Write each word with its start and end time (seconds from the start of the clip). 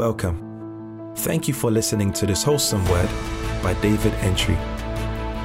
Welcome. 0.00 1.12
Thank 1.14 1.46
you 1.46 1.52
for 1.52 1.70
listening 1.70 2.10
to 2.14 2.24
this 2.24 2.42
wholesome 2.42 2.82
word 2.88 3.10
by 3.62 3.74
David 3.82 4.14
Antwi. 4.24 4.56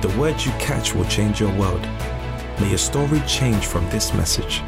The 0.01 0.07
words 0.17 0.45
you 0.45 0.53
catch 0.53 0.95
will 0.95 1.03
change 1.09 1.41
your 1.41 1.53
world. 1.59 1.81
May 2.61 2.69
your 2.69 2.77
story 2.77 3.19
change 3.27 3.65
from 3.65 3.83
this 3.89 4.13
message. 4.13 4.61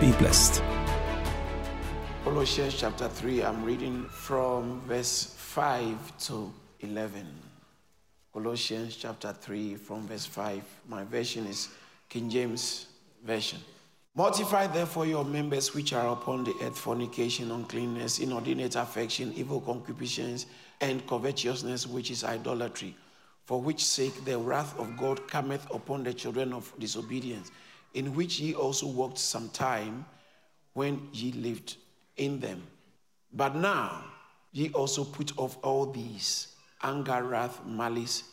Be 0.00 0.10
blessed. 0.18 0.60
Colossians 2.24 2.74
chapter 2.74 3.08
3, 3.08 3.44
I'm 3.44 3.64
reading 3.64 4.06
from 4.06 4.80
verse 4.88 5.32
5 5.36 6.18
to 6.26 6.52
11. 6.80 7.24
Colossians 8.32 8.96
chapter 8.96 9.32
3, 9.32 9.76
from 9.76 10.08
verse 10.08 10.26
5. 10.26 10.64
My 10.88 11.04
version 11.04 11.46
is 11.46 11.68
King 12.08 12.28
James 12.28 12.86
Version. 13.24 13.60
Mortify 14.14 14.66
therefore 14.66 15.06
your 15.06 15.24
members 15.24 15.72
which 15.72 15.94
are 15.94 16.12
upon 16.12 16.44
the 16.44 16.54
earth 16.60 16.76
fornication, 16.78 17.50
uncleanness, 17.50 18.18
inordinate 18.18 18.76
affection, 18.76 19.32
evil 19.34 19.58
concupiscence, 19.58 20.44
and 20.82 21.06
covetousness, 21.06 21.86
which 21.86 22.10
is 22.10 22.22
idolatry, 22.22 22.94
for 23.46 23.58
which 23.58 23.82
sake 23.82 24.22
the 24.26 24.36
wrath 24.36 24.78
of 24.78 24.98
God 24.98 25.26
cometh 25.28 25.66
upon 25.74 26.04
the 26.04 26.12
children 26.12 26.52
of 26.52 26.70
disobedience, 26.78 27.50
in 27.94 28.14
which 28.14 28.38
ye 28.38 28.52
also 28.52 28.86
walked 28.86 29.16
some 29.16 29.48
time 29.48 30.04
when 30.74 31.08
ye 31.14 31.32
lived 31.32 31.76
in 32.18 32.38
them. 32.38 32.62
But 33.32 33.56
now 33.56 34.04
ye 34.52 34.68
also 34.74 35.04
put 35.04 35.32
off 35.38 35.56
all 35.62 35.86
these 35.86 36.48
anger, 36.82 37.22
wrath, 37.22 37.64
malice, 37.64 38.24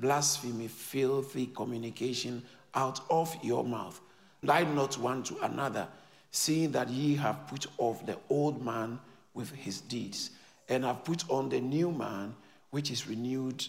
blasphemy, 0.00 0.66
filthy 0.66 1.46
communication 1.46 2.42
out 2.74 3.02
of 3.08 3.36
your 3.44 3.62
mouth 3.62 4.00
Lie 4.42 4.64
not 4.64 4.98
one 4.98 5.22
to 5.24 5.38
another, 5.40 5.88
seeing 6.30 6.72
that 6.72 6.88
ye 6.88 7.16
have 7.16 7.46
put 7.48 7.66
off 7.78 8.04
the 8.06 8.16
old 8.28 8.64
man 8.64 9.00
with 9.34 9.50
his 9.52 9.80
deeds, 9.80 10.30
and 10.68 10.84
have 10.84 11.04
put 11.04 11.28
on 11.30 11.48
the 11.48 11.60
new 11.60 11.90
man, 11.90 12.34
which 12.70 12.90
is 12.90 13.08
renewed 13.08 13.66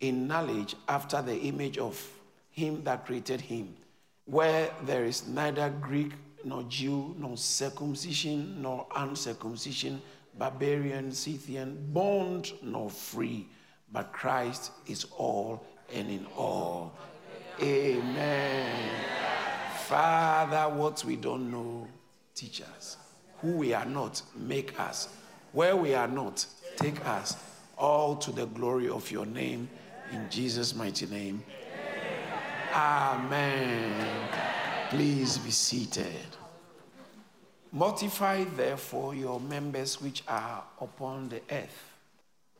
in 0.00 0.26
knowledge 0.26 0.74
after 0.88 1.20
the 1.22 1.36
image 1.36 1.78
of 1.78 2.00
him 2.50 2.82
that 2.84 3.04
created 3.04 3.40
him, 3.40 3.74
where 4.24 4.70
there 4.84 5.04
is 5.04 5.26
neither 5.26 5.70
Greek 5.80 6.12
nor 6.44 6.62
Jew, 6.64 7.14
nor 7.18 7.36
circumcision 7.36 8.62
nor 8.62 8.86
uncircumcision, 8.96 10.00
barbarian, 10.38 11.10
Scythian, 11.10 11.88
bond 11.92 12.52
nor 12.62 12.88
free, 12.88 13.46
but 13.92 14.12
Christ 14.12 14.70
is 14.86 15.06
all 15.16 15.64
and 15.92 16.10
in 16.10 16.26
all. 16.36 16.92
Amen. 17.60 19.35
Father, 19.86 20.68
what 20.74 21.04
we 21.04 21.14
don't 21.14 21.48
know, 21.48 21.86
teach 22.34 22.60
us. 22.60 22.96
Who 23.38 23.52
we 23.52 23.72
are 23.72 23.84
not, 23.84 24.20
make 24.34 24.80
us. 24.80 25.08
Where 25.52 25.76
we 25.76 25.94
are 25.94 26.08
not, 26.08 26.44
take 26.74 27.06
us. 27.06 27.36
All 27.78 28.16
to 28.16 28.32
the 28.32 28.46
glory 28.46 28.88
of 28.88 29.08
your 29.12 29.26
name. 29.26 29.68
In 30.10 30.28
Jesus' 30.28 30.74
mighty 30.74 31.06
name. 31.06 31.40
Amen. 32.74 34.28
Please 34.90 35.38
be 35.38 35.52
seated. 35.52 36.34
Mortify 37.70 38.42
therefore 38.56 39.14
your 39.14 39.38
members 39.38 40.02
which 40.02 40.24
are 40.26 40.64
upon 40.80 41.28
the 41.28 41.40
earth. 41.52 41.92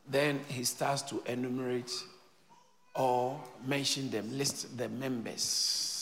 Then 0.09 0.39
he 0.47 0.63
starts 0.63 1.01
to 1.01 1.21
enumerate 1.25 1.91
or 2.95 3.37
mention 3.65 4.09
them, 4.11 4.37
list 4.37 4.77
the 4.77 4.87
members 4.87 5.96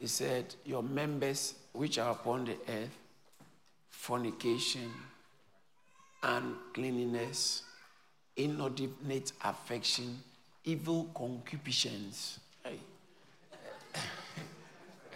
he 0.00 0.06
said, 0.06 0.54
Your 0.64 0.82
members 0.82 1.54
which 1.72 1.98
are 1.98 2.12
upon 2.12 2.46
the 2.46 2.56
earth, 2.68 2.96
fornication, 3.90 4.90
uncleanness, 6.22 7.62
inordinate 8.36 9.32
affection, 9.44 10.18
evil 10.64 11.10
concupiscence, 11.14 12.40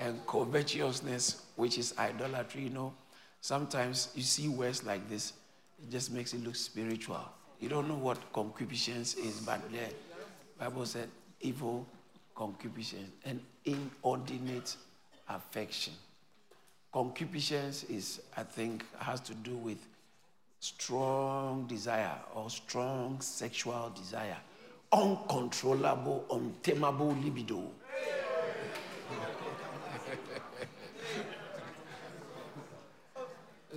and 0.01 0.27
covetousness, 0.27 1.47
which 1.57 1.79
is 1.79 1.95
idolatry. 1.99 2.65
You 2.65 2.71
know, 2.71 2.95
sometimes 3.41 4.11
you 4.15 4.23
see 4.23 4.49
words 4.49 4.85
like 4.85 5.09
this, 5.09 5.33
it 5.83 5.91
just 5.91 6.13
makes 6.13 6.35
it 6.35 6.45
look 6.45 6.57
spiritual. 6.57 7.25
You 7.59 7.71
don't 7.71 7.89
know 7.89 7.97
what 7.97 8.19
concupiscence 8.35 9.15
is, 9.15 9.41
but 9.41 9.61
the 9.73 9.79
Bible 10.59 10.85
said 10.85 11.09
evil 11.41 11.87
concupiscence 12.35 13.11
and 13.25 13.41
inordinate 13.65 14.77
affection. 15.29 15.93
Concupiscence 16.93 17.85
is, 17.85 18.21
I 18.37 18.43
think, 18.43 18.85
has 18.99 19.21
to 19.21 19.33
do 19.35 19.55
with 19.57 19.79
strong 20.61 21.67
desire 21.67 22.19
or 22.35 22.51
strong 22.51 23.21
sexual 23.21 23.91
desire, 23.95 24.37
uncontrollable, 24.93 26.27
untamable 26.31 27.17
libido. 27.23 27.63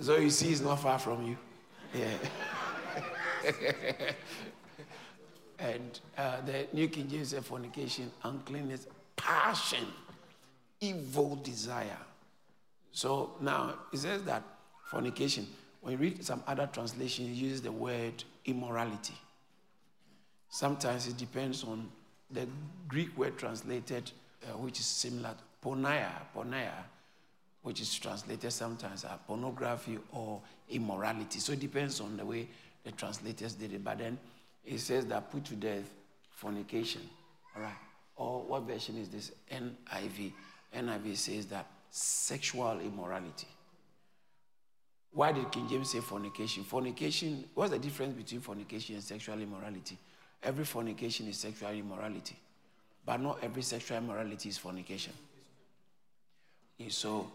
so 0.00 0.16
you 0.16 0.30
see, 0.30 0.52
it's 0.52 0.60
not 0.60 0.80
far 0.80 0.98
from 0.98 1.26
you. 1.26 1.36
Yeah. 1.94 2.16
and 5.58 6.00
uh, 6.16 6.40
the 6.42 6.66
New 6.72 6.88
King 6.88 7.08
James 7.08 7.28
says 7.30 7.44
fornication, 7.44 8.10
uncleanness, 8.22 8.86
passion, 9.16 9.86
evil 10.80 11.36
desire. 11.36 11.98
So 12.92 13.32
now 13.40 13.74
it 13.92 13.98
says 13.98 14.22
that 14.24 14.42
fornication, 14.84 15.46
when 15.80 15.92
you 15.92 15.98
read 15.98 16.24
some 16.24 16.42
other 16.46 16.68
translations, 16.72 17.28
it 17.28 17.40
uses 17.40 17.62
the 17.62 17.72
word 17.72 18.24
immorality. 18.44 19.14
Sometimes 20.50 21.08
it 21.08 21.16
depends 21.16 21.64
on 21.64 21.88
the 22.30 22.46
Greek 22.86 23.16
word 23.18 23.36
translated, 23.36 24.10
uh, 24.44 24.56
which 24.58 24.80
is 24.80 24.86
similar, 24.86 25.34
porneia, 25.64 26.10
porneia, 26.34 26.72
which 27.62 27.80
is 27.80 27.94
translated 27.94 28.52
sometimes 28.52 29.04
as 29.04 29.10
pornography 29.26 29.98
or 30.12 30.40
immorality. 30.70 31.38
So 31.40 31.52
it 31.52 31.60
depends 31.60 32.00
on 32.00 32.16
the 32.16 32.24
way 32.24 32.48
the 32.84 32.92
translators 32.92 33.54
did 33.54 33.72
it. 33.72 33.84
But 33.84 33.98
then 33.98 34.18
it 34.68 34.80
says 34.80 35.06
that 35.06 35.30
put 35.30 35.44
to 35.46 35.54
death 35.54 35.84
fornication. 36.30 37.00
All 37.56 37.62
right. 37.62 37.72
Or 38.16 38.42
what 38.42 38.62
version 38.62 38.98
is 38.98 39.08
this? 39.08 39.32
NIV. 39.50 40.32
NIV 40.76 41.16
says 41.16 41.46
that 41.46 41.66
sexual 41.90 42.78
immorality. 42.80 43.46
Why 45.12 45.32
did 45.32 45.50
King 45.50 45.68
James 45.68 45.90
say 45.90 46.00
fornication? 46.00 46.64
Fornication, 46.64 47.44
what's 47.54 47.70
the 47.70 47.78
difference 47.78 48.14
between 48.14 48.40
fornication 48.40 48.96
and 48.96 49.02
sexual 49.02 49.40
immorality? 49.40 49.96
Every 50.42 50.64
fornication 50.64 51.26
is 51.28 51.38
sexual 51.38 51.70
immorality, 51.70 52.36
but 53.06 53.20
not 53.20 53.38
every 53.42 53.62
sexual 53.62 53.96
immorality 53.98 54.50
is 54.50 54.58
fornication. 54.58 55.14
So, 56.88 57.32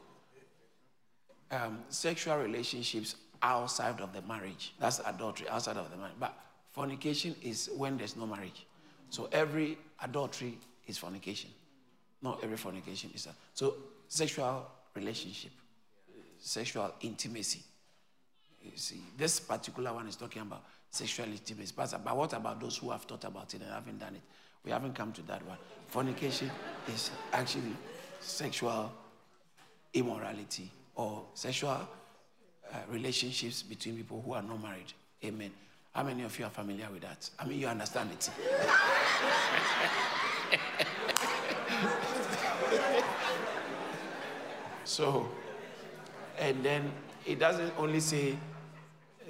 um, 1.52 1.80
sexual 1.90 2.38
relationships 2.38 3.16
outside 3.42 4.00
of 4.00 4.14
the 4.14 4.22
marriage, 4.22 4.74
that's 4.80 5.02
adultery, 5.06 5.50
outside 5.50 5.76
of 5.76 5.90
the 5.92 5.98
marriage. 5.98 6.16
But 6.20 6.38
Fornication 6.74 7.36
is 7.44 7.70
when 7.78 7.98
there's 7.98 8.16
no 8.16 8.26
marriage. 8.26 8.66
So 9.10 9.30
every 9.32 9.78
adultery 10.02 10.58
is 10.88 10.98
fornication. 10.98 11.52
Not 12.22 12.44
every 12.44 12.58
fornication 12.58 13.12
is 13.14 13.26
that. 13.26 13.36
So 13.54 13.76
sexual 14.08 14.66
relationship, 14.96 15.52
sexual 16.40 16.92
intimacy. 17.02 17.62
You 18.64 18.72
see, 18.76 19.02
this 19.16 19.40
particular 19.40 19.94
one 19.94 20.08
is 20.08 20.16
talking 20.16 20.42
about 20.42 20.64
sexual 20.90 21.28
intimacy. 21.28 21.74
But, 21.76 21.94
but 22.04 22.18
what 22.18 22.34
about 22.34 22.60
those 22.60 22.78
who 22.78 22.90
have 22.90 23.04
thought 23.04 23.24
about 23.26 23.54
it 23.54 23.62
and 23.62 23.72
haven't 23.72 24.00
done 24.00 24.16
it? 24.16 24.22
We 24.66 24.72
haven't 24.72 24.96
come 24.96 25.12
to 25.14 25.22
that 25.24 25.46
one. 25.46 25.58
Fornication 25.90 26.50
is 26.88 27.12
actually 27.34 27.76
sexual 28.20 28.92
immorality 29.94 30.72
or 30.96 31.24
sexual 31.36 31.70
uh, 31.70 32.78
relationships 32.90 33.62
between 33.62 33.98
people 33.98 34.24
who 34.26 34.34
are 34.34 34.42
not 34.42 34.62
married. 34.64 34.92
Amen. 35.24 35.52
How 35.94 36.04
many 36.04 36.24
of 36.24 36.40
you 36.40 36.46
are 36.46 36.50
familiar 36.50 36.88
with 36.92 37.04
that? 37.04 37.30
I 37.38 37.46
mean, 37.46 37.60
you 37.60 37.68
understand 37.68 38.10
it. 38.12 38.24
so, 44.84 45.30
and 46.40 46.66
then 46.66 46.92
it 47.28 47.38
doesn't 47.38 47.74
only 47.78 48.00
say 48.00 48.36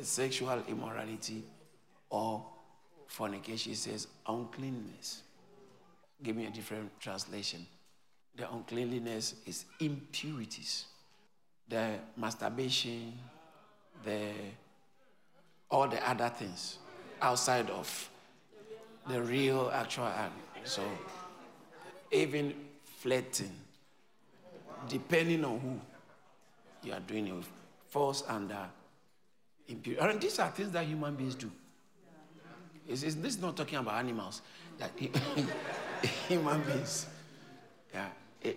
sexual 0.02 0.64
immorality 0.70 1.44
or 2.10 2.46
fornication, 3.08 3.74
it 3.74 3.78
says 3.78 4.08
uncleanness. 4.26 5.24
Give 6.22 6.38
me 6.38 6.46
a 6.46 6.50
different 6.50 6.98
translation. 7.02 7.68
The 8.38 8.50
uncleanliness 8.50 9.36
is 9.46 9.66
impurities. 9.82 10.86
The 11.68 12.00
masturbation, 12.16 13.20
the 14.06 14.32
all 15.70 15.88
the 15.88 16.10
other 16.10 16.30
things 16.30 16.78
outside 17.22 17.70
of 17.70 18.10
the 19.08 19.22
real 19.22 19.72
actual 19.74 20.06
act. 20.06 20.34
So 20.64 20.84
even 22.12 22.54
flirting, 22.84 23.52
depending 24.88 25.44
on 25.44 25.60
who 25.60 26.88
you 26.88 26.94
are 26.94 27.00
doing 27.00 27.28
it 27.28 27.34
with, 27.34 27.50
falls 27.90 28.24
under 28.28 28.68
Impurity. 29.68 30.02
And 30.02 30.18
uh, 30.18 30.20
these 30.20 30.40
are 30.40 30.50
things 30.50 30.72
that 30.72 30.86
human 30.86 31.16
beings 31.16 31.36
do. 31.36 31.50
It's, 32.88 33.04
it's, 33.04 33.16
this 33.16 33.36
is 33.36 33.42
not 33.42 33.56
talking 33.56 33.78
about 33.80 33.96
animals. 33.96 34.42
That 34.78 34.92
human 36.28 36.62
beings. 36.64 37.06
Yeah. 37.94 38.08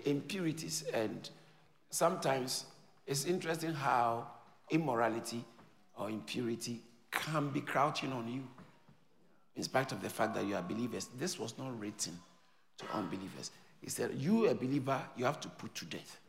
Impurities. 0.04 0.84
And 0.92 1.28
sometimes 1.90 2.64
it's 3.06 3.24
interesting 3.24 3.72
how 3.72 4.26
immorality 4.70 5.44
or 5.96 6.10
impurity 6.10 6.82
can 7.16 7.48
be 7.48 7.60
crouching 7.60 8.12
on 8.12 8.28
you 8.28 8.42
in 9.56 9.62
spite 9.62 9.92
of 9.92 10.02
the 10.02 10.10
fact 10.10 10.34
that 10.34 10.46
you 10.46 10.54
are 10.54 10.62
believers. 10.62 11.08
This 11.18 11.38
was 11.38 11.56
not 11.58 11.78
written 11.80 12.18
to 12.78 12.84
unbelievers. 12.92 13.50
He 13.80 13.90
said, 13.90 14.12
You, 14.14 14.48
a 14.48 14.54
believer, 14.54 15.00
you 15.16 15.24
have 15.24 15.40
to 15.40 15.48
put 15.48 15.74
to 15.76 15.84
death. 15.86 16.20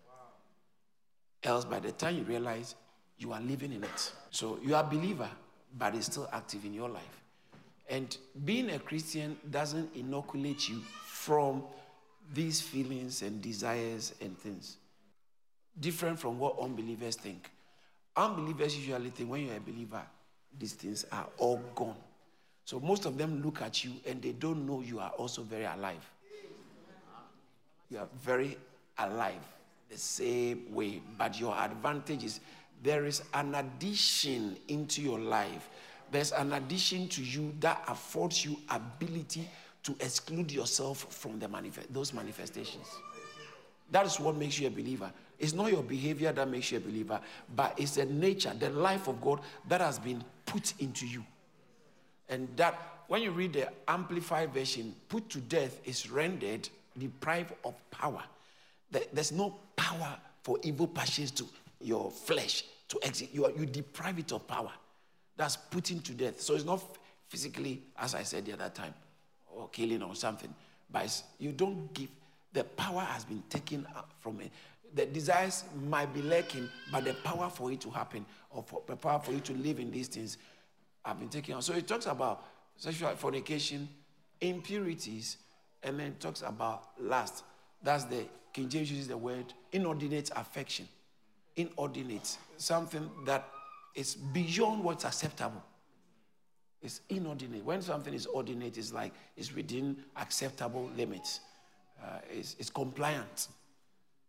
Else, 1.44 1.66
by 1.66 1.80
the 1.80 1.92
time 1.92 2.18
you 2.18 2.24
realize 2.24 2.76
you 3.18 3.34
are 3.34 3.42
living 3.42 3.74
in 3.74 3.84
it. 3.84 4.12
So 4.32 4.60
you 4.64 4.76
are 4.76 4.84
a 4.84 4.88
believer, 4.88 5.30
but 5.78 5.96
it's 5.96 6.08
still 6.08 6.30
active 6.32 6.66
in 6.66 6.74
your 6.74 6.90
life. 6.90 7.22
And 7.90 8.16
being 8.46 8.70
a 8.72 8.80
Christian 8.80 9.38
doesn't 9.50 9.96
inoculate 9.96 10.68
you 10.68 10.82
from 11.06 11.64
these 12.34 12.60
feelings 12.60 13.22
and 13.22 13.42
desires 13.42 14.14
and 14.22 14.38
things. 14.38 14.78
Different 15.80 16.20
from 16.20 16.38
what 16.40 16.60
unbelievers 16.60 17.16
think. 17.16 17.50
Unbelievers 18.16 18.78
usually 18.78 19.10
think 19.12 19.30
when 19.30 19.46
you're 19.46 19.56
a 19.56 19.60
believer, 19.60 20.02
these 20.60 20.74
things 20.74 21.06
are 21.12 21.28
all 21.38 21.62
gone. 21.76 21.96
So 22.66 22.80
most 22.80 23.06
of 23.06 23.18
them 23.18 23.42
look 23.44 23.62
at 23.62 23.84
you 23.84 23.92
and 24.06 24.22
they 24.22 24.34
don't 24.34 24.66
know 24.66 24.82
you 24.82 25.00
are 25.00 25.12
also 25.12 25.42
very 25.42 25.66
alive. 25.66 26.04
You 27.90 28.00
are 28.00 28.08
very 28.22 28.58
alive 28.98 29.40
the 29.90 29.98
same 29.98 30.74
way, 30.74 31.02
but 31.18 31.40
your 31.40 31.56
advantage 31.58 32.24
is 32.24 32.40
there 32.84 33.06
is 33.06 33.24
an 33.34 33.56
addition 33.56 34.58
into 34.68 35.02
your 35.02 35.20
life. 35.20 35.70
There's 36.12 36.32
an 36.32 36.54
addition 36.54 37.08
to 37.10 37.24
you 37.24 37.54
that 37.60 37.84
affords 37.88 38.46
you 38.46 38.58
ability 38.70 39.48
to 39.84 39.96
exclude 40.00 40.52
yourself 40.52 41.08
from 41.10 41.40
the 41.40 41.48
manifest, 41.48 41.94
those 41.94 42.14
manifestations. 42.14 42.86
That 43.92 44.06
is 44.06 44.20
what 44.20 44.36
makes 44.36 44.60
you 44.60 44.68
a 44.68 44.72
believer. 44.72 45.12
It's 45.40 45.54
not 45.54 45.72
your 45.72 45.84
behavior 45.84 46.32
that 46.32 46.50
makes 46.50 46.72
you 46.72 46.78
a 46.78 46.82
believer, 46.82 47.20
but 47.56 47.74
it's 47.78 47.96
the 47.96 48.06
nature, 48.06 48.54
the 48.58 48.70
life 48.70 49.08
of 49.08 49.22
God 49.22 49.42
that 49.68 49.82
has 49.82 50.00
been 50.00 50.24
put 50.46 50.74
into 50.80 51.06
you. 51.06 51.24
And 52.30 52.50
that, 52.58 52.78
when 53.08 53.22
you 53.22 53.32
read 53.32 53.54
the 53.54 53.70
Amplified 53.88 54.54
Version, 54.54 54.94
put 55.08 55.30
to 55.30 55.40
death 55.40 55.80
is 55.86 56.10
rendered 56.10 56.68
deprived 56.98 57.54
of 57.64 57.76
power. 57.92 58.24
There's 58.90 59.32
no 59.32 59.56
power 59.76 60.18
for 60.42 60.58
evil 60.64 60.88
passions 60.88 61.32
to 61.32 61.46
your 61.82 62.10
flesh 62.10 62.64
to 62.88 63.00
exit. 63.04 63.30
You, 63.32 63.46
are, 63.46 63.52
you 63.52 63.66
deprive 63.66 64.18
it 64.18 64.32
of 64.32 64.48
power. 64.48 64.72
That's 65.36 65.56
putting 65.56 66.00
to 66.02 66.14
death. 66.14 66.42
So 66.42 66.56
it's 66.56 66.66
not 66.66 66.82
physically, 67.28 67.82
as 67.98 68.16
I 68.16 68.24
said 68.24 68.46
the 68.46 68.54
other 68.54 68.70
time, 68.70 68.94
or 69.54 69.70
killing 69.70 70.02
or 70.02 70.16
something, 70.16 70.54
but 70.92 71.22
you 71.40 71.52
don't 71.52 71.94
give. 71.94 72.10
The 72.58 72.64
power 72.64 73.02
has 73.02 73.24
been 73.24 73.44
taken 73.50 73.86
from 74.20 74.42
it. 74.42 74.52
The 74.96 75.06
desires 75.06 75.64
might 75.88 76.12
be 76.12 76.24
lacking, 76.24 76.68
but 76.92 77.04
the 77.04 77.14
power 77.14 77.52
for 77.52 77.72
it 77.72 77.80
to 77.82 77.92
happen, 77.92 78.26
or 78.50 78.64
for, 78.64 78.82
the 78.88 78.96
power 78.96 79.20
for 79.20 79.32
you 79.32 79.42
to 79.42 79.54
live 79.54 79.80
in 79.80 79.92
these 79.92 80.08
things, 80.08 80.40
have 81.06 81.20
been 81.20 81.30
taken. 81.30 81.54
out. 81.54 81.64
So 81.64 81.74
it 81.74 81.88
talks 81.88 82.08
about 82.08 82.44
sexual 82.76 83.12
fornication, 83.12 83.88
impurities, 84.42 85.38
and 85.84 86.00
then 86.00 86.16
talks 86.20 86.42
about 86.42 87.00
lust. 87.00 87.44
That's 87.84 88.06
the 88.06 88.26
King 88.54 88.70
James 88.70 88.90
uses 88.90 89.08
the 89.08 89.18
word 89.18 89.54
inordinate 89.72 90.32
affection. 90.36 90.88
Inordinate, 91.58 92.40
something 92.58 93.08
that 93.28 93.48
is 93.94 94.16
beyond 94.16 94.84
what's 94.84 95.06
acceptable. 95.06 95.64
It's 96.82 97.02
inordinate. 97.10 97.64
When 97.64 97.84
something 97.84 98.16
is 98.16 98.26
ordinate, 98.26 98.80
it's 98.80 98.92
like 98.92 99.14
it's 99.36 99.54
within 99.54 99.98
acceptable 100.16 100.90
limits. 100.98 101.42
Uh, 102.02 102.20
it's, 102.30 102.56
it's 102.60 102.70
compliant. 102.70 103.48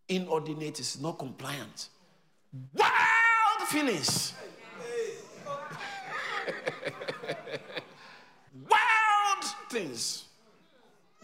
Inordinate 0.08 0.80
is 0.80 1.00
not 1.00 1.18
compliant. 1.18 1.88
Wild 2.74 3.68
feelings. 3.68 4.32
Wild 8.70 9.44
things. 9.70 10.24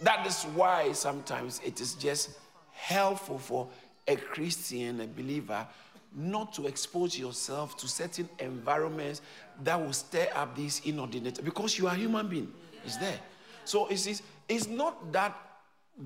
That 0.02 0.26
is 0.26 0.42
why 0.54 0.92
sometimes 0.92 1.60
it 1.64 1.80
is 1.80 1.94
just 1.94 2.30
helpful 2.72 3.38
for 3.38 3.68
a 4.06 4.16
Christian, 4.16 5.00
a 5.00 5.06
believer, 5.06 5.66
not 6.14 6.52
to 6.54 6.66
expose 6.66 7.18
yourself 7.18 7.76
to 7.78 7.88
certain 7.88 8.28
environments 8.38 9.22
that 9.62 9.80
will 9.80 9.92
stir 9.92 10.28
up 10.34 10.54
this 10.54 10.80
inordinate 10.80 11.42
because 11.44 11.78
you 11.78 11.88
are 11.88 11.94
a 11.94 11.98
human 11.98 12.28
being. 12.28 12.52
It's 12.84 12.98
there. 12.98 13.18
So 13.64 13.86
it's, 13.86 14.22
it's 14.48 14.68
not 14.68 15.12
that 15.12 15.36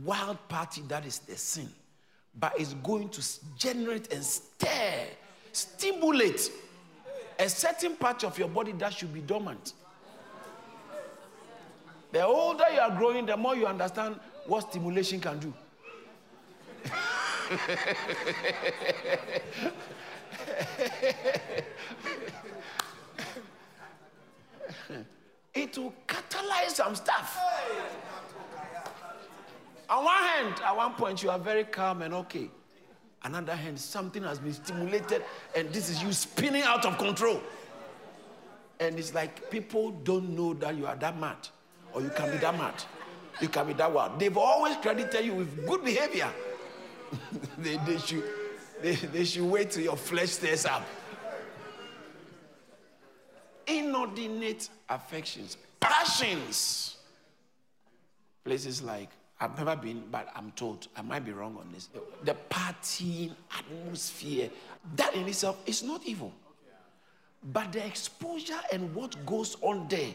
wild 0.05 0.39
party 0.49 0.83
that 0.89 1.07
is 1.07 1.19
the 1.21 1.37
sin, 1.37 1.69
but 2.39 2.53
it's 2.59 2.75
going 2.75 3.09
to 3.11 3.23
generate 3.57 4.13
and 4.13 4.25
stir, 4.25 5.07
stimulate 5.53 6.51
a 7.39 7.49
certain 7.49 7.97
part 7.97 8.25
of 8.25 8.39
your 8.39 8.49
body 8.49 8.73
that 8.73 8.93
should 8.93 9.15
be 9.15 9.21
dormant. 9.21 9.75
The 12.11 12.25
older 12.25 12.65
you 12.73 12.81
are 12.81 12.97
growing, 12.97 13.27
the 13.27 13.37
more 13.37 13.55
you 13.55 13.67
understand 13.67 14.19
what 14.47 14.71
stimulation 14.71 15.21
can 15.21 15.39
do. 15.39 15.53
it 25.55 25.77
will 25.77 25.93
catalyze 26.07 26.71
some 26.71 26.95
stuff. 26.95 27.39
On 29.89 30.05
one 30.05 30.23
hand, 30.23 30.55
at 30.65 30.77
one 30.77 30.95
point, 30.95 31.23
you 31.23 31.31
are 31.31 31.39
very 31.39 31.65
calm 31.65 32.03
and 32.03 32.13
okay. 32.15 32.51
On 33.25 33.35
another 33.35 33.57
hand, 33.57 33.79
something 33.79 34.23
has 34.23 34.39
been 34.39 34.53
stimulated, 34.53 35.25
and 35.57 35.73
this 35.73 35.89
is 35.89 36.03
you 36.03 36.13
spinning 36.13 36.63
out 36.63 36.85
of 36.85 36.99
control. 36.99 37.43
And 38.81 38.99
it's 38.99 39.13
like 39.13 39.51
people 39.51 39.91
don't 39.91 40.31
know 40.37 40.55
that 40.55 40.77
you 40.77 40.87
are 40.87 40.97
that 40.97 41.19
mad 41.19 41.49
or 41.93 42.03
you 42.03 42.11
can 42.11 42.31
be 42.31 42.37
that 42.39 42.57
mad. 42.57 42.75
You 43.41 43.49
can 43.49 43.67
be 43.67 43.73
that 43.75 43.93
wild. 43.93 44.19
They've 44.19 44.37
always 44.37 44.77
credited 44.77 45.25
you 45.25 45.35
with 45.35 45.67
good 45.67 45.85
behavior. 45.85 46.29
they, 47.59 47.77
they, 47.79 47.99
should, 47.99 48.25
they, 48.83 48.95
they 48.95 49.25
should 49.25 49.45
wait 49.45 49.71
till 49.71 49.83
your 49.83 49.97
flesh 49.97 50.31
stays 50.31 50.65
up. 50.65 50.87
Inordinate 53.67 54.69
affections, 54.89 55.57
passions. 55.81 56.97
Places 58.45 58.83
like, 58.83 59.11
I've 59.41 59.57
never 59.57 59.77
been, 59.77 60.03
but 60.11 60.29
I'm 60.35 60.51
told, 60.53 60.89
I 60.97 61.03
might 61.03 61.25
be 61.25 61.33
wrong 61.33 61.57
on 61.59 61.71
this. 61.73 61.89
The 62.25 62.37
partying 62.51 63.33
atmosphere, 63.57 64.51
that 64.97 65.15
in 65.15 65.29
itself 65.29 65.61
is 65.67 65.83
not 65.83 66.05
evil. 66.05 66.33
But 67.53 67.73
the 67.73 67.87
exposure 67.87 68.59
and 68.73 68.93
what 68.95 69.25
goes 69.25 69.57
on 69.63 69.87
there 69.89 70.13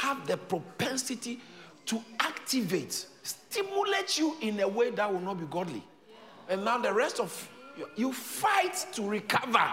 have 0.00 0.26
the 0.26 0.36
propensity 0.36 1.40
to 1.86 2.02
activate, 2.18 3.06
stimulate 3.22 4.18
you 4.18 4.36
in 4.40 4.58
a 4.58 4.66
way 4.66 4.90
that 4.90 5.12
will 5.12 5.20
not 5.20 5.38
be 5.38 5.46
godly. 5.46 5.84
And 6.48 6.64
now 6.64 6.78
the 6.78 6.92
rest 6.92 7.20
of 7.20 7.48
you, 7.78 7.88
you 7.94 8.12
fight 8.12 8.86
to 8.92 9.02
recover 9.02 9.64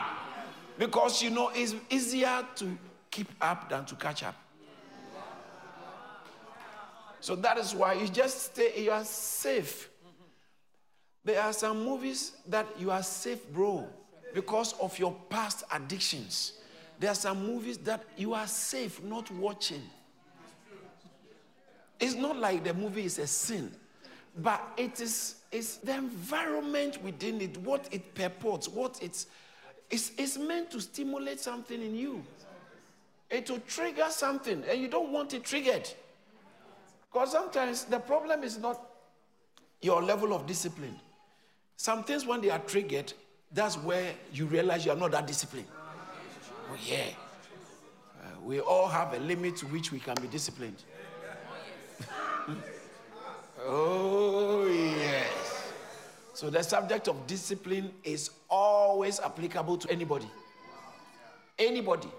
because 0.78 1.22
you 1.22 1.32
know 1.32 1.52
it's 1.54 1.74
easier 1.90 2.46
to 2.56 2.78
keep 3.10 3.30
up 3.42 3.70
than 3.70 3.86
to 3.86 3.96
catch 3.96 4.24
up. 4.24 4.36
So 7.24 7.38
that 7.38 7.58
is 7.58 7.74
why 7.74 7.94
you 7.94 8.10
just 8.10 8.52
stay, 8.52 8.84
you 8.84 8.92
are 8.92 9.06
safe. 9.06 9.90
There 11.24 11.42
are 11.42 11.54
some 11.54 11.86
movies 11.86 12.34
that 12.50 12.68
you 12.78 12.92
are 12.92 13.02
safe, 13.02 13.50
bro, 13.54 13.88
because 14.34 14.74
of 14.74 15.00
your 15.00 15.16
past 15.30 15.64
addictions. 15.72 16.60
There 17.00 17.10
are 17.10 17.16
some 17.16 17.48
movies 17.48 17.78
that 17.78 18.04
you 18.18 18.34
are 18.34 18.46
safe 18.46 19.02
not 19.02 19.32
watching. 19.32 19.84
It's 21.98 22.16
not 22.16 22.36
like 22.36 22.66
the 22.66 22.74
movie 22.74 23.06
is 23.06 23.18
a 23.20 23.28
sin, 23.28 23.72
but 24.40 24.62
it 24.76 25.00
is 25.00 25.36
it's 25.50 25.78
the 25.78 25.96
environment 25.96 27.02
within 27.02 27.40
it, 27.40 27.56
what 27.60 27.88
it 27.94 28.14
purports, 28.16 28.68
what 28.68 29.00
it's, 29.02 29.28
it's, 29.90 30.12
it's 30.18 30.38
meant 30.38 30.72
to 30.72 30.82
stimulate 30.82 31.40
something 31.40 31.82
in 31.82 31.96
you. 31.96 32.22
It 33.30 33.50
will 33.50 33.62
trigger 33.62 34.08
something, 34.10 34.66
and 34.70 34.82
you 34.82 34.90
don't 34.90 35.14
want 35.14 35.34
it 35.34 35.46
triggered. 35.46 35.90
Because 37.14 37.32
sometimes 37.32 37.86
the 37.86 38.00
problem 38.00 38.44
is 38.44 38.58
not 38.58 38.82
your 39.82 40.02
level 40.02 40.34
of 40.34 40.48
discipline. 40.48 41.00
Some 41.78 42.04
things, 42.04 42.26
when 42.26 42.42
they 42.42 42.50
are 42.50 42.58
triggered, 42.60 43.14
that's 43.52 43.78
where 43.78 44.14
you 44.34 44.48
realize 44.48 44.84
you 44.84 44.92
are 44.92 44.98
not 44.98 45.12
that 45.12 45.28
disciplined. 45.28 45.68
Oh, 46.72 46.78
yeah. 46.84 47.06
Uh, 48.20 48.40
we 48.44 48.62
all 48.62 48.88
have 48.88 49.14
a 49.14 49.20
limit 49.20 49.58
to 49.58 49.68
which 49.68 49.92
we 49.92 50.00
can 50.00 50.16
be 50.22 50.28
disciplined. 50.28 50.82
oh, 53.64 54.66
yes. 54.66 55.72
So 56.34 56.50
the 56.50 56.64
subject 56.64 57.08
of 57.08 57.28
discipline 57.28 57.92
is 58.04 58.32
always 58.50 59.20
applicable 59.20 59.78
to 59.78 59.92
anybody. 59.92 60.28
Anybody. 61.60 62.10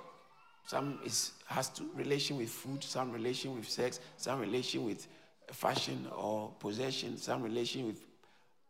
Some 0.67 0.99
is, 1.05 1.33
has 1.47 1.69
to 1.71 1.85
relation 1.95 2.39
with 2.39 2.49
food, 2.49 2.83
some 2.83 3.13
relation 3.13 3.55
with 3.55 3.69
sex, 3.69 4.01
some 4.17 4.41
relation 4.41 4.85
with 4.85 5.07
fashion 5.53 6.07
or 6.17 6.51
possession, 6.59 7.19
some 7.19 7.43
relation 7.43 7.87
with 7.87 8.01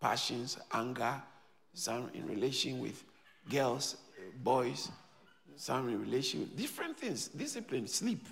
passions, 0.01 0.59
anger, 0.73 1.23
some 1.73 2.11
in 2.15 2.27
relation 2.27 2.81
with 2.81 3.05
girls, 3.49 3.97
boys, 4.43 4.91
some 5.57 5.89
in 5.89 6.01
relation 6.01 6.41
with 6.41 6.57
different 6.57 6.99
things, 6.99 7.29
discipline, 7.29 7.87
sleep, 7.87 8.27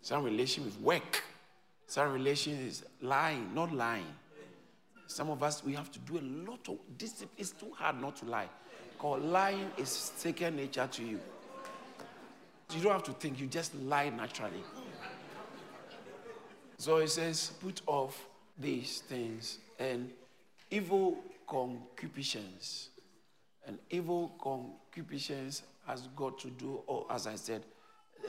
some 0.00 0.24
relation 0.24 0.64
with 0.64 0.80
work, 0.80 1.22
some 1.86 2.12
relation 2.12 2.54
is 2.54 2.84
lying, 3.00 3.54
not 3.54 3.72
lying. 3.72 4.06
Some 5.06 5.30
of 5.30 5.42
us, 5.42 5.64
we 5.64 5.72
have 5.72 5.90
to 5.90 5.98
do 6.00 6.18
a 6.18 6.26
lot 6.50 6.68
of 6.68 6.76
discipline. 6.98 7.30
It's 7.38 7.52
too 7.52 7.72
hard 7.74 7.98
not 7.98 8.16
to 8.16 8.26
lie. 8.26 8.48
Because 8.92 9.22
lying 9.22 9.70
is 9.78 9.88
second 9.88 10.56
nature 10.56 10.86
to 10.86 11.02
you. 11.02 11.18
You 12.74 12.82
don't 12.82 12.92
have 12.92 13.04
to 13.04 13.12
think, 13.12 13.40
you 13.40 13.46
just 13.46 13.74
lie 13.74 14.10
naturally. 14.10 14.62
So 16.76 16.98
it 16.98 17.08
says, 17.08 17.52
put 17.60 17.80
off 17.86 18.26
these 18.58 19.00
things 19.08 19.58
and 19.78 20.10
evil 20.70 21.18
concupiscence. 21.48 22.90
And 23.66 23.78
evil 23.90 24.32
concupiscence 24.40 25.62
has 25.86 26.08
got 26.16 26.38
to 26.40 26.48
do, 26.48 26.82
or 26.86 27.06
as 27.10 27.26
I 27.26 27.34
said, 27.36 27.64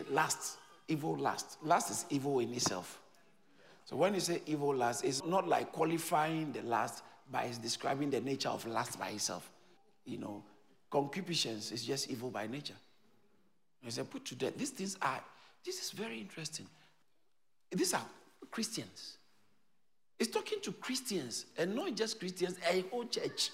lust, 0.09 0.57
evil 0.87 1.17
lust. 1.17 1.57
Lust 1.63 1.91
is 1.91 2.05
evil 2.09 2.39
in 2.39 2.53
itself. 2.53 2.99
So 3.85 3.95
when 3.95 4.13
you 4.13 4.19
say 4.19 4.41
evil 4.45 4.75
lust, 4.75 5.03
it's 5.03 5.23
not 5.23 5.47
like 5.47 5.71
qualifying 5.71 6.51
the 6.51 6.61
lust, 6.61 7.03
but 7.31 7.45
it's 7.45 7.57
describing 7.57 8.09
the 8.09 8.21
nature 8.21 8.49
of 8.49 8.65
lust 8.65 8.99
by 8.99 9.09
itself. 9.09 9.49
You 10.05 10.17
know, 10.17 10.43
concupiscence 10.89 11.71
is 11.71 11.85
just 11.85 12.09
evil 12.09 12.29
by 12.29 12.47
nature. 12.47 12.75
He 13.81 13.91
said, 13.91 14.09
put 14.09 14.25
to 14.25 14.35
death. 14.35 14.57
These 14.57 14.71
things 14.71 14.97
are, 15.01 15.21
this 15.65 15.81
is 15.81 15.91
very 15.91 16.19
interesting. 16.19 16.67
These 17.71 17.93
are 17.93 18.05
Christians. 18.51 19.17
He's 20.17 20.27
talking 20.27 20.59
to 20.63 20.73
Christians, 20.73 21.45
and 21.57 21.73
not 21.75 21.95
just 21.95 22.19
Christians, 22.19 22.57
a 22.69 22.81
whole 22.91 23.05
church. 23.05 23.51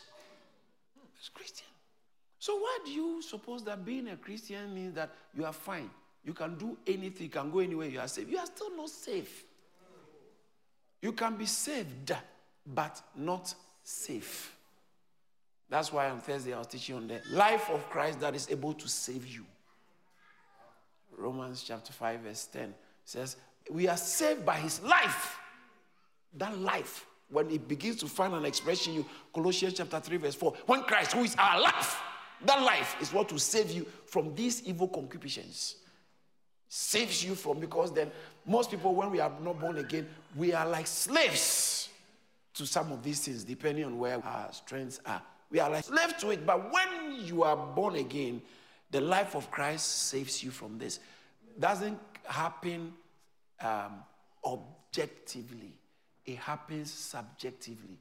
It's 1.20 1.30
Christian. 1.30 1.68
So 2.40 2.56
why 2.56 2.80
do 2.86 2.92
you 2.92 3.22
suppose 3.22 3.64
that 3.66 3.86
being 3.86 4.08
a 4.10 4.16
Christian 4.16 4.74
means 4.74 4.96
that 4.96 5.12
you 5.36 5.46
are 5.46 5.54
fine? 5.54 5.90
You 6.24 6.34
can 6.34 6.58
do 6.58 6.76
anything, 6.88 7.26
you 7.26 7.30
can 7.30 7.52
go 7.52 7.60
anywhere, 7.60 7.88
you 7.88 8.00
are 8.00 8.08
safe. 8.08 8.30
You 8.30 8.40
are 8.40 8.46
still 8.48 8.76
not 8.76 8.90
safe. 8.90 9.46
You 11.02 11.12
can 11.12 11.36
be 11.36 11.46
saved, 11.46 12.16
but 12.66 13.00
not 13.16 13.54
safe. 13.84 14.56
That's 15.70 15.94
why 15.94 16.10
on 16.10 16.20
Thursday 16.20 16.54
I 16.54 16.58
was 16.58 16.68
teaching 16.68 16.96
on 16.96 17.08
the 17.08 17.22
life 17.30 17.70
of 17.70 17.88
Christ 17.90 18.20
that 18.22 18.36
is 18.36 18.50
able 18.50 18.74
to 18.74 18.88
save 18.88 19.28
you. 19.28 19.46
Romans 21.18 21.64
chapter 21.64 21.94
5, 21.94 22.20
verse 22.22 22.46
10 22.48 22.74
says, 23.04 23.38
We 23.72 23.88
are 23.88 23.98
saved 23.98 24.46
by 24.46 24.56
his 24.56 24.82
life. 24.82 25.38
That 26.38 26.58
life, 26.60 27.06
when 27.30 27.50
it 27.50 27.68
begins 27.68 27.98
to 27.98 28.08
find 28.08 28.34
an 28.34 28.46
expression, 28.46 28.94
you 28.94 29.06
Colossians 29.34 29.76
chapter 29.76 30.00
3, 30.00 30.18
verse 30.18 30.36
4, 30.36 30.54
when 30.66 30.84
Christ, 30.84 31.14
who 31.14 31.24
is 31.24 31.36
our 31.38 31.62
life, 31.62 32.02
that 32.44 32.62
life 32.62 32.96
is 33.02 33.14
what 33.14 33.32
will 33.32 33.40
save 33.40 33.72
you 33.72 33.86
from 34.06 34.36
these 34.36 34.64
evil 34.64 34.88
concupiscence. 34.88 35.76
Saves 36.68 37.24
you 37.24 37.36
from 37.36 37.60
because 37.60 37.94
then 37.94 38.12
most 38.46 38.70
people, 38.70 38.94
when 38.94 39.12
we 39.12 39.20
are 39.20 39.32
not 39.42 39.60
born 39.60 39.78
again, 39.78 40.08
we 40.36 40.54
are 40.54 40.68
like 40.68 40.88
slaves 40.88 41.90
to 42.56 42.66
some 42.66 42.92
of 42.92 43.04
these 43.04 43.22
things, 43.22 43.44
depending 43.44 43.86
on 43.86 43.98
where 43.98 44.24
our 44.26 44.52
strengths 44.52 45.00
are. 45.06 45.22
We 45.52 45.60
are 45.60 45.70
like 45.70 45.86
slaves 45.86 46.14
to 46.22 46.32
it. 46.32 46.46
But 46.46 46.72
when 46.72 47.26
you 47.26 47.44
are 47.44 47.56
born 47.56 47.96
again, 47.96 48.42
the 48.96 49.02
life 49.02 49.36
of 49.36 49.52
Christ 49.52 50.08
saves 50.08 50.42
you 50.42 50.52
from 50.52 50.78
this. 50.78 51.02
Doesn't 51.60 52.00
happen 52.26 52.94
um, 53.60 54.02
objectively, 54.46 55.74
it 56.26 56.38
happens 56.38 56.94
subjectively. 56.94 57.98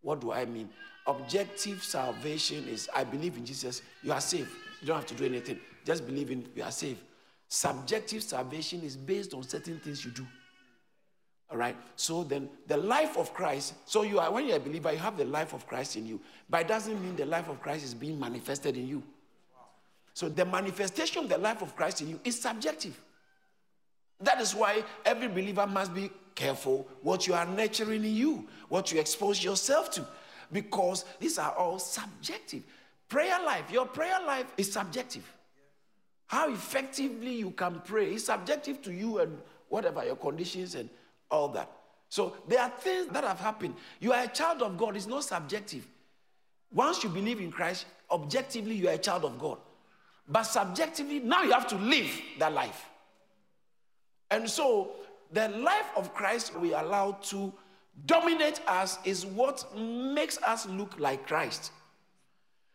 What 0.00 0.20
do 0.20 0.30
I 0.30 0.44
mean? 0.44 0.68
Objective 1.08 1.82
salvation 1.82 2.68
is 2.68 2.88
I 2.94 3.02
believe 3.02 3.36
in 3.36 3.44
Jesus, 3.44 3.82
you 4.04 4.12
are 4.12 4.20
saved. 4.20 4.50
You 4.80 4.86
don't 4.86 4.96
have 4.98 5.06
to 5.06 5.14
do 5.14 5.24
anything. 5.24 5.58
Just 5.84 6.06
believe 6.06 6.30
in 6.30 6.48
you 6.54 6.62
are 6.62 6.70
saved. 6.70 7.00
Subjective 7.48 8.22
salvation 8.22 8.82
is 8.82 8.96
based 8.96 9.34
on 9.34 9.42
certain 9.42 9.80
things 9.80 10.04
you 10.04 10.12
do. 10.12 10.24
All 11.50 11.58
right. 11.58 11.76
So 11.96 12.22
then 12.22 12.48
the 12.68 12.76
life 12.76 13.18
of 13.18 13.34
Christ, 13.34 13.74
so 13.86 14.02
you 14.02 14.20
are 14.20 14.30
when 14.30 14.46
you're 14.46 14.58
a 14.58 14.60
believer, 14.60 14.92
you 14.92 14.98
have 14.98 15.16
the 15.16 15.24
life 15.24 15.52
of 15.52 15.66
Christ 15.66 15.96
in 15.96 16.06
you. 16.06 16.20
But 16.48 16.60
it 16.60 16.68
doesn't 16.68 17.02
mean 17.02 17.16
the 17.16 17.26
life 17.26 17.48
of 17.48 17.60
Christ 17.60 17.84
is 17.84 17.92
being 17.92 18.20
manifested 18.20 18.76
in 18.76 18.86
you. 18.86 19.02
So 20.14 20.28
the 20.28 20.44
manifestation 20.44 21.24
of 21.24 21.28
the 21.30 21.38
life 21.38 21.62
of 21.62 21.74
Christ 21.74 22.02
in 22.02 22.10
you 22.10 22.20
is 22.24 22.40
subjective. 22.40 23.00
That 24.20 24.40
is 24.40 24.54
why 24.54 24.84
every 25.04 25.28
believer 25.28 25.66
must 25.66 25.94
be 25.94 26.10
careful 26.34 26.88
what 27.02 27.26
you 27.26 27.34
are 27.34 27.46
nurturing 27.46 28.04
in 28.04 28.14
you, 28.14 28.48
what 28.68 28.92
you 28.92 29.00
expose 29.00 29.42
yourself 29.42 29.90
to, 29.92 30.06
because 30.50 31.04
these 31.18 31.38
are 31.38 31.52
all 31.52 31.78
subjective. 31.78 32.62
Prayer 33.08 33.42
life, 33.44 33.70
your 33.70 33.86
prayer 33.86 34.18
life 34.26 34.46
is 34.56 34.72
subjective. 34.72 35.30
How 36.26 36.50
effectively 36.50 37.34
you 37.34 37.50
can 37.50 37.82
pray 37.84 38.14
is 38.14 38.24
subjective 38.24 38.80
to 38.82 38.92
you 38.92 39.18
and 39.18 39.36
whatever 39.68 40.04
your 40.04 40.16
conditions 40.16 40.74
and 40.74 40.88
all 41.30 41.48
that. 41.48 41.70
So 42.08 42.36
there 42.48 42.60
are 42.60 42.70
things 42.70 43.08
that 43.08 43.24
have 43.24 43.40
happened. 43.40 43.74
You 44.00 44.12
are 44.12 44.24
a 44.24 44.28
child 44.28 44.62
of 44.62 44.78
God, 44.78 44.96
it's 44.96 45.06
not 45.06 45.24
subjective. 45.24 45.86
Once 46.72 47.02
you 47.04 47.10
believe 47.10 47.40
in 47.40 47.50
Christ, 47.50 47.86
objectively, 48.10 48.74
you 48.74 48.88
are 48.88 48.94
a 48.94 48.98
child 48.98 49.24
of 49.24 49.38
God. 49.38 49.58
But 50.28 50.44
subjectively, 50.44 51.20
now 51.20 51.42
you 51.42 51.52
have 51.52 51.66
to 51.68 51.76
live 51.76 52.10
that 52.38 52.52
life. 52.52 52.88
And 54.30 54.48
so, 54.48 54.92
the 55.32 55.48
life 55.48 55.90
of 55.96 56.14
Christ 56.14 56.56
we 56.58 56.74
allow 56.74 57.12
to 57.24 57.52
dominate 58.06 58.60
us 58.66 58.98
is 59.04 59.26
what 59.26 59.64
makes 59.76 60.38
us 60.42 60.66
look 60.66 60.98
like 60.98 61.26
Christ. 61.26 61.72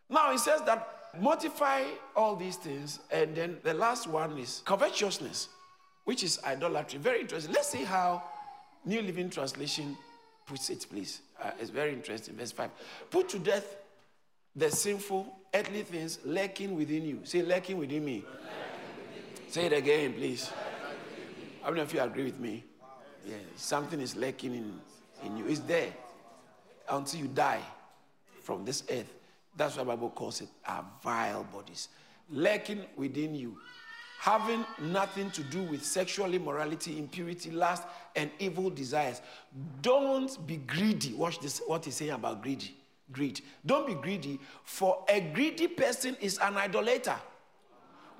Now, 0.10 0.32
he 0.32 0.38
says 0.38 0.62
that 0.66 0.88
mortify 1.20 1.84
all 2.16 2.36
these 2.36 2.58
things, 2.58 3.00
and 3.12 3.36
then 3.36 3.58
the 3.63 3.74
last 3.74 4.08
one 4.08 4.38
is 4.38 4.62
covetousness, 4.66 5.50
which 6.06 6.24
is 6.24 6.39
idolatry. 6.44 7.00
Very 7.00 7.22
interesting. 7.22 7.54
Let's 7.54 7.70
see 7.70 7.84
how 7.84 8.24
New 8.86 9.01
Living 9.01 9.30
Translation 9.30 9.98
puts 10.46 10.70
it, 10.70 10.86
please. 10.89 11.22
Uh, 11.42 11.51
it's 11.60 11.70
very 11.70 11.94
interesting. 11.94 12.36
Verse 12.36 12.51
5. 12.51 12.70
Put 13.10 13.30
to 13.30 13.39
death 13.39 13.75
the 14.56 14.72
sinful 14.72 15.36
earthly 15.54 15.84
things 15.84 16.20
lurking 16.25 16.75
within 16.75 17.06
you. 17.06 17.22
Say, 17.24 17.42
lurking 17.42 17.77
within 17.77 18.04
me. 18.04 18.24
Say 19.50 19.66
it 19.66 19.74
again, 19.74 20.13
please. 20.13 20.51
How 21.63 21.70
many 21.70 21.82
of 21.82 21.94
you 21.94 22.01
agree 22.01 22.25
with 22.25 22.39
me? 22.39 22.63
Yeah, 23.25 23.36
something 23.56 24.00
is 24.00 24.16
lurking 24.16 24.54
in, 24.54 24.80
in 25.25 25.38
you. 25.38 25.48
It's 25.48 25.60
there 25.62 25.92
until 26.89 27.20
you 27.20 27.27
die 27.27 27.62
from 28.42 28.63
this 28.63 28.84
earth. 28.89 29.12
That's 29.56 29.77
why 29.77 29.84
Bible 29.84 30.12
calls 30.12 30.42
it 30.42 30.50
our 30.66 30.86
vile 31.04 31.44
bodies. 31.44 31.89
Lurking 32.30 32.86
within 32.96 33.36
you, 33.36 33.58
having 34.20 34.66
nothing 34.80 35.32
to 35.32 35.44
do 35.44 35.63
with 35.63 35.84
sexual 35.84 36.34
immorality, 36.34 36.98
impurity, 36.98 37.51
lust, 37.51 37.84
and 38.16 38.30
evil 38.39 38.70
desires. 38.70 39.22
Don't 39.82 40.46
be 40.46 40.58
greedy. 40.58 41.13
Watch 41.13 41.39
this, 41.39 41.62
what 41.66 41.86
he's 41.86 41.96
saying 41.96 42.12
about 42.12 42.44
greedy 42.44 42.76
greed. 43.12 43.42
Don't 43.66 43.88
be 43.88 43.94
greedy, 43.96 44.40
for 44.64 45.04
a 45.10 45.20
greedy 45.20 45.68
person 45.68 46.16
is 46.22 46.38
an 46.40 46.58
idolater, 46.58 47.16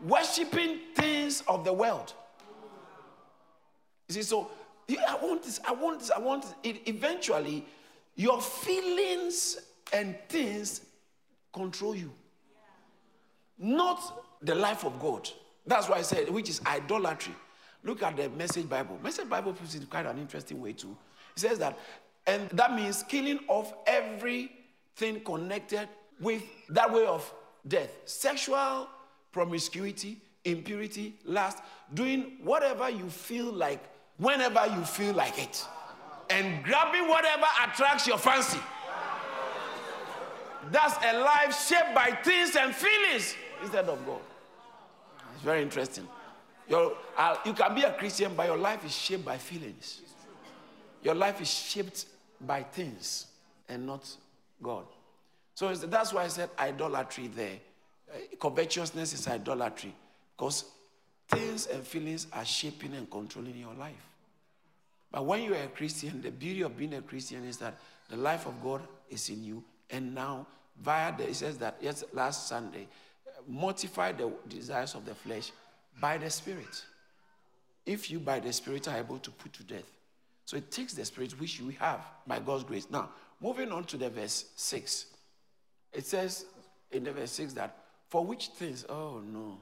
worshipping 0.04 0.80
things 0.96 1.44
of 1.48 1.64
the 1.64 1.74
world. 1.74 2.14
You 4.08 4.16
see, 4.16 4.22
so 4.22 4.50
I 4.90 5.18
want 5.22 5.44
this, 5.44 5.60
I 5.68 5.74
want 5.74 6.00
this, 6.00 6.12
I 6.12 6.20
want 6.20 6.44
this. 6.44 6.54
It, 6.64 6.88
eventually, 6.88 7.66
your 8.16 8.42
feelings 8.42 9.58
and 9.94 10.18
things 10.30 10.82
control 11.54 11.96
you, 11.96 12.12
not 13.58 14.24
the 14.42 14.56
life 14.56 14.86
of 14.86 15.00
God. 15.00 15.30
That's 15.66 15.90
why 15.90 15.98
I 15.98 16.02
said, 16.04 16.30
which 16.30 16.50
is 16.50 16.62
idolatry. 16.66 17.34
Look 17.84 18.02
at 18.04 18.18
the 18.18 18.30
Message 18.30 18.70
Bible. 18.70 18.98
Message 19.04 19.30
Bible 19.30 19.54
puts 19.54 19.76
it 19.76 19.90
quite 19.90 20.06
an 20.06 20.18
interesting 20.18 20.62
way 20.62 20.74
too. 20.74 20.96
It 21.36 21.40
says 21.40 21.60
that, 21.60 21.78
and 22.26 22.50
that 22.50 22.74
means 22.74 23.04
killing 23.04 23.40
off 23.48 23.74
every 23.86 24.52
thing 24.98 25.22
connected 25.22 25.88
with 26.20 26.44
that 26.70 26.92
way 26.92 27.06
of 27.06 27.32
death 27.68 27.90
sexual 28.06 28.88
promiscuity, 29.32 30.18
impurity, 30.46 31.16
lust, 31.24 31.60
doing 31.94 32.38
whatever 32.44 32.90
you 32.90 33.10
feel 33.10 33.52
like 33.52 33.84
whenever 34.18 34.66
you 34.68 34.84
feel 34.84 35.14
like 35.14 35.38
it, 35.38 35.64
and 36.30 36.64
grabbing 36.64 37.08
whatever 37.08 37.46
attracts 37.64 38.08
your 38.08 38.18
fancy. 38.18 38.60
That's 40.72 40.96
a 41.06 41.20
life 41.20 41.68
shaped 41.68 41.94
by 41.94 42.18
things 42.24 42.56
and 42.56 42.74
feelings 42.74 43.36
instead 43.62 43.86
of 43.86 44.04
God. 44.06 44.20
It's 45.36 45.44
very 45.44 45.62
interesting. 45.62 46.08
Uh, 46.70 47.36
you 47.46 47.54
can 47.54 47.76
be 47.76 47.84
a 47.84 47.94
Christian, 47.94 48.34
but 48.36 48.48
your 48.48 48.58
life 48.58 48.84
is 48.84 48.94
shaped 48.94 49.24
by 49.24 49.38
feelings. 49.38 50.02
Your 51.04 51.16
life 51.16 51.40
is 51.40 51.50
shaped 51.50 52.06
by 52.42 52.64
things 52.64 53.28
and 53.70 53.86
not 53.86 54.06
God. 54.62 54.86
So 55.54 55.74
that's 55.74 56.14
why 56.14 56.24
I 56.24 56.28
said 56.28 56.50
idolatry 56.60 57.28
there. 57.28 57.58
Uh, 58.14 58.18
covetousness 58.40 59.14
is 59.14 59.28
idolatry. 59.28 59.94
Because 60.36 60.66
things 61.28 61.68
and 61.68 61.86
feelings 61.86 62.28
are 62.32 62.46
shaping 62.46 62.94
and 62.94 63.10
controlling 63.10 63.58
your 63.58 63.74
life. 63.74 63.96
But 65.12 65.26
when 65.26 65.44
you 65.44 65.54
are 65.54 65.64
a 65.64 65.68
Christian, 65.68 66.22
the 66.22 66.32
beauty 66.32 66.62
of 66.62 66.78
being 66.78 66.94
a 66.94 67.02
Christian 67.02 67.46
is 67.46 67.58
that 67.58 67.78
the 68.10 68.18
life 68.18 68.46
of 68.46 68.62
God 68.62 68.82
is 69.10 69.30
in 69.30 69.44
you. 69.44 69.64
And 69.90 70.14
now, 70.14 70.46
via 70.82 71.16
the, 71.18 71.30
it 71.30 71.36
says 71.36 71.58
that 71.58 71.78
yes, 71.82 72.04
last 72.14 72.48
Sunday, 72.48 72.88
mortify 73.48 74.12
the 74.12 74.32
desires 74.48 74.94
of 74.96 75.06
the 75.06 75.16
flesh 75.16 75.52
by 76.00 76.18
the 76.18 76.30
Spirit. 76.30 76.86
If 77.86 78.12
you 78.12 78.20
by 78.20 78.40
the 78.40 78.52
Spirit 78.52 78.88
are 78.88 78.98
able 78.98 79.18
to 79.20 79.32
put 79.32 79.54
to 79.54 79.64
death. 79.64 79.90
So 80.46 80.58
it 80.58 80.72
takes 80.72 80.94
the 80.94 81.06
Spirit 81.06 81.40
which 81.40 81.60
you 81.60 81.70
have 81.80 82.02
by 82.26 82.40
God's 82.40 82.64
grace. 82.64 82.88
Now, 82.90 83.10
moving 83.42 83.72
on 83.72 83.84
to 83.86 83.98
the 83.98 84.10
verse 84.10 84.46
6. 84.56 85.06
It 85.94 86.06
says 86.06 86.46
in 86.92 87.04
the 87.04 87.12
verse 87.12 87.32
6 87.32 87.54
that 87.54 87.76
for 88.10 88.26
which 88.26 88.48
things, 88.50 88.86
oh 88.90 89.22
no. 89.26 89.58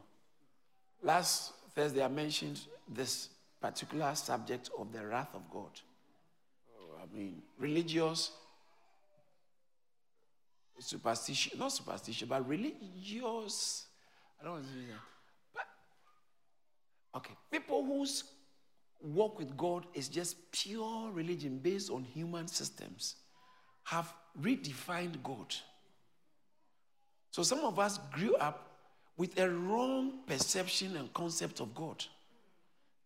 Last 1.02 1.54
Thursday 1.74 2.04
I 2.04 2.08
mentioned 2.08 2.60
this 2.88 3.30
particular 3.62 4.14
subject 4.16 4.70
of 4.78 4.92
the 4.92 5.06
wrath 5.06 5.34
of 5.34 5.50
God. 5.50 5.72
Oh, 6.80 7.00
I 7.02 7.18
mean, 7.18 7.42
religious 7.58 8.32
superstition, 10.80 11.58
not 11.58 11.72
superstition, 11.72 12.28
but 12.28 12.48
religious. 12.48 13.88
I 14.40 14.44
don't 14.44 14.54
want 14.54 14.66
to 14.66 14.72
say 14.72 14.80
that. 14.90 15.00
But, 15.54 17.18
okay, 17.18 17.34
people 17.52 17.84
whose 17.86 18.24
walk 19.02 19.40
with 19.40 19.56
God 19.56 19.86
is 19.94 20.10
just 20.10 20.52
pure 20.52 21.12
religion 21.12 21.58
based 21.58 21.90
on 21.90 22.04
human 22.04 22.48
systems 22.48 23.16
have 23.86 24.14
redefined 24.42 25.24
God. 25.24 25.56
So 27.32 27.44
some 27.44 27.60
of 27.60 27.80
us 27.80 28.00
grew 28.12 28.36
up 28.36 28.70
with 29.18 29.40
a 29.40 29.50
wrong 29.50 30.20
perception 30.28 30.98
and 30.98 31.14
concept 31.14 31.60
of 31.62 31.74
God, 31.74 32.04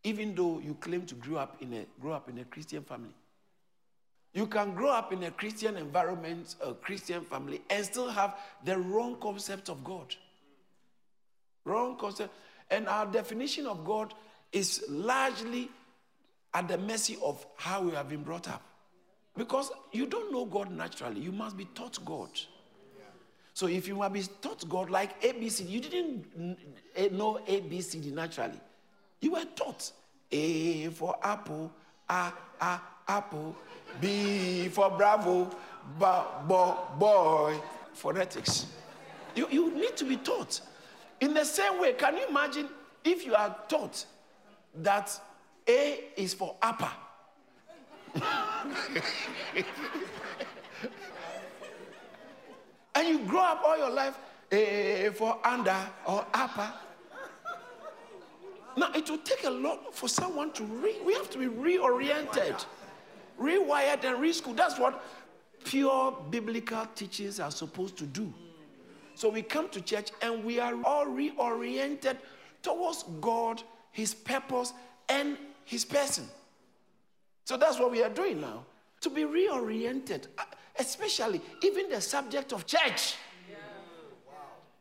even 0.03 0.33
though 0.33 0.59
you 0.59 0.75
claim 0.75 1.05
to 1.05 1.15
grow 1.15 1.37
up 1.37 1.57
in 1.61 1.73
a 1.73 1.85
grow 2.01 2.13
up 2.13 2.29
in 2.29 2.39
a 2.39 2.45
Christian 2.45 2.83
family. 2.83 3.13
You 4.33 4.45
can 4.45 4.75
grow 4.75 4.91
up 4.91 5.11
in 5.11 5.23
a 5.23 5.31
Christian 5.31 5.75
environment, 5.77 6.55
a 6.63 6.73
Christian 6.73 7.21
family, 7.21 7.61
and 7.69 7.83
still 7.83 8.09
have 8.09 8.37
the 8.63 8.77
wrong 8.77 9.17
concept 9.19 9.69
of 9.69 9.83
God. 9.83 10.15
Wrong 11.65 11.97
concept. 11.97 12.33
And 12.69 12.87
our 12.87 13.07
definition 13.07 13.65
of 13.65 13.83
God 13.83 14.13
is 14.51 14.85
largely 14.87 15.69
at 16.53 16.67
the 16.67 16.77
mercy 16.77 17.17
of 17.23 17.45
how 17.55 17.81
we 17.81 17.91
have 17.91 18.09
been 18.09 18.23
brought 18.23 18.47
up. 18.47 18.61
Because 19.39 19.71
you 19.93 20.05
don't 20.05 20.33
know 20.33 20.43
God 20.43 20.69
naturally, 20.69 21.21
you 21.21 21.31
must 21.31 21.55
be 21.55 21.63
taught 21.73 21.97
God. 22.03 22.29
So 23.53 23.67
if 23.67 23.87
you 23.87 23.95
must 23.95 24.11
be 24.11 24.21
taught 24.41 24.67
God 24.67 24.89
like 24.89 25.21
ABC, 25.21 25.65
you 25.67 25.79
didn't 25.79 26.25
know 27.13 27.39
ABCD 27.47 28.11
naturally. 28.11 28.59
You 29.21 29.31
were 29.31 29.45
taught 29.55 29.93
A 30.29 30.87
for 30.89 31.15
apple, 31.23 31.71
A, 32.09 32.33
A, 32.59 32.81
apple, 33.07 33.55
B 34.01 34.67
for 34.67 34.91
bravo, 34.91 35.45
B, 35.45 36.05
bo, 36.45 36.77
boy, 36.99 37.61
phonetics. 37.93 38.65
You, 39.35 39.47
you 39.49 39.73
need 39.73 39.95
to 39.95 40.03
be 40.03 40.17
taught. 40.17 40.59
In 41.21 41.33
the 41.33 41.45
same 41.45 41.79
way, 41.79 41.93
can 41.93 42.17
you 42.17 42.27
imagine 42.27 42.67
if 43.05 43.25
you 43.25 43.35
are 43.35 43.55
taught 43.69 44.03
that 44.75 45.17
A 45.65 46.03
is 46.17 46.33
for 46.33 46.57
upper? 46.61 46.91
and 52.95 53.07
you 53.07 53.19
grow 53.19 53.41
up 53.41 53.61
all 53.65 53.77
your 53.77 53.91
life 53.91 54.17
A 54.51 55.09
for 55.15 55.37
under 55.45 55.77
or 56.05 56.25
upper. 56.33 56.73
Now, 58.77 58.91
it 58.93 59.09
will 59.09 59.17
take 59.19 59.43
a 59.45 59.49
lot 59.49 59.93
for 59.93 60.07
someone 60.07 60.51
to 60.53 60.63
re, 60.63 60.95
we 61.05 61.13
have 61.13 61.29
to 61.31 61.37
be 61.37 61.47
reoriented 61.47 62.65
rewired 63.39 64.03
and 64.03 64.21
reschooled. 64.21 64.57
That's 64.57 64.77
what 64.77 65.03
pure 65.63 66.17
biblical 66.29 66.85
teachings 66.95 67.39
are 67.39 67.51
supposed 67.51 67.97
to 67.97 68.05
do. 68.05 68.33
So 69.15 69.29
we 69.29 69.41
come 69.41 69.69
to 69.69 69.81
church 69.81 70.11
and 70.21 70.43
we 70.43 70.59
are 70.59 70.75
all 70.83 71.05
reoriented 71.05 72.17
towards 72.61 73.03
God, 73.21 73.63
His 73.91 74.13
purpose, 74.13 74.73
and 75.07 75.37
His 75.65 75.83
person. 75.83 76.27
So 77.45 77.57
that's 77.57 77.79
what 77.79 77.91
we 77.91 78.03
are 78.03 78.09
doing 78.09 78.41
now. 78.41 78.65
To 79.01 79.09
be 79.09 79.23
reoriented, 79.23 80.27
uh, 80.37 80.43
especially 80.77 81.41
even 81.63 81.89
the 81.89 82.01
subject 82.01 82.53
of 82.53 82.65
church. 82.65 83.15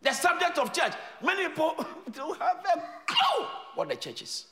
The 0.01 0.13
subject 0.13 0.59
of 0.59 0.73
church. 0.73 0.93
Many 1.25 1.49
people 1.49 1.75
don't 2.13 2.39
have 2.39 2.65
a 2.75 2.83
clue 3.07 3.47
what 3.75 3.89
the 3.89 3.97
church 3.97 4.23
is. 4.23 4.47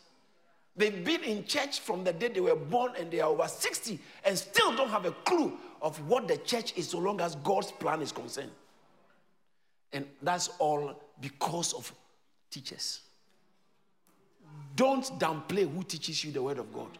They've 0.77 1.05
been 1.05 1.23
in 1.23 1.45
church 1.45 1.81
from 1.81 2.05
the 2.05 2.12
day 2.12 2.29
they 2.29 2.40
were 2.40 2.55
born 2.55 2.92
and 2.99 3.11
they 3.11 3.21
are 3.21 3.31
over 3.31 3.49
60 3.49 3.99
and 4.25 4.37
still 4.37 4.77
don't 4.77 4.90
have 4.90 5.07
a 5.07 5.12
clue 5.12 5.57
of 5.81 5.99
what 6.07 6.29
the 6.29 6.37
church 6.38 6.77
is 6.77 6.88
so 6.88 6.99
long 6.99 7.21
as 7.21 7.35
God's 7.37 7.73
plan 7.73 8.03
is 8.03 8.12
concerned. 8.12 8.51
And 9.92 10.05
that's 10.21 10.49
all 10.59 11.01
because 11.21 11.73
of 11.73 11.92
teachers. 12.51 13.01
Don't 14.75 15.05
downplay 15.19 15.73
who 15.73 15.83
teaches 15.83 16.23
you 16.23 16.33
the 16.33 16.42
word 16.42 16.59
of 16.59 16.73
God. 16.75 16.99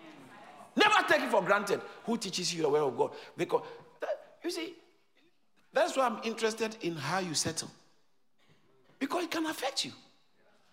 Never 0.77 1.09
take 1.09 1.23
it 1.23 1.31
for 1.31 1.43
granted 1.43 1.81
who 2.05 2.19
teaches 2.19 2.53
you 2.55 2.63
the 2.63 2.69
word 2.69 2.83
of 2.83 2.97
God. 2.97 3.13
Because, 3.37 3.63
that, 4.01 4.39
you 4.45 4.51
see, 4.51 4.75
that's 5.73 5.97
why 5.97 6.07
I'm 6.07 6.21
interested 6.23 6.77
in 6.83 6.95
how 6.95 7.19
you 7.19 7.35
settle. 7.35 7.71
Because 8.99 9.25
it 9.25 9.31
can 9.31 9.47
affect 9.47 9.85
you. 9.85 9.93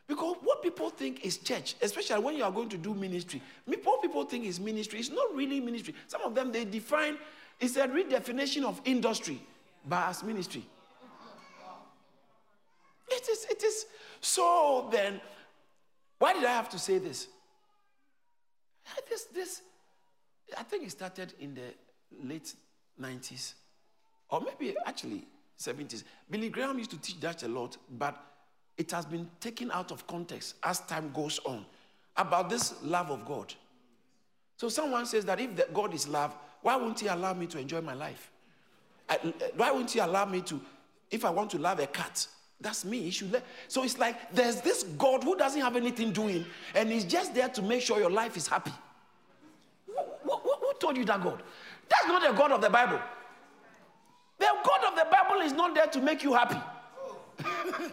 Because 0.07 0.35
what 0.43 0.61
people 0.61 0.89
think 0.89 1.25
is 1.25 1.37
church, 1.37 1.75
especially 1.81 2.21
when 2.21 2.35
you 2.35 2.43
are 2.43 2.51
going 2.51 2.69
to 2.69 2.77
do 2.77 2.93
ministry, 2.93 3.41
what 3.65 4.01
people 4.01 4.25
think 4.25 4.45
is 4.45 4.59
ministry 4.59 4.99
it's 4.99 5.09
not 5.09 5.33
really 5.33 5.59
ministry. 5.61 5.95
Some 6.07 6.21
of 6.21 6.35
them 6.35 6.51
they 6.51 6.65
define 6.65 7.17
it's 7.59 7.77
a 7.77 7.87
redefinition 7.87 8.63
of 8.63 8.81
industry 8.83 9.39
by 9.87 10.07
as 10.07 10.23
ministry. 10.23 10.65
It 13.09 13.29
is, 13.29 13.45
it 13.49 13.63
is. 13.63 13.85
So 14.21 14.89
then, 14.91 15.21
why 16.19 16.33
did 16.33 16.45
I 16.45 16.51
have 16.51 16.69
to 16.69 16.79
say 16.79 16.97
this? 16.97 17.27
This, 19.09 19.25
this, 19.25 19.61
I 20.57 20.63
think 20.63 20.85
it 20.85 20.91
started 20.91 21.33
in 21.39 21.55
the 21.55 21.73
late 22.23 22.53
90s, 23.01 23.53
or 24.29 24.41
maybe 24.41 24.75
actually 24.85 25.25
70s. 25.59 26.03
Billy 26.29 26.49
Graham 26.49 26.77
used 26.77 26.91
to 26.91 26.97
teach 26.97 27.19
that 27.21 27.43
a 27.43 27.47
lot, 27.47 27.77
but 27.97 28.21
it 28.77 28.91
has 28.91 29.05
been 29.05 29.29
taken 29.39 29.71
out 29.71 29.91
of 29.91 30.05
context 30.07 30.55
as 30.63 30.79
time 30.81 31.11
goes 31.13 31.39
on 31.45 31.65
about 32.17 32.49
this 32.49 32.81
love 32.83 33.09
of 33.09 33.25
God. 33.25 33.53
So 34.57 34.69
someone 34.69 35.05
says 35.05 35.25
that 35.25 35.39
if 35.39 35.73
God 35.73 35.93
is 35.93 36.07
love, 36.07 36.35
why 36.61 36.75
won't 36.75 36.99
He 36.99 37.07
allow 37.07 37.33
me 37.33 37.47
to 37.47 37.59
enjoy 37.59 37.81
my 37.81 37.93
life? 37.93 38.31
I, 39.09 39.15
eh, 39.15 39.31
why 39.55 39.71
won't 39.71 39.91
He 39.91 39.99
allow 39.99 40.25
me 40.25 40.41
to, 40.41 40.61
if 41.11 41.25
I 41.25 41.29
want 41.29 41.51
to 41.51 41.57
love 41.57 41.79
a 41.79 41.87
cat, 41.87 42.27
that's 42.61 42.85
me. 42.85 43.01
He 43.01 43.11
should 43.11 43.31
let, 43.31 43.43
so 43.67 43.83
it's 43.83 43.97
like 43.99 44.31
there's 44.31 44.61
this 44.61 44.83
God 44.83 45.23
who 45.23 45.35
doesn't 45.35 45.59
have 45.59 45.75
anything 45.75 46.11
doing, 46.11 46.45
and 46.75 46.89
He's 46.89 47.03
just 47.03 47.35
there 47.35 47.49
to 47.49 47.61
make 47.61 47.81
sure 47.81 47.99
your 47.99 48.11
life 48.11 48.37
is 48.37 48.47
happy. 48.47 48.71
Who, 50.73 50.79
told 50.79 50.97
you 50.97 51.05
that 51.05 51.21
God? 51.23 51.41
That's 51.89 52.07
not 52.07 52.21
the 52.21 52.37
God 52.37 52.51
of 52.51 52.61
the 52.61 52.69
Bible. 52.69 52.99
The 54.39 54.47
God 54.63 54.91
of 54.91 54.95
the 54.95 55.07
Bible 55.09 55.41
is 55.41 55.53
not 55.53 55.75
there 55.75 55.87
to 55.87 56.01
make 56.01 56.23
you 56.23 56.33
happy. 56.33 56.57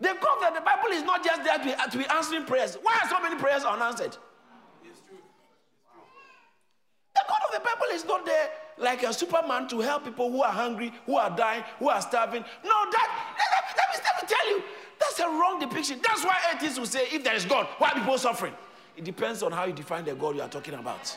The 0.00 0.16
God 0.20 0.48
of 0.48 0.54
the 0.56 0.60
Bible 0.62 0.88
is 0.90 1.04
not 1.04 1.24
just 1.24 1.44
there 1.44 1.56
to 1.58 1.64
be, 1.64 1.74
to 1.92 1.98
be 1.98 2.04
answering 2.06 2.44
prayers. 2.44 2.76
Why 2.82 2.98
are 3.00 3.08
so 3.08 3.20
many 3.20 3.36
prayers 3.36 3.62
unanswered? 3.62 4.16
The 7.14 7.20
God 7.28 7.38
of 7.46 7.52
the 7.54 7.60
Bible 7.60 7.86
is 7.92 8.04
not 8.04 8.26
there 8.26 8.50
like 8.78 9.04
a 9.04 9.12
superman 9.12 9.68
to 9.68 9.78
help 9.78 10.04
people 10.04 10.28
who 10.28 10.42
are 10.42 10.50
hungry, 10.50 10.92
who 11.06 11.14
are 11.16 11.30
dying, 11.30 11.62
who 11.78 11.88
are 11.88 12.02
starving. 12.02 12.42
No, 12.64 12.90
that, 12.90 13.34
let, 13.38 13.76
let, 13.76 13.94
me, 13.94 14.04
let 14.04 14.22
me 14.24 14.28
tell 14.34 14.50
you, 14.50 14.64
that's 14.98 15.20
a 15.20 15.28
wrong 15.28 15.60
depiction. 15.60 16.00
That's 16.02 16.24
why 16.24 16.36
atheists 16.52 16.80
will 16.80 16.86
say, 16.86 17.06
if 17.12 17.22
there 17.22 17.36
is 17.36 17.44
God, 17.44 17.68
why 17.78 17.90
are 17.90 17.94
people 17.94 18.18
suffering? 18.18 18.54
It 18.96 19.04
depends 19.04 19.44
on 19.44 19.52
how 19.52 19.66
you 19.66 19.72
define 19.72 20.04
the 20.04 20.14
God 20.16 20.34
you 20.34 20.42
are 20.42 20.48
talking 20.48 20.74
about. 20.74 21.16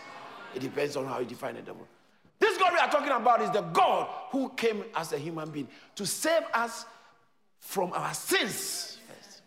It 0.55 0.61
depends 0.61 0.95
on 0.95 1.05
how 1.05 1.19
you 1.19 1.25
define 1.25 1.55
the 1.55 1.61
devil. 1.61 1.85
This 2.39 2.57
God 2.57 2.71
we 2.73 2.79
are 2.79 2.89
talking 2.89 3.11
about 3.11 3.41
is 3.41 3.51
the 3.51 3.61
God 3.61 4.07
who 4.31 4.49
came 4.49 4.83
as 4.95 5.13
a 5.13 5.17
human 5.17 5.49
being 5.49 5.67
to 5.95 6.05
save 6.05 6.43
us 6.53 6.85
from 7.59 7.91
our 7.93 8.13
sins 8.13 8.97
first. 9.07 9.41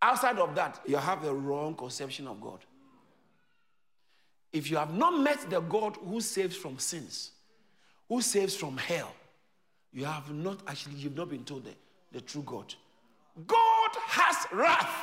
Outside 0.00 0.38
of 0.38 0.54
that, 0.54 0.80
you 0.86 0.96
have 0.96 1.22
the 1.22 1.32
wrong 1.34 1.74
conception 1.74 2.26
of 2.26 2.40
God. 2.40 2.60
If 4.52 4.70
you 4.70 4.76
have 4.76 4.94
not 4.94 5.18
met 5.18 5.50
the 5.50 5.60
God 5.60 5.96
who 6.06 6.20
saves 6.20 6.56
from 6.56 6.78
sins, 6.78 7.32
who 8.08 8.20
saves 8.20 8.54
from 8.54 8.76
hell, 8.76 9.12
you 9.92 10.04
have 10.04 10.32
not 10.32 10.60
actually, 10.66 10.96
you've 10.96 11.16
not 11.16 11.28
been 11.28 11.44
told 11.44 11.64
the, 11.64 11.74
the 12.12 12.20
true 12.20 12.42
God. 12.44 12.74
God 13.46 13.90
has 14.06 14.46
wrath. 14.52 14.94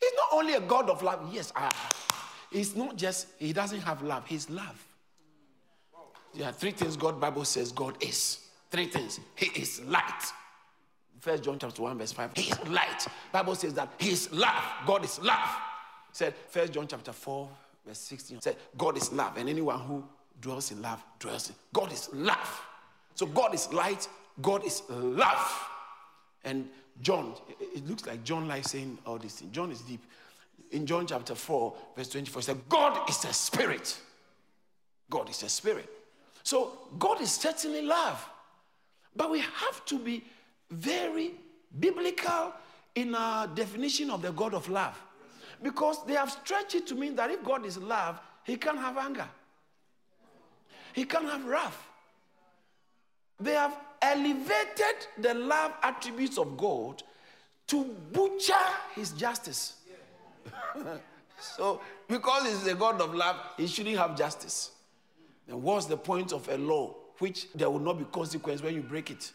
He's 0.00 0.12
not 0.16 0.38
only 0.38 0.54
a 0.54 0.60
God 0.60 0.90
of 0.90 1.02
love. 1.02 1.28
Yes, 1.32 1.52
ah, 1.54 1.70
he's 2.50 2.76
not 2.76 2.96
just, 2.96 3.28
he 3.38 3.52
doesn't 3.52 3.80
have 3.80 4.02
love, 4.02 4.26
he's 4.26 4.48
love. 4.50 4.86
There 6.34 6.48
are 6.48 6.52
three 6.52 6.70
things 6.70 6.96
God 6.96 7.20
Bible 7.20 7.44
says 7.44 7.72
God 7.72 7.96
is. 8.02 8.38
Three 8.70 8.86
things. 8.86 9.18
He 9.34 9.46
is 9.60 9.80
light 9.82 10.32
First 11.20 11.44
John 11.44 11.58
chapter 11.58 11.82
1, 11.82 11.98
verse 11.98 12.12
5. 12.12 12.30
He 12.34 12.50
is 12.50 12.68
light. 12.68 13.06
Bible 13.30 13.54
says 13.54 13.74
that 13.74 13.92
he 13.98 14.10
is 14.10 14.32
love. 14.32 14.64
God 14.86 15.04
is 15.04 15.20
love. 15.20 15.48
Said 16.12 16.34
First 16.48 16.72
John 16.72 16.86
chapter 16.88 17.12
4, 17.12 17.48
verse 17.86 17.98
16. 17.98 18.40
Said 18.40 18.56
God 18.76 18.96
is 18.96 19.12
love. 19.12 19.36
And 19.36 19.48
anyone 19.48 19.78
who 19.80 20.02
dwells 20.40 20.72
in 20.72 20.80
love 20.80 21.04
dwells 21.18 21.50
in. 21.50 21.54
God 21.72 21.92
is 21.92 22.08
love. 22.12 22.62
So 23.14 23.26
God 23.26 23.54
is 23.54 23.70
light, 23.72 24.08
God 24.40 24.64
is 24.64 24.82
love. 24.88 25.68
And 26.42 26.68
John, 27.02 27.34
it 27.60 27.86
looks 27.86 28.06
like 28.06 28.24
John 28.24 28.48
likes 28.48 28.70
saying 28.70 28.98
all 29.04 29.18
these 29.18 29.34
things. 29.34 29.52
John 29.52 29.70
is 29.70 29.82
deep. 29.82 30.02
In 30.70 30.86
John 30.86 31.06
chapter 31.06 31.34
4, 31.34 31.74
verse 31.96 32.08
24, 32.10 32.40
he 32.40 32.44
said, 32.44 32.60
God 32.68 33.08
is 33.08 33.24
a 33.24 33.32
spirit. 33.32 33.98
God 35.08 35.28
is 35.28 35.42
a 35.42 35.48
spirit. 35.48 35.88
So 36.42 36.72
God 36.98 37.20
is 37.20 37.32
certainly 37.32 37.82
love. 37.82 38.24
But 39.14 39.30
we 39.30 39.40
have 39.40 39.84
to 39.86 39.98
be 39.98 40.24
very 40.70 41.32
biblical 41.78 42.52
in 42.94 43.14
our 43.14 43.46
definition 43.48 44.10
of 44.10 44.22
the 44.22 44.32
God 44.32 44.54
of 44.54 44.68
love. 44.68 45.00
Because 45.62 46.04
they 46.06 46.14
have 46.14 46.30
stretched 46.30 46.74
it 46.74 46.86
to 46.86 46.94
mean 46.94 47.16
that 47.16 47.30
if 47.30 47.44
God 47.44 47.66
is 47.66 47.76
love, 47.76 48.20
he 48.44 48.56
can't 48.56 48.78
have 48.78 48.96
anger. 48.96 49.28
He 50.92 51.04
can't 51.04 51.26
have 51.26 51.44
wrath. 51.44 51.86
They 53.38 53.52
have 53.52 53.76
elevated 54.00 55.06
the 55.18 55.34
love 55.34 55.72
attributes 55.82 56.38
of 56.38 56.56
God 56.56 57.02
to 57.68 57.84
butcher 58.12 58.54
his 58.94 59.12
justice. 59.12 59.74
So, 61.40 61.80
because 62.08 62.46
he's 62.46 62.66
a 62.66 62.74
God 62.74 63.00
of 63.00 63.14
love, 63.14 63.36
he 63.56 63.66
shouldn't 63.66 63.96
have 63.96 64.16
justice. 64.16 64.70
Then 65.46 65.62
what's 65.62 65.86
the 65.86 65.96
point 65.96 66.32
of 66.32 66.48
a 66.48 66.56
law 66.56 66.94
which 67.18 67.52
there 67.54 67.68
will 67.68 67.80
not 67.80 67.98
be 67.98 68.04
consequence 68.04 68.62
when 68.62 68.74
you 68.74 68.82
break 68.82 69.10
it? 69.10 69.32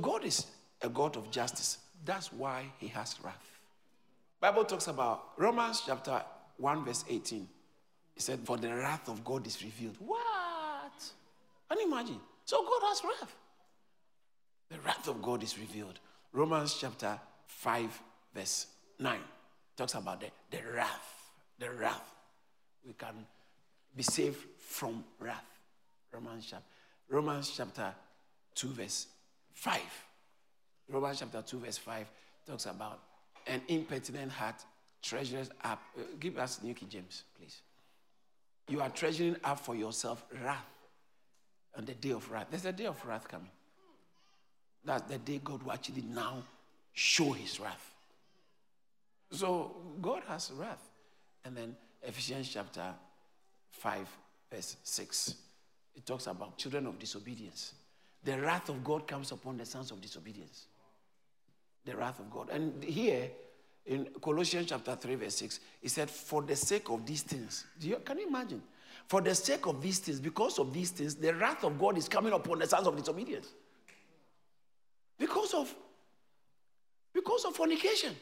God 0.00 0.24
is 0.24 0.46
a 0.82 0.88
God 0.88 1.16
of 1.16 1.30
justice. 1.30 1.78
That's 2.04 2.32
why 2.32 2.66
he 2.78 2.88
has 2.88 3.16
wrath. 3.22 3.58
Bible 4.40 4.64
talks 4.64 4.86
about 4.86 5.30
Romans 5.36 5.82
chapter 5.84 6.22
1 6.58 6.84
verse 6.84 7.04
18. 7.08 7.48
He 8.14 8.20
said, 8.20 8.40
For 8.44 8.56
the 8.56 8.74
wrath 8.74 9.08
of 9.08 9.24
God 9.24 9.46
is 9.46 9.62
revealed. 9.62 9.96
What? 9.98 10.18
Can 11.68 11.80
you 11.80 11.92
imagine? 11.92 12.20
So 12.44 12.62
God 12.62 12.88
has 12.88 13.02
wrath. 13.04 13.34
The 14.70 14.78
wrath 14.80 15.08
of 15.08 15.20
God 15.22 15.42
is 15.42 15.58
revealed. 15.58 15.98
Romans 16.32 16.76
chapter 16.80 17.18
5, 17.46 18.02
verse 18.34 18.66
9 18.98 19.18
talks 19.78 19.94
about 19.94 20.20
the, 20.20 20.26
the 20.50 20.58
wrath. 20.74 21.30
The 21.58 21.70
wrath. 21.70 22.12
We 22.84 22.92
can 22.92 23.14
be 23.96 24.02
saved 24.02 24.44
from 24.58 25.04
wrath. 25.20 25.44
Romans 26.12 26.46
chapter, 26.50 26.64
Romans 27.08 27.52
chapter 27.56 27.94
2, 28.54 28.68
verse 28.68 29.06
5. 29.54 29.80
Romans 30.90 31.20
chapter 31.20 31.42
2, 31.42 31.58
verse 31.60 31.78
5 31.78 32.06
talks 32.46 32.66
about 32.66 33.00
an 33.46 33.62
impertinent 33.68 34.32
heart 34.32 34.56
treasures 35.00 35.50
up. 35.62 35.80
Uh, 35.96 36.02
give 36.18 36.38
us 36.38 36.60
New 36.62 36.74
King 36.74 36.88
James, 36.88 37.22
please. 37.38 37.60
You 38.68 38.80
are 38.80 38.90
treasuring 38.90 39.36
up 39.44 39.60
for 39.60 39.74
yourself 39.76 40.24
wrath 40.42 40.66
on 41.76 41.84
the 41.84 41.94
day 41.94 42.10
of 42.10 42.30
wrath. 42.30 42.48
There's 42.50 42.66
a 42.66 42.72
day 42.72 42.86
of 42.86 43.04
wrath 43.06 43.28
coming. 43.28 43.50
That's 44.84 45.10
the 45.10 45.18
day 45.18 45.40
God 45.42 45.62
will 45.62 45.72
actually 45.72 46.02
now 46.02 46.42
show 46.92 47.32
his 47.32 47.60
wrath. 47.60 47.87
So 49.30 49.76
God 50.00 50.22
has 50.28 50.50
wrath. 50.56 50.90
And 51.44 51.56
then 51.56 51.76
Ephesians 52.02 52.48
chapter 52.48 52.94
5, 53.70 54.08
verse 54.50 54.76
6. 54.82 55.34
It 55.96 56.06
talks 56.06 56.26
about 56.26 56.56
children 56.56 56.86
of 56.86 56.98
disobedience. 56.98 57.74
The 58.24 58.38
wrath 58.40 58.68
of 58.68 58.82
God 58.84 59.06
comes 59.06 59.32
upon 59.32 59.56
the 59.56 59.64
sons 59.64 59.90
of 59.90 60.00
disobedience. 60.00 60.66
The 61.84 61.96
wrath 61.96 62.18
of 62.18 62.30
God. 62.30 62.50
And 62.50 62.82
here 62.82 63.30
in 63.86 64.08
Colossians 64.22 64.68
chapter 64.68 64.94
3, 64.94 65.14
verse 65.14 65.36
6, 65.36 65.60
it 65.82 65.90
said, 65.90 66.10
For 66.10 66.42
the 66.42 66.56
sake 66.56 66.88
of 66.90 67.06
these 67.06 67.22
things. 67.22 67.64
You, 67.80 67.96
can 68.04 68.18
you 68.18 68.28
imagine? 68.28 68.62
For 69.06 69.22
the 69.22 69.34
sake 69.34 69.66
of 69.66 69.80
these 69.80 69.98
things, 69.98 70.20
because 70.20 70.58
of 70.58 70.72
these 70.72 70.90
things, 70.90 71.14
the 71.14 71.34
wrath 71.34 71.64
of 71.64 71.78
God 71.78 71.96
is 71.96 72.08
coming 72.08 72.32
upon 72.32 72.58
the 72.58 72.66
sons 72.66 72.86
of 72.86 72.96
disobedience. 72.96 73.48
Because 75.18 75.54
of 75.54 75.74
because 77.14 77.44
of 77.46 77.56
fornication, 77.56 78.14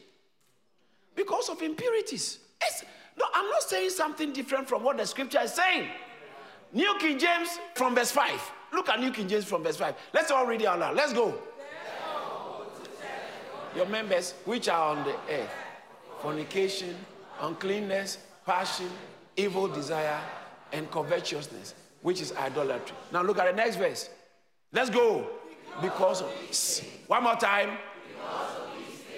because 1.17 1.49
of 1.49 1.61
impurities. 1.61 2.39
It's, 2.61 2.85
no, 3.17 3.25
I'm 3.33 3.49
not 3.49 3.63
saying 3.63 3.89
something 3.89 4.31
different 4.31 4.69
from 4.69 4.83
what 4.83 4.97
the 4.97 5.05
scripture 5.05 5.41
is 5.41 5.53
saying. 5.53 5.89
New 6.71 6.95
King 6.99 7.17
James 7.17 7.49
from 7.75 7.95
verse 7.95 8.11
5. 8.11 8.51
Look 8.71 8.87
at 8.87 8.99
New 8.99 9.11
King 9.11 9.27
James 9.27 9.45
from 9.45 9.63
verse 9.63 9.77
5. 9.77 9.95
Let's 10.13 10.31
all 10.31 10.45
read 10.45 10.61
it 10.61 10.67
out 10.67 10.79
loud. 10.79 10.95
Let's 10.95 11.11
go. 11.11 11.33
Your 13.75 13.87
members 13.87 14.33
which 14.45 14.69
are 14.69 14.95
on 14.95 15.03
the 15.03 15.15
earth 15.29 15.49
fornication, 16.19 16.95
uncleanness, 17.41 18.17
passion, 18.45 18.89
evil 19.35 19.67
desire, 19.67 20.19
and 20.73 20.89
covetousness, 20.89 21.75
which 22.01 22.21
is 22.21 22.33
idolatry. 22.33 22.95
Now 23.11 23.21
look 23.21 23.37
at 23.37 23.45
the 23.45 23.55
next 23.55 23.75
verse. 23.75 24.09
Let's 24.71 24.89
go. 24.89 25.27
Because 25.81 26.23
of 26.23 26.31
one 27.07 27.23
more 27.23 27.35
time. 27.35 27.77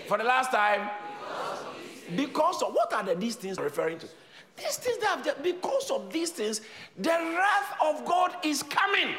For 0.08 0.18
the 0.18 0.26
last 0.26 0.52
time. 0.52 0.90
Because 2.16 2.62
of 2.62 2.74
what 2.74 2.94
are 2.94 3.04
the, 3.04 3.16
these 3.16 3.36
things 3.36 3.58
referring 3.60 4.00
to? 4.00 4.08
These 4.58 4.78
things 4.78 4.98
that 4.98 5.26
have, 5.26 5.44
because 5.44 5.90
of 5.92 6.12
these 6.12 6.32
things, 6.32 6.62
the 6.98 7.10
wrath 7.10 7.76
of 7.82 8.06
God 8.06 8.36
is 8.44 8.64
coming. 8.64 9.16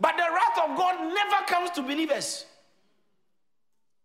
But 0.00 0.16
the 0.16 0.22
wrath 0.22 0.70
of 0.70 0.76
God 0.76 1.12
never 1.14 1.46
comes 1.46 1.70
to 1.70 1.82
believers. 1.82 2.46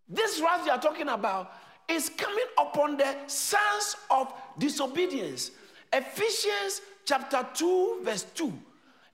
This 0.08 0.42
wrath 0.42 0.66
you 0.66 0.72
are 0.72 0.82
talking 0.82 1.10
about 1.10 1.52
is 1.88 2.10
coming 2.10 2.46
upon 2.58 2.98
the 2.98 3.16
sons 3.28 3.96
of 4.10 4.34
disobedience. 4.58 5.52
Ephesians 5.92 6.82
chapter 7.06 7.48
2, 7.54 8.00
verse 8.04 8.26
2 8.36 8.54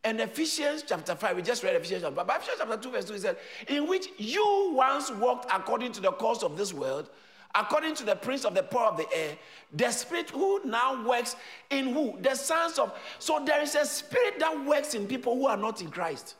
and 0.05 0.21
Ephesians 0.21 0.83
chapter 0.87 1.15
5, 1.15 1.35
we 1.35 1.41
just 1.41 1.63
read 1.63 1.75
Ephesians 1.75 2.03
chapter 2.03 2.15
5. 2.15 2.27
But 2.27 2.37
Ephesians 2.37 2.59
chapter 2.59 2.77
2, 2.77 2.91
verse 2.91 3.05
2, 3.05 3.13
he 3.13 3.19
said, 3.19 3.37
In 3.67 3.87
which 3.87 4.07
you 4.17 4.71
once 4.75 5.09
walked 5.09 5.49
according 5.51 5.93
to 5.93 6.01
the 6.01 6.11
course 6.11 6.43
of 6.43 6.55
this 6.55 6.73
world, 6.73 7.09
according 7.55 7.95
to 7.95 8.03
the 8.03 8.15
prince 8.15 8.45
of 8.45 8.53
the 8.53 8.63
power 8.63 8.87
of 8.87 8.97
the 8.97 9.07
air, 9.13 9.37
the 9.73 9.89
spirit 9.91 10.29
who 10.29 10.61
now 10.65 11.07
works 11.07 11.35
in 11.69 11.93
who? 11.93 12.17
The 12.21 12.35
sons 12.35 12.77
of. 12.77 12.93
So 13.19 13.43
there 13.43 13.61
is 13.61 13.75
a 13.75 13.85
spirit 13.85 14.39
that 14.39 14.65
works 14.65 14.93
in 14.93 15.07
people 15.07 15.35
who 15.35 15.47
are 15.47 15.57
not 15.57 15.81
in 15.81 15.89
Christ. 15.89 16.35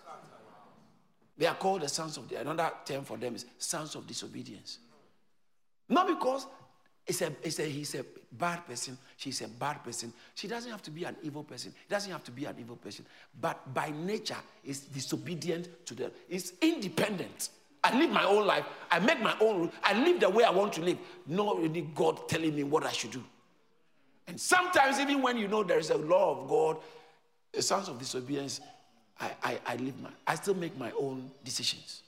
They 1.37 1.47
are 1.47 1.55
called 1.55 1.81
the 1.81 1.89
sons 1.89 2.17
of 2.17 2.29
the. 2.29 2.39
Another 2.39 2.71
term 2.85 3.03
for 3.03 3.17
them 3.17 3.35
is 3.35 3.45
sons 3.57 3.95
of 3.95 4.07
disobedience. 4.07 4.79
Not 5.89 6.07
because 6.07 6.47
it's 7.05 7.21
a, 7.21 7.31
it's 7.43 7.59
a, 7.59 7.63
he's 7.63 7.93
a 7.95 8.05
bad 8.31 8.65
person, 8.65 8.97
she's 9.17 9.41
a 9.41 9.47
bad 9.47 9.83
person. 9.83 10.11
She 10.33 10.47
doesn't 10.47 10.71
have 10.71 10.81
to 10.83 10.91
be 10.91 11.03
an 11.03 11.15
evil 11.21 11.43
person. 11.43 11.71
He 11.71 11.93
doesn't 11.93 12.11
have 12.11 12.23
to 12.23 12.31
be 12.31 12.45
an 12.45 12.55
evil 12.59 12.77
person. 12.77 13.05
But 13.39 13.73
by 13.73 13.91
nature, 13.91 14.37
is 14.63 14.81
disobedient 14.81 15.85
to 15.85 15.93
them. 15.93 16.11
It's 16.27 16.53
independent. 16.61 17.49
I 17.85 17.95
live 17.95 18.09
my 18.09 18.23
own 18.23 18.47
life. 18.47 18.65
I 18.89 18.99
make 18.99 19.21
my 19.21 19.35
own. 19.39 19.71
I 19.83 19.93
live 19.93 20.19
the 20.19 20.29
way 20.29 20.43
I 20.43 20.49
want 20.49 20.73
to 20.73 20.81
live. 20.81 20.97
Not 21.27 21.59
really 21.61 21.81
God 21.93 22.27
telling 22.27 22.55
me 22.55 22.63
what 22.63 22.83
I 22.83 22.91
should 22.91 23.11
do. 23.11 23.23
And 24.27 24.41
sometimes, 24.41 24.99
even 24.99 25.21
when 25.21 25.37
you 25.37 25.47
know 25.47 25.63
there 25.63 25.77
is 25.77 25.91
a 25.91 25.97
law 25.97 26.31
of 26.31 26.49
God, 26.49 26.77
the 27.53 27.61
sons 27.61 27.87
of 27.87 27.99
disobedience, 27.99 28.59
I, 29.19 29.31
I, 29.43 29.59
I 29.67 29.75
live 29.75 30.01
my, 30.01 30.09
I 30.25 30.33
still 30.33 30.55
make 30.55 30.75
my 30.79 30.91
own 30.99 31.29
decisions 31.43 32.01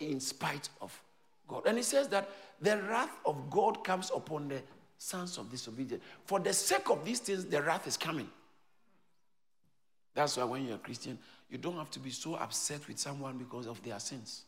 in 0.00 0.18
spite 0.18 0.68
of 0.80 1.00
God. 1.46 1.66
And 1.66 1.76
he 1.76 1.84
says 1.84 2.08
that 2.08 2.28
the 2.60 2.78
wrath 2.78 3.16
of 3.24 3.48
God 3.48 3.84
comes 3.84 4.10
upon 4.12 4.48
the 4.48 4.60
sons 4.98 5.38
of 5.38 5.48
disobedience. 5.50 6.02
For 6.24 6.40
the 6.40 6.52
sake 6.52 6.90
of 6.90 7.04
these 7.04 7.20
things, 7.20 7.44
the 7.44 7.62
wrath 7.62 7.86
is 7.86 7.96
coming. 7.96 8.28
That's 10.14 10.36
why 10.36 10.44
when 10.44 10.66
you're 10.66 10.74
a 10.74 10.78
Christian, 10.78 11.16
you 11.48 11.58
don't 11.58 11.76
have 11.76 11.90
to 11.92 12.00
be 12.00 12.10
so 12.10 12.34
upset 12.34 12.88
with 12.88 12.98
someone 12.98 13.38
because 13.38 13.68
of 13.68 13.80
their 13.84 14.00
sins. 14.00 14.42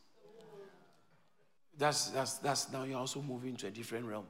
That's, 1.82 2.10
that's, 2.10 2.34
that's 2.34 2.72
now 2.72 2.84
you're 2.84 3.00
also 3.00 3.20
moving 3.20 3.56
to 3.56 3.66
a 3.66 3.70
different 3.72 4.06
realm. 4.06 4.24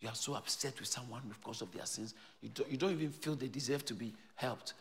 You 0.00 0.08
are 0.08 0.14
so 0.14 0.32
upset 0.32 0.72
with 0.80 0.88
someone 0.88 1.20
because 1.28 1.60
of 1.60 1.70
their 1.70 1.84
sins. 1.84 2.14
You 2.40 2.48
don't, 2.48 2.70
you 2.70 2.78
don't 2.78 2.92
even 2.92 3.10
feel 3.10 3.34
they 3.34 3.48
deserve 3.48 3.84
to 3.84 3.92
be 3.92 4.14
helped. 4.34 4.72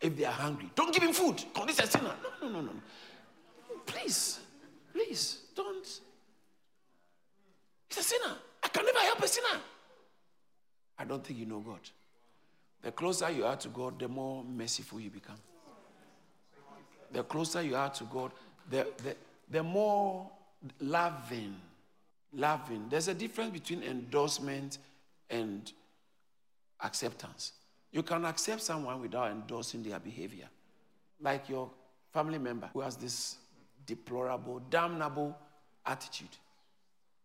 If 0.00 0.16
they 0.16 0.24
are 0.26 0.32
hungry, 0.32 0.70
don't 0.76 0.94
give 0.94 1.02
him 1.02 1.12
food. 1.12 1.42
Call 1.52 1.66
this 1.66 1.80
a 1.80 1.88
sinner. 1.88 2.14
No, 2.40 2.46
no, 2.46 2.52
no, 2.52 2.66
no. 2.66 2.72
Please, 3.84 4.38
please, 4.92 5.38
don't. 5.56 5.84
He's 7.88 7.98
a 7.98 8.02
sinner. 8.04 8.36
I 8.62 8.68
can 8.68 8.86
never 8.86 9.00
help 9.00 9.22
a 9.22 9.26
sinner. 9.26 9.60
I 11.00 11.04
don't 11.04 11.26
think 11.26 11.36
you 11.36 11.46
know 11.46 11.58
God. 11.58 11.80
The 12.80 12.92
closer 12.92 13.28
you 13.28 13.44
are 13.44 13.56
to 13.56 13.68
God, 13.70 13.98
the 13.98 14.06
more 14.06 14.44
merciful 14.44 15.00
you 15.00 15.10
become. 15.10 15.40
The 17.10 17.24
closer 17.24 17.60
you 17.60 17.74
are 17.74 17.90
to 17.90 18.04
God, 18.04 18.30
the, 18.70 18.86
the, 19.02 19.16
the 19.50 19.64
more 19.64 20.30
loving. 20.80 21.56
Loving. 22.32 22.86
There's 22.88 23.08
a 23.08 23.14
difference 23.14 23.52
between 23.52 23.82
endorsement 23.82 24.78
and 25.30 25.70
acceptance. 26.80 27.52
You 27.90 28.02
can 28.02 28.24
accept 28.24 28.62
someone 28.62 29.00
without 29.00 29.30
endorsing 29.30 29.82
their 29.82 29.98
behavior. 29.98 30.48
Like 31.20 31.48
your 31.48 31.70
family 32.12 32.38
member 32.38 32.70
who 32.72 32.80
has 32.80 32.96
this 32.96 33.36
deplorable, 33.86 34.60
damnable 34.70 35.36
attitude. 35.84 36.28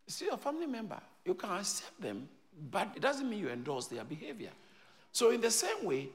See, 0.07 0.25
your 0.25 0.37
family 0.37 0.65
member, 0.65 0.99
you 1.25 1.33
can 1.35 1.51
accept 1.51 1.99
them, 2.01 2.27
but 2.71 2.89
it 2.95 3.01
doesn't 3.01 3.29
mean 3.29 3.39
you 3.39 3.49
endorse 3.49 3.87
their 3.87 4.03
behavior. 4.03 4.51
So, 5.11 5.31
in 5.31 5.41
the 5.41 5.51
same 5.51 5.83
way, 5.83 6.09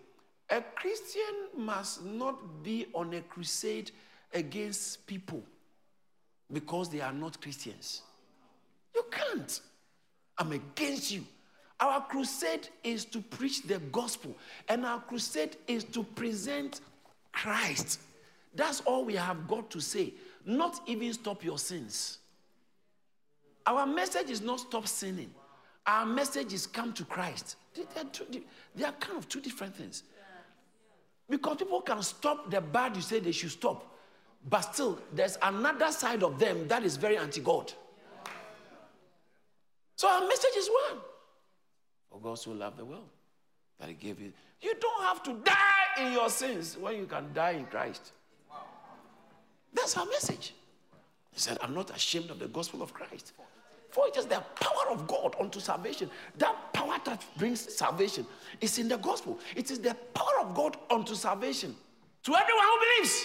a 0.50 0.62
Christian 0.74 1.48
must 1.56 2.04
not 2.04 2.62
be 2.62 2.86
on 2.94 3.12
a 3.14 3.20
crusade 3.22 3.90
against 4.32 5.06
people 5.06 5.42
because 6.52 6.88
they 6.88 7.00
are 7.00 7.12
not 7.12 7.40
Christians. 7.40 8.02
You 8.94 9.04
can't. 9.10 9.60
I'm 10.38 10.52
against 10.52 11.10
you. 11.10 11.24
Our 11.80 12.00
crusade 12.02 12.68
is 12.84 13.04
to 13.06 13.20
preach 13.20 13.62
the 13.62 13.78
gospel, 13.90 14.36
and 14.68 14.84
our 14.84 15.00
crusade 15.00 15.56
is 15.66 15.84
to 15.84 16.04
present 16.04 16.80
Christ. 17.32 18.00
That's 18.54 18.80
all 18.82 19.04
we 19.04 19.14
have 19.14 19.48
got 19.48 19.70
to 19.70 19.80
say. 19.80 20.14
Not 20.44 20.80
even 20.86 21.12
stop 21.12 21.42
your 21.42 21.58
sins. 21.58 22.18
Our 23.66 23.86
message 23.86 24.30
is 24.30 24.40
not 24.40 24.60
stop 24.60 24.86
sinning. 24.86 25.30
Our 25.86 26.06
message 26.06 26.52
is 26.52 26.66
come 26.66 26.92
to 26.92 27.04
Christ. 27.04 27.56
They 27.74 27.82
are, 28.00 28.04
two, 28.04 28.26
they 28.74 28.84
are 28.84 28.92
kind 28.92 29.18
of 29.18 29.28
two 29.28 29.40
different 29.40 29.74
things. 29.74 30.02
Because 31.28 31.56
people 31.56 31.80
can 31.80 32.02
stop 32.02 32.50
the 32.50 32.60
bad 32.60 32.94
you 32.94 33.02
say 33.02 33.18
they 33.18 33.32
should 33.32 33.50
stop, 33.50 33.91
but 34.48 34.60
still, 34.62 34.98
there's 35.12 35.38
another 35.42 35.92
side 35.92 36.22
of 36.22 36.38
them 36.38 36.66
that 36.68 36.82
is 36.84 36.96
very 36.96 37.16
anti 37.16 37.40
God. 37.40 37.72
So 39.96 40.08
our 40.08 40.26
message 40.26 40.56
is 40.56 40.68
one. 40.88 41.00
For 42.10 42.20
God 42.20 42.38
so 42.38 42.50
loved 42.50 42.78
the 42.78 42.84
world 42.84 43.08
that 43.78 43.88
He 43.88 43.94
gave 43.94 44.20
you. 44.20 44.32
You 44.60 44.74
don't 44.80 45.02
have 45.04 45.22
to 45.24 45.34
die 45.44 46.04
in 46.04 46.12
your 46.12 46.28
sins 46.28 46.76
when 46.76 46.96
you 46.96 47.06
can 47.06 47.32
die 47.32 47.52
in 47.52 47.66
Christ. 47.66 48.12
That's 49.72 49.96
our 49.96 50.06
message. 50.06 50.54
He 51.32 51.40
said, 51.40 51.58
I'm 51.62 51.74
not 51.74 51.94
ashamed 51.94 52.30
of 52.30 52.38
the 52.38 52.48
gospel 52.48 52.82
of 52.82 52.92
Christ. 52.92 53.32
For 53.90 54.06
it 54.08 54.16
is 54.16 54.26
the 54.26 54.42
power 54.60 54.90
of 54.90 55.06
God 55.06 55.36
unto 55.38 55.60
salvation. 55.60 56.10
That 56.38 56.72
power 56.72 56.96
that 57.04 57.24
brings 57.36 57.74
salvation 57.74 58.26
is 58.60 58.78
in 58.78 58.88
the 58.88 58.96
gospel. 58.96 59.38
It 59.54 59.70
is 59.70 59.78
the 59.78 59.94
power 60.14 60.40
of 60.40 60.54
God 60.54 60.76
unto 60.90 61.14
salvation 61.14 61.74
to 62.24 62.34
everyone 62.34 62.64
who 62.64 62.78
believes, 62.80 63.24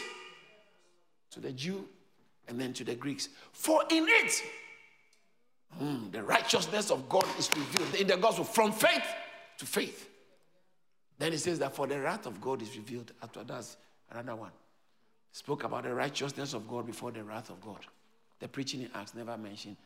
to 1.37 1.47
the 1.47 1.53
Jew 1.53 1.87
and 2.47 2.59
then 2.59 2.73
to 2.73 2.83
the 2.83 2.95
Greeks. 2.95 3.29
For 3.51 3.83
in 3.89 4.05
it, 4.07 4.43
mm, 5.81 6.11
the 6.11 6.23
righteousness 6.23 6.91
of 6.91 7.07
God 7.07 7.25
is 7.37 7.49
revealed 7.55 7.95
in 7.95 8.07
the 8.07 8.17
gospel 8.17 8.43
from 8.43 8.71
faith 8.71 9.05
to 9.59 9.65
faith. 9.65 10.09
Then 11.19 11.31
he 11.31 11.37
says 11.37 11.59
that 11.59 11.75
for 11.75 11.87
the 11.87 11.99
wrath 11.99 12.25
of 12.25 12.39
God 12.41 12.61
is 12.61 12.75
revealed. 12.75 13.11
After 13.21 13.43
that's 13.43 13.77
another 14.11 14.35
one. 14.35 14.51
Spoke 15.31 15.63
about 15.63 15.83
the 15.83 15.93
righteousness 15.93 16.53
of 16.53 16.67
God 16.67 16.85
before 16.85 17.11
the 17.11 17.23
wrath 17.23 17.49
of 17.49 17.61
God. 17.61 17.85
The 18.39 18.47
preaching 18.47 18.81
in 18.81 18.89
Acts 18.93 19.13
never 19.13 19.37
mentioned 19.37 19.77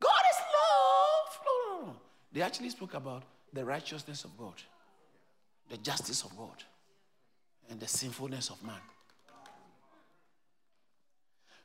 God 0.00 0.10
is 0.32 0.38
love. 0.40 1.40
No, 1.44 1.78
no, 1.78 1.86
no. 1.86 1.96
They 2.32 2.42
actually 2.42 2.70
spoke 2.70 2.94
about 2.94 3.22
the 3.52 3.64
righteousness 3.64 4.24
of 4.24 4.36
God, 4.36 4.54
the 5.68 5.76
justice 5.76 6.24
of 6.24 6.36
God, 6.36 6.62
and 7.70 7.78
the 7.78 7.88
sinfulness 7.88 8.50
of 8.50 8.62
man. 8.64 8.80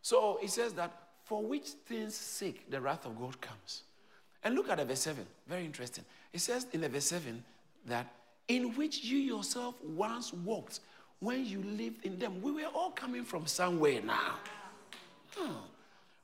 So 0.01 0.39
he 0.41 0.47
says 0.47 0.73
that 0.73 0.91
for 1.23 1.43
which 1.43 1.67
things 1.85 2.15
sake 2.15 2.69
the 2.69 2.81
wrath 2.81 3.05
of 3.05 3.19
God 3.19 3.39
comes. 3.39 3.83
And 4.43 4.55
look 4.55 4.69
at 4.69 4.77
the 4.77 4.85
verse 4.85 5.01
7. 5.01 5.25
Very 5.47 5.65
interesting. 5.65 6.03
It 6.33 6.39
says 6.39 6.67
in 6.73 6.81
the 6.81 6.89
verse 6.89 7.05
7 7.05 7.43
that 7.85 8.07
in 8.47 8.75
which 8.75 9.03
you 9.03 9.17
yourself 9.17 9.75
once 9.83 10.33
walked 10.33 10.79
when 11.19 11.45
you 11.45 11.63
lived 11.63 12.05
in 12.05 12.17
them. 12.19 12.41
We 12.41 12.51
were 12.51 12.69
all 12.73 12.91
coming 12.91 13.23
from 13.23 13.45
somewhere 13.45 14.01
now. 14.01 14.39
Hmm. 15.35 15.53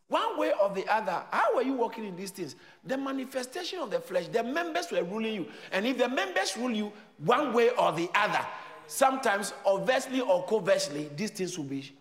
One 0.10 0.40
way 0.40 0.54
or 0.62 0.70
the 0.70 0.88
other, 0.88 1.22
how 1.32 1.56
were 1.56 1.62
you 1.62 1.74
walking 1.74 2.06
in 2.06 2.16
these 2.16 2.32
things? 2.32 2.56
The 2.86 2.98
manifestation 2.98 3.80
of 3.80 3.92
the 3.92 4.00
flesh, 4.00 4.28
the 4.28 4.42
members 4.42 4.92
were 4.92 5.04
ruling 5.04 5.34
you. 5.34 5.48
And 5.72 5.86
if 5.86 5.98
the 5.98 6.08
members 6.08 6.56
rule 6.58 6.72
you 6.72 6.92
one 7.24 7.54
way 7.54 7.70
or 7.72 7.92
the 7.92 8.10
other, 8.16 8.46
sometimes 8.88 9.54
obviously 9.66 10.22
or 10.22 10.46
covertly, 10.46 11.10
these 11.16 11.32
things 11.32 11.58
will 11.58 11.66
be 11.66 11.92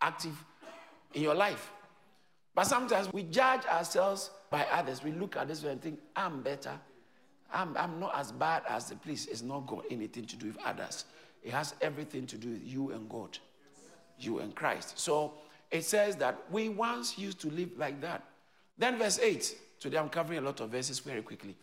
active 0.00 0.44
in 1.14 1.22
your 1.22 1.34
life. 1.34 1.72
But 2.54 2.64
sometimes 2.64 3.12
we 3.12 3.24
judge 3.24 3.64
ourselves 3.66 4.30
by 4.50 4.66
others. 4.72 5.04
We 5.04 5.12
look 5.12 5.36
at 5.36 5.48
this 5.48 5.62
and 5.64 5.80
think, 5.80 6.00
I'm 6.14 6.42
better. 6.42 6.72
I'm, 7.52 7.76
I'm 7.76 8.00
not 8.00 8.18
as 8.18 8.32
bad 8.32 8.62
as 8.68 8.88
the 8.88 8.96
police. 8.96 9.26
It's 9.26 9.42
not 9.42 9.66
got 9.66 9.84
anything 9.90 10.24
to 10.24 10.36
do 10.36 10.46
with 10.46 10.58
others. 10.64 11.04
It 11.42 11.52
has 11.52 11.74
everything 11.80 12.26
to 12.26 12.36
do 12.36 12.50
with 12.50 12.64
you 12.64 12.92
and 12.92 13.08
God, 13.08 13.38
you 14.18 14.38
and 14.38 14.54
Christ. 14.54 14.98
So 14.98 15.34
it 15.70 15.84
says 15.84 16.16
that 16.16 16.38
we 16.50 16.68
once 16.68 17.18
used 17.18 17.40
to 17.40 17.50
live 17.50 17.70
like 17.76 18.00
that. 18.00 18.24
Then 18.78 18.98
verse 18.98 19.18
8. 19.18 19.56
Today 19.78 19.98
I'm 19.98 20.08
covering 20.08 20.38
a 20.38 20.42
lot 20.42 20.60
of 20.60 20.70
verses 20.70 20.98
very 20.98 21.22
quickly. 21.22 21.56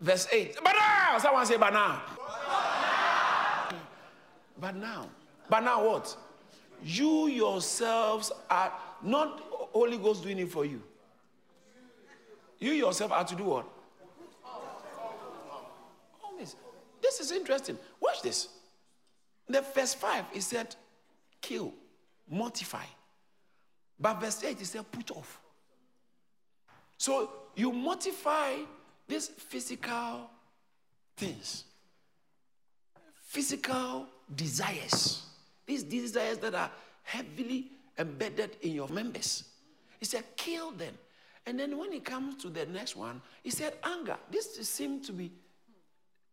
Verse 0.00 0.28
8. 0.30 0.58
But 0.62 0.74
now, 0.78 1.18
someone 1.18 1.46
say, 1.46 1.56
but 1.56 1.72
now. 1.72 2.02
But 4.60 4.76
now. 4.76 5.08
But 5.48 5.60
now 5.60 5.84
what? 5.86 6.16
You 6.82 7.26
yourselves 7.28 8.32
are 8.48 8.72
not 9.02 9.40
Holy 9.50 9.98
Ghost 9.98 10.22
doing 10.22 10.38
it 10.38 10.50
for 10.50 10.64
you. 10.64 10.82
You 12.58 12.72
yourself 12.72 13.12
are 13.12 13.24
to 13.24 13.34
do 13.34 13.44
what? 13.44 13.66
Always. 16.24 16.56
This 17.00 17.20
is 17.20 17.30
interesting. 17.32 17.78
Watch 18.00 18.22
this. 18.22 18.48
The 19.48 19.62
verse 19.74 19.94
5, 19.94 20.24
it 20.34 20.42
said, 20.42 20.74
kill 21.40 21.72
mortify. 22.28 22.84
But 23.98 24.20
verse 24.20 24.44
8 24.44 24.60
is 24.60 24.70
said, 24.70 24.90
put 24.92 25.10
off. 25.10 25.40
So 26.98 27.30
you 27.54 27.72
mortify 27.72 28.54
these 29.06 29.28
physical 29.28 30.30
things, 31.16 31.64
physical 33.22 34.06
desires, 34.34 35.22
these 35.68 35.84
desires 35.84 36.38
that 36.38 36.54
are 36.54 36.70
heavily 37.02 37.66
embedded 37.98 38.56
in 38.62 38.72
your 38.72 38.88
members. 38.88 39.44
He 40.00 40.06
said, 40.06 40.24
kill 40.36 40.70
them. 40.72 40.94
And 41.46 41.60
then 41.60 41.76
when 41.76 41.92
it 41.92 42.04
comes 42.04 42.42
to 42.42 42.48
the 42.48 42.66
next 42.66 42.96
one, 42.96 43.20
he 43.42 43.50
said, 43.50 43.74
anger. 43.84 44.16
This 44.30 44.56
seems 44.68 45.06
to 45.06 45.12
be 45.12 45.30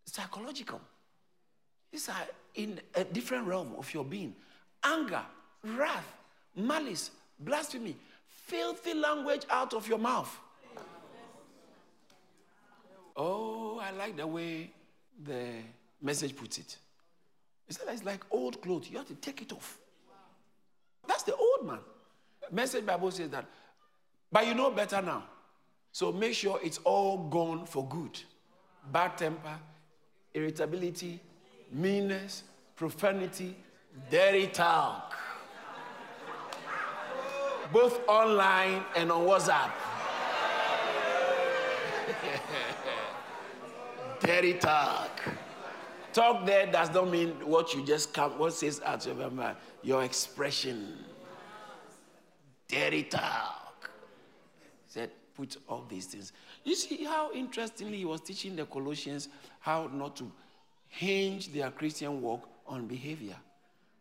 psychological. 0.05 0.79
These 1.91 2.09
are 2.09 2.27
in 2.55 2.79
a 2.95 3.03
different 3.03 3.45
realm 3.45 3.73
of 3.77 3.93
your 3.93 4.05
being. 4.05 4.35
Anger, 4.83 5.23
wrath, 5.63 6.13
malice, 6.55 7.11
blasphemy, 7.39 7.95
filthy 8.27 8.93
language 8.93 9.43
out 9.49 9.73
of 9.73 9.87
your 9.87 9.99
mouth. 9.99 10.33
Oh, 13.17 13.79
I 13.79 13.91
like 13.91 14.15
the 14.15 14.27
way 14.27 14.71
the 15.23 15.47
message 16.01 16.35
puts 16.35 16.57
it. 16.57 16.77
It's 17.67 18.03
like 18.05 18.21
old 18.31 18.61
clothes. 18.61 18.89
You 18.89 18.97
have 18.97 19.07
to 19.07 19.15
take 19.15 19.41
it 19.41 19.51
off. 19.51 19.79
That's 21.07 21.23
the 21.23 21.35
old 21.35 21.67
man. 21.67 21.79
Message 22.51 22.85
Bible 22.85 23.11
says 23.11 23.29
that, 23.31 23.45
but 24.31 24.45
you 24.45 24.53
know 24.53 24.69
better 24.71 25.01
now. 25.01 25.23
So 25.91 26.11
make 26.11 26.33
sure 26.33 26.59
it's 26.63 26.79
all 26.83 27.29
gone 27.29 27.65
for 27.65 27.87
good. 27.87 28.19
Bad 28.91 29.17
temper, 29.17 29.57
irritability, 30.33 31.19
meanness, 31.71 32.43
profanity, 32.75 33.55
dirty 34.11 34.47
talk 34.47 35.15
both 37.71 37.99
online 38.07 38.83
and 38.95 39.11
on 39.11 39.25
WhatsApp. 39.25 39.71
Dirty 44.21 44.53
talk. 44.53 45.19
Talk 46.15 46.45
there 46.45 46.65
does 46.65 46.93
not 46.93 47.09
mean 47.09 47.31
what 47.45 47.73
you 47.73 47.83
just 47.83 48.13
come, 48.13 48.39
what 48.39 48.53
says 48.53 48.81
out 48.85 49.05
of 49.05 49.19
your 49.19 49.29
mouth, 49.29 49.57
your 49.83 50.01
expression. 50.01 50.93
Dirty 52.69 53.03
talk. 53.03 53.89
He 54.61 54.93
said, 54.93 55.11
put 55.35 55.57
all 55.67 55.85
these 55.89 56.05
things. 56.05 56.31
You 56.63 56.73
see 56.73 57.03
how 57.03 57.33
interestingly 57.33 57.97
he 57.97 58.05
was 58.05 58.21
teaching 58.21 58.55
the 58.55 58.65
Colossians 58.65 59.27
how 59.59 59.89
not 59.93 60.15
to 60.15 60.31
hinge 60.87 61.51
their 61.51 61.69
Christian 61.69 62.21
walk 62.21 62.47
on 62.65 62.87
behavior. 62.87 63.35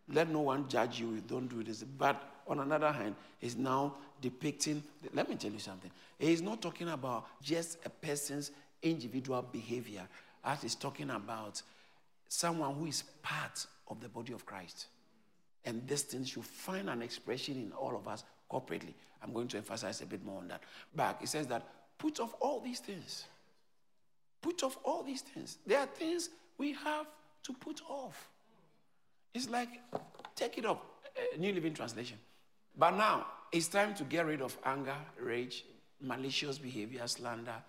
Let 0.09 0.31
no 0.31 0.43
one 0.43 0.69
judge 0.69 1.01
you, 1.01 1.21
don't 1.27 1.49
do 1.49 1.65
this. 1.65 1.83
But 1.83 2.23
on 2.47 2.61
another 2.61 2.93
hand, 2.93 3.17
he's 3.41 3.57
now 3.57 3.95
depicting, 4.21 4.85
let 5.15 5.29
me 5.29 5.35
tell 5.35 5.51
you 5.51 5.59
something. 5.59 5.91
He's 6.21 6.43
not 6.43 6.63
talking 6.63 6.91
about 6.91 7.27
just 7.43 7.79
a 7.85 7.91
person's 7.91 8.53
individual 8.85 9.43
behavior, 9.43 10.07
as 10.45 10.63
he's 10.63 10.77
talking 10.77 11.11
about 11.11 11.61
someone 12.35 12.75
who 12.75 12.87
is 12.87 13.05
part 13.23 13.67
of 13.89 14.01
the 14.01 14.09
body 14.09 14.33
of 14.33 14.45
Christ. 14.45 14.87
And 15.65 15.87
these 15.87 16.03
things 16.03 16.29
should 16.29 16.45
find 16.45 16.91
an 16.91 17.01
expression 17.01 17.55
in 17.55 17.73
all 17.73 17.97
of 17.97 18.09
us 18.09 18.25
corporately. 18.51 18.95
I'm 19.23 19.33
going 19.33 19.49
to 19.49 19.57
emphasize 19.57 20.03
a 20.03 20.07
bit 20.07 20.25
more 20.25 20.41
on 20.41 20.49
that. 20.49 20.63
Back, 20.95 21.23
it 21.23 21.29
says 21.29 21.47
that 21.47 21.63
put 21.97 22.21
off 22.21 22.35
all 22.41 22.61
these 22.61 22.81
things. 22.81 23.25
Put 24.43 24.63
off 24.63 24.77
all 24.85 25.03
these 25.03 25.23
things. 25.23 25.59
There 25.67 25.79
are 25.79 25.87
things 25.87 26.29
we 26.59 26.73
have 26.73 27.07
to 27.45 27.53
put 27.55 27.81
off. 27.89 28.29
It's 29.33 29.49
like, 29.49 29.69
take 30.37 30.59
it 30.59 30.67
off. 30.67 30.79
New 31.39 31.53
Living 31.53 31.73
Translation. 31.73 32.19
But 32.77 32.97
now, 32.97 33.27
it's 33.53 33.69
time 33.69 33.95
to 33.95 34.05
get 34.05 34.27
rid 34.27 34.43
of 34.43 34.57
anger, 34.65 34.97
rage, 35.21 35.65
malicious 36.01 36.59
behavior, 36.59 37.07
slander, 37.07 37.63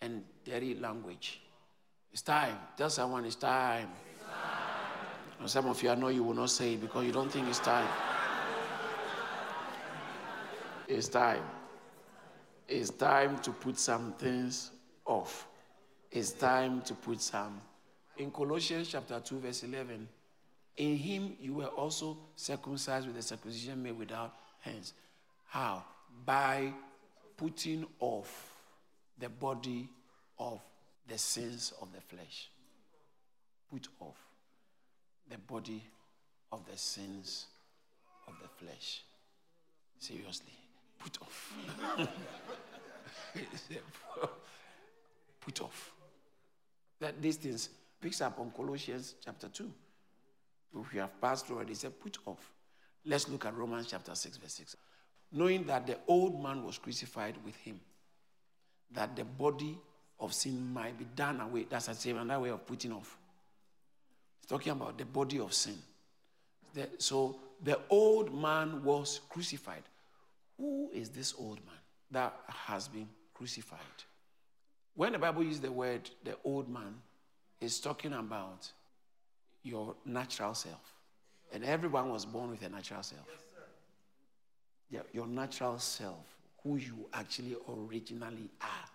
and 0.00 0.24
dirty 0.44 0.74
language. 0.74 1.40
It's 2.12 2.22
time. 2.22 2.56
Tell 2.76 2.90
someone 2.90 3.24
it's 3.24 3.36
time. 3.36 3.88
It's 4.12 4.24
time. 5.38 5.48
some 5.48 5.66
of 5.66 5.82
you, 5.82 5.90
I 5.90 5.94
know 5.94 6.08
you 6.08 6.24
will 6.24 6.34
not 6.34 6.50
say 6.50 6.74
it 6.74 6.80
because 6.80 7.04
you 7.04 7.12
don't 7.12 7.30
think 7.30 7.48
it's 7.48 7.58
time. 7.58 7.88
it's 10.88 11.08
time. 11.08 11.42
It's 12.66 12.90
time 12.90 13.38
to 13.40 13.50
put 13.50 13.78
some 13.78 14.12
things 14.14 14.72
off. 15.06 15.46
It's 16.10 16.32
time 16.32 16.82
to 16.82 16.94
put 16.94 17.20
some. 17.20 17.60
In 18.16 18.30
Colossians 18.30 18.88
chapter 18.88 19.20
2, 19.20 19.38
verse 19.38 19.62
11, 19.62 20.08
in 20.78 20.96
him 20.96 21.36
you 21.40 21.54
were 21.54 21.66
also 21.66 22.16
circumcised 22.36 23.06
with 23.06 23.16
a 23.16 23.22
circumcision 23.22 23.82
made 23.82 23.98
without 23.98 24.34
hands. 24.60 24.94
How? 25.46 25.84
By 26.24 26.72
putting 27.36 27.86
off 28.00 28.52
the 29.18 29.28
body 29.28 29.88
of 30.38 30.60
the 31.08 31.18
sins 31.18 31.72
of 31.80 31.88
the 31.92 32.00
flesh. 32.00 32.50
Put 33.70 33.88
off 34.00 34.16
the 35.28 35.38
body 35.38 35.82
of 36.52 36.64
the 36.70 36.76
sins 36.76 37.46
of 38.26 38.34
the 38.40 38.48
flesh. 38.64 39.02
Seriously, 39.98 40.52
put 40.98 41.18
off. 41.20 41.54
put 45.40 45.60
off. 45.60 45.92
That 47.00 47.20
these 47.20 47.36
things 47.36 47.68
picks 48.00 48.20
up 48.20 48.38
on 48.38 48.50
Colossians 48.50 49.14
chapter 49.24 49.48
2. 49.48 49.70
If 50.80 50.92
We 50.92 50.98
have 51.00 51.20
passed 51.20 51.46
it. 51.50 51.76
Said, 51.76 51.98
put 52.00 52.18
off. 52.26 52.52
Let's 53.04 53.28
look 53.28 53.46
at 53.46 53.56
Romans 53.56 53.86
chapter 53.90 54.14
6, 54.14 54.36
verse 54.36 54.54
6. 54.54 54.76
Knowing 55.32 55.64
that 55.64 55.86
the 55.86 55.96
old 56.06 56.42
man 56.42 56.64
was 56.64 56.78
crucified 56.78 57.36
with 57.44 57.56
him, 57.56 57.80
that 58.92 59.14
the 59.16 59.24
body 59.24 59.78
of 60.20 60.32
sin 60.34 60.72
might 60.72 60.98
be 60.98 61.06
done 61.16 61.40
away. 61.40 61.66
That's 61.68 62.04
another 62.06 62.40
way 62.40 62.50
of 62.50 62.66
putting 62.66 62.92
off. 62.92 63.16
He's 64.40 64.48
talking 64.48 64.72
about 64.72 64.98
the 64.98 65.04
body 65.04 65.38
of 65.38 65.52
sin. 65.52 65.78
The, 66.74 66.88
so 66.98 67.38
the 67.62 67.78
old 67.88 68.34
man 68.34 68.82
was 68.82 69.20
crucified. 69.28 69.82
Who 70.58 70.90
is 70.92 71.10
this 71.10 71.34
old 71.38 71.58
man 71.64 71.76
that 72.10 72.34
has 72.48 72.88
been 72.88 73.08
crucified? 73.32 73.78
When 74.94 75.12
the 75.12 75.18
Bible 75.18 75.44
uses 75.44 75.60
the 75.60 75.70
word 75.70 76.10
the 76.24 76.36
old 76.44 76.68
man, 76.68 76.94
it's 77.60 77.78
talking 77.78 78.12
about 78.12 78.70
your 79.62 79.94
natural 80.04 80.54
self. 80.54 80.94
And 81.52 81.64
everyone 81.64 82.10
was 82.10 82.26
born 82.26 82.50
with 82.50 82.62
a 82.62 82.68
natural 82.68 83.02
self. 83.02 83.26
Yes, 84.90 85.04
your 85.12 85.26
natural 85.26 85.78
self, 85.78 86.24
who 86.62 86.76
you 86.76 87.06
actually 87.12 87.56
originally 87.68 88.50
are 88.60 88.87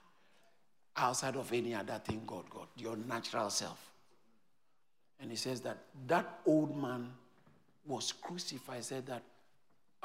outside 0.96 1.36
of 1.36 1.52
any 1.52 1.74
other 1.74 2.00
thing 2.04 2.24
God 2.26 2.50
got, 2.50 2.70
your 2.78 2.96
natural 2.96 3.50
self. 3.50 3.92
And 5.20 5.32
he 5.32 5.38
says 5.38 5.62
that 5.62 5.78
that 6.08 6.40
old 6.46 6.80
man 6.80 7.12
was 7.86 8.12
crucified. 8.12 8.84
Said 8.84 9.06
that, 9.08 9.24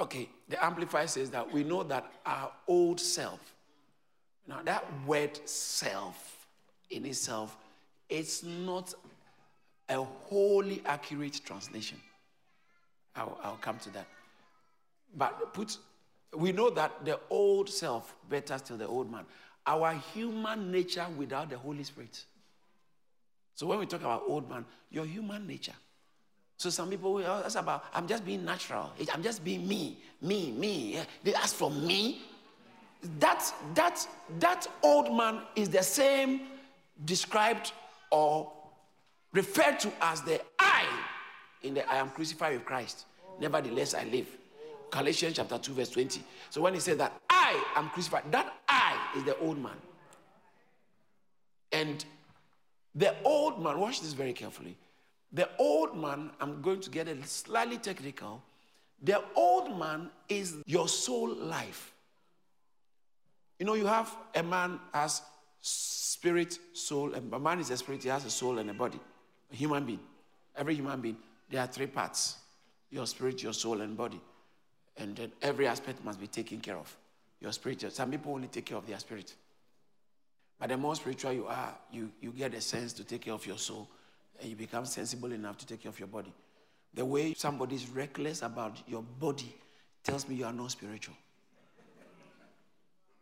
okay, 0.00 0.28
the 0.48 0.62
Amplified 0.64 1.10
says 1.10 1.30
that 1.30 1.52
we 1.52 1.64
know 1.64 1.82
that 1.82 2.10
our 2.24 2.52
old 2.66 3.00
self, 3.00 3.40
now 4.46 4.62
that 4.64 4.84
word 5.06 5.38
self 5.48 6.46
in 6.90 7.04
itself, 7.04 7.56
it's 8.08 8.42
not 8.42 8.94
a 9.88 10.02
wholly 10.02 10.82
accurate 10.86 11.40
translation. 11.44 11.98
I'll, 13.16 13.38
I'll 13.42 13.58
come 13.60 13.78
to 13.80 13.90
that. 13.90 14.06
But 15.16 15.52
put, 15.52 15.76
we 16.36 16.52
know 16.52 16.70
that 16.70 17.04
the 17.04 17.18
old 17.30 17.68
self, 17.68 18.14
better 18.28 18.56
still 18.58 18.76
the 18.76 18.86
old 18.86 19.10
man, 19.10 19.24
our 19.68 19.92
human 20.14 20.72
nature 20.72 21.06
without 21.16 21.50
the 21.50 21.58
Holy 21.58 21.84
Spirit. 21.84 22.24
So 23.54 23.66
when 23.66 23.78
we 23.78 23.86
talk 23.86 24.00
about 24.00 24.22
old 24.26 24.48
man, 24.48 24.64
your 24.90 25.04
human 25.04 25.46
nature. 25.46 25.74
So 26.56 26.70
some 26.70 26.88
people 26.88 27.24
ask 27.24 27.58
about, 27.58 27.84
I'm 27.94 28.08
just 28.08 28.24
being 28.24 28.44
natural. 28.44 28.90
I'm 29.12 29.22
just 29.22 29.44
being 29.44 29.68
me, 29.68 29.98
me, 30.22 30.50
me. 30.52 30.98
They 31.22 31.34
ask 31.34 31.54
for 31.54 31.70
me. 31.70 32.22
That, 33.20 33.44
that, 33.74 34.08
that 34.40 34.66
old 34.82 35.14
man 35.14 35.42
is 35.54 35.68
the 35.68 35.82
same 35.82 36.40
described 37.04 37.72
or 38.10 38.50
referred 39.32 39.78
to 39.80 39.92
as 40.00 40.22
the 40.22 40.40
I 40.58 40.84
in 41.62 41.74
the 41.74 41.88
I 41.88 41.96
am 41.96 42.10
crucified 42.10 42.54
with 42.54 42.64
Christ. 42.64 43.04
Nevertheless, 43.38 43.94
I 43.94 44.04
live. 44.04 44.26
Galatians 44.90 45.36
chapter 45.36 45.58
2, 45.58 45.74
verse 45.74 45.90
20. 45.90 46.22
So 46.50 46.62
when 46.62 46.74
he 46.74 46.80
says 46.80 46.96
that 46.96 47.12
I 47.28 47.62
am 47.76 47.90
crucified, 47.90 48.24
that 48.32 48.52
I 48.68 48.97
is 49.16 49.24
the 49.24 49.36
old 49.38 49.58
man. 49.58 49.76
And 51.72 52.04
the 52.94 53.14
old 53.24 53.62
man, 53.62 53.78
watch 53.78 54.00
this 54.00 54.12
very 54.12 54.32
carefully. 54.32 54.76
The 55.32 55.48
old 55.58 55.96
man, 55.96 56.30
I'm 56.40 56.62
going 56.62 56.80
to 56.80 56.90
get 56.90 57.06
a 57.08 57.26
slightly 57.26 57.78
technical. 57.78 58.42
The 59.02 59.22
old 59.34 59.78
man 59.78 60.10
is 60.28 60.56
your 60.66 60.88
soul 60.88 61.34
life. 61.34 61.92
You 63.58 63.66
know, 63.66 63.74
you 63.74 63.86
have 63.86 64.14
a 64.34 64.42
man 64.42 64.80
has 64.94 65.22
spirit, 65.60 66.58
soul, 66.72 67.14
and 67.14 67.32
a 67.32 67.38
man 67.38 67.60
is 67.60 67.70
a 67.70 67.76
spirit, 67.76 68.02
he 68.02 68.08
has 68.08 68.24
a 68.24 68.30
soul 68.30 68.58
and 68.58 68.70
a 68.70 68.74
body. 68.74 69.00
A 69.52 69.56
human 69.56 69.84
being. 69.84 70.00
Every 70.56 70.74
human 70.74 71.00
being, 71.00 71.16
there 71.50 71.60
are 71.62 71.66
three 71.66 71.86
parts 71.86 72.36
your 72.90 73.06
spirit, 73.06 73.42
your 73.42 73.52
soul, 73.52 73.82
and 73.82 73.96
body. 73.96 74.20
And 74.96 75.14
then 75.14 75.32
every 75.42 75.66
aspect 75.66 76.02
must 76.04 76.18
be 76.18 76.26
taken 76.26 76.60
care 76.60 76.76
of. 76.76 76.96
Your 77.40 77.52
spirit, 77.52 77.92
some 77.92 78.10
people 78.10 78.32
only 78.32 78.48
take 78.48 78.66
care 78.66 78.76
of 78.76 78.86
their 78.86 78.98
spirit. 78.98 79.34
But 80.58 80.70
the 80.70 80.76
more 80.76 80.96
spiritual 80.96 81.32
you 81.32 81.46
are, 81.46 81.74
you, 81.92 82.10
you 82.20 82.32
get 82.32 82.52
a 82.54 82.60
sense 82.60 82.92
to 82.94 83.04
take 83.04 83.22
care 83.22 83.34
of 83.34 83.46
your 83.46 83.58
soul, 83.58 83.88
and 84.40 84.50
you 84.50 84.56
become 84.56 84.84
sensible 84.84 85.32
enough 85.32 85.56
to 85.58 85.66
take 85.66 85.82
care 85.82 85.90
of 85.90 85.98
your 85.98 86.08
body. 86.08 86.32
The 86.94 87.04
way 87.04 87.34
somebody 87.34 87.76
is 87.76 87.88
reckless 87.88 88.42
about 88.42 88.76
your 88.88 89.02
body 89.02 89.54
tells 90.02 90.28
me 90.28 90.36
you 90.36 90.46
are 90.46 90.52
not 90.52 90.70
spiritual. 90.72 91.14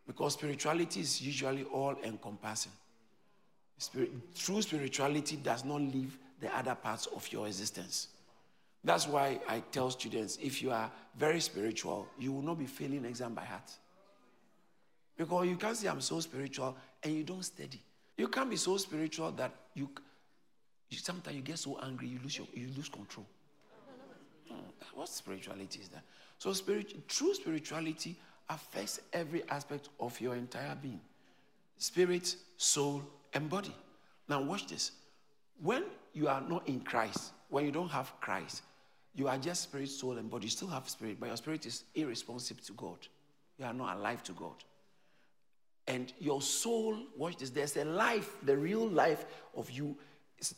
Because 0.06 0.34
spirituality 0.34 1.00
is 1.00 1.20
usually 1.20 1.64
all 1.64 1.96
encompassing. 2.04 2.72
Spirit, 3.78 4.10
true 4.34 4.62
spirituality 4.62 5.36
does 5.36 5.64
not 5.64 5.80
leave 5.80 6.16
the 6.40 6.54
other 6.56 6.74
parts 6.74 7.06
of 7.06 7.30
your 7.32 7.46
existence. 7.46 8.08
That's 8.84 9.06
why 9.08 9.40
I 9.48 9.60
tell 9.72 9.90
students 9.90 10.38
if 10.40 10.62
you 10.62 10.70
are 10.70 10.90
very 11.18 11.40
spiritual, 11.40 12.06
you 12.18 12.32
will 12.32 12.42
not 12.42 12.58
be 12.58 12.66
failing 12.66 13.04
exam 13.04 13.34
by 13.34 13.44
heart. 13.44 13.70
Because 15.16 15.46
you 15.46 15.56
can't 15.56 15.76
say 15.76 15.88
I'm 15.88 16.00
so 16.00 16.20
spiritual 16.20 16.76
and 17.02 17.14
you 17.14 17.22
don't 17.22 17.44
study. 17.44 17.80
You 18.16 18.28
can't 18.28 18.50
be 18.50 18.56
so 18.56 18.76
spiritual 18.76 19.30
that 19.32 19.52
you, 19.74 19.88
you 20.90 20.98
sometimes 20.98 21.36
you 21.36 21.42
get 21.42 21.58
so 21.58 21.78
angry 21.82 22.08
you 22.08 22.18
lose 22.22 22.36
your, 22.38 22.46
you 22.54 22.68
lose 22.76 22.88
control. 22.88 23.26
Hmm, 24.48 24.60
what 24.94 25.08
spirituality 25.08 25.80
is 25.80 25.88
that? 25.88 26.02
So 26.38 26.52
spirit, 26.52 27.08
true 27.08 27.34
spirituality 27.34 28.16
affects 28.48 29.00
every 29.12 29.42
aspect 29.48 29.88
of 29.98 30.18
your 30.20 30.34
entire 30.34 30.74
being. 30.80 31.00
Spirit, 31.78 32.36
soul, 32.56 33.02
and 33.34 33.48
body. 33.48 33.74
Now 34.28 34.42
watch 34.42 34.66
this. 34.66 34.92
When 35.62 35.84
you 36.12 36.28
are 36.28 36.40
not 36.40 36.68
in 36.68 36.80
Christ, 36.80 37.32
when 37.48 37.64
you 37.64 37.72
don't 37.72 37.88
have 37.88 38.12
Christ, 38.20 38.62
you 39.14 39.28
are 39.28 39.38
just 39.38 39.64
spirit, 39.64 39.88
soul, 39.88 40.18
and 40.18 40.30
body. 40.30 40.44
You 40.44 40.50
still 40.50 40.68
have 40.68 40.88
spirit, 40.88 41.16
but 41.18 41.26
your 41.26 41.36
spirit 41.36 41.64
is 41.64 41.84
irresponsive 41.94 42.62
to 42.66 42.72
God. 42.72 42.98
You 43.58 43.64
are 43.64 43.72
not 43.72 43.96
alive 43.96 44.22
to 44.24 44.32
God. 44.32 44.54
And 45.88 46.12
your 46.18 46.42
soul, 46.42 46.98
watch 47.16 47.36
this, 47.36 47.50
there's 47.50 47.76
a 47.76 47.84
life, 47.84 48.36
the 48.42 48.56
real 48.56 48.88
life 48.88 49.24
of 49.56 49.70
you. 49.70 49.96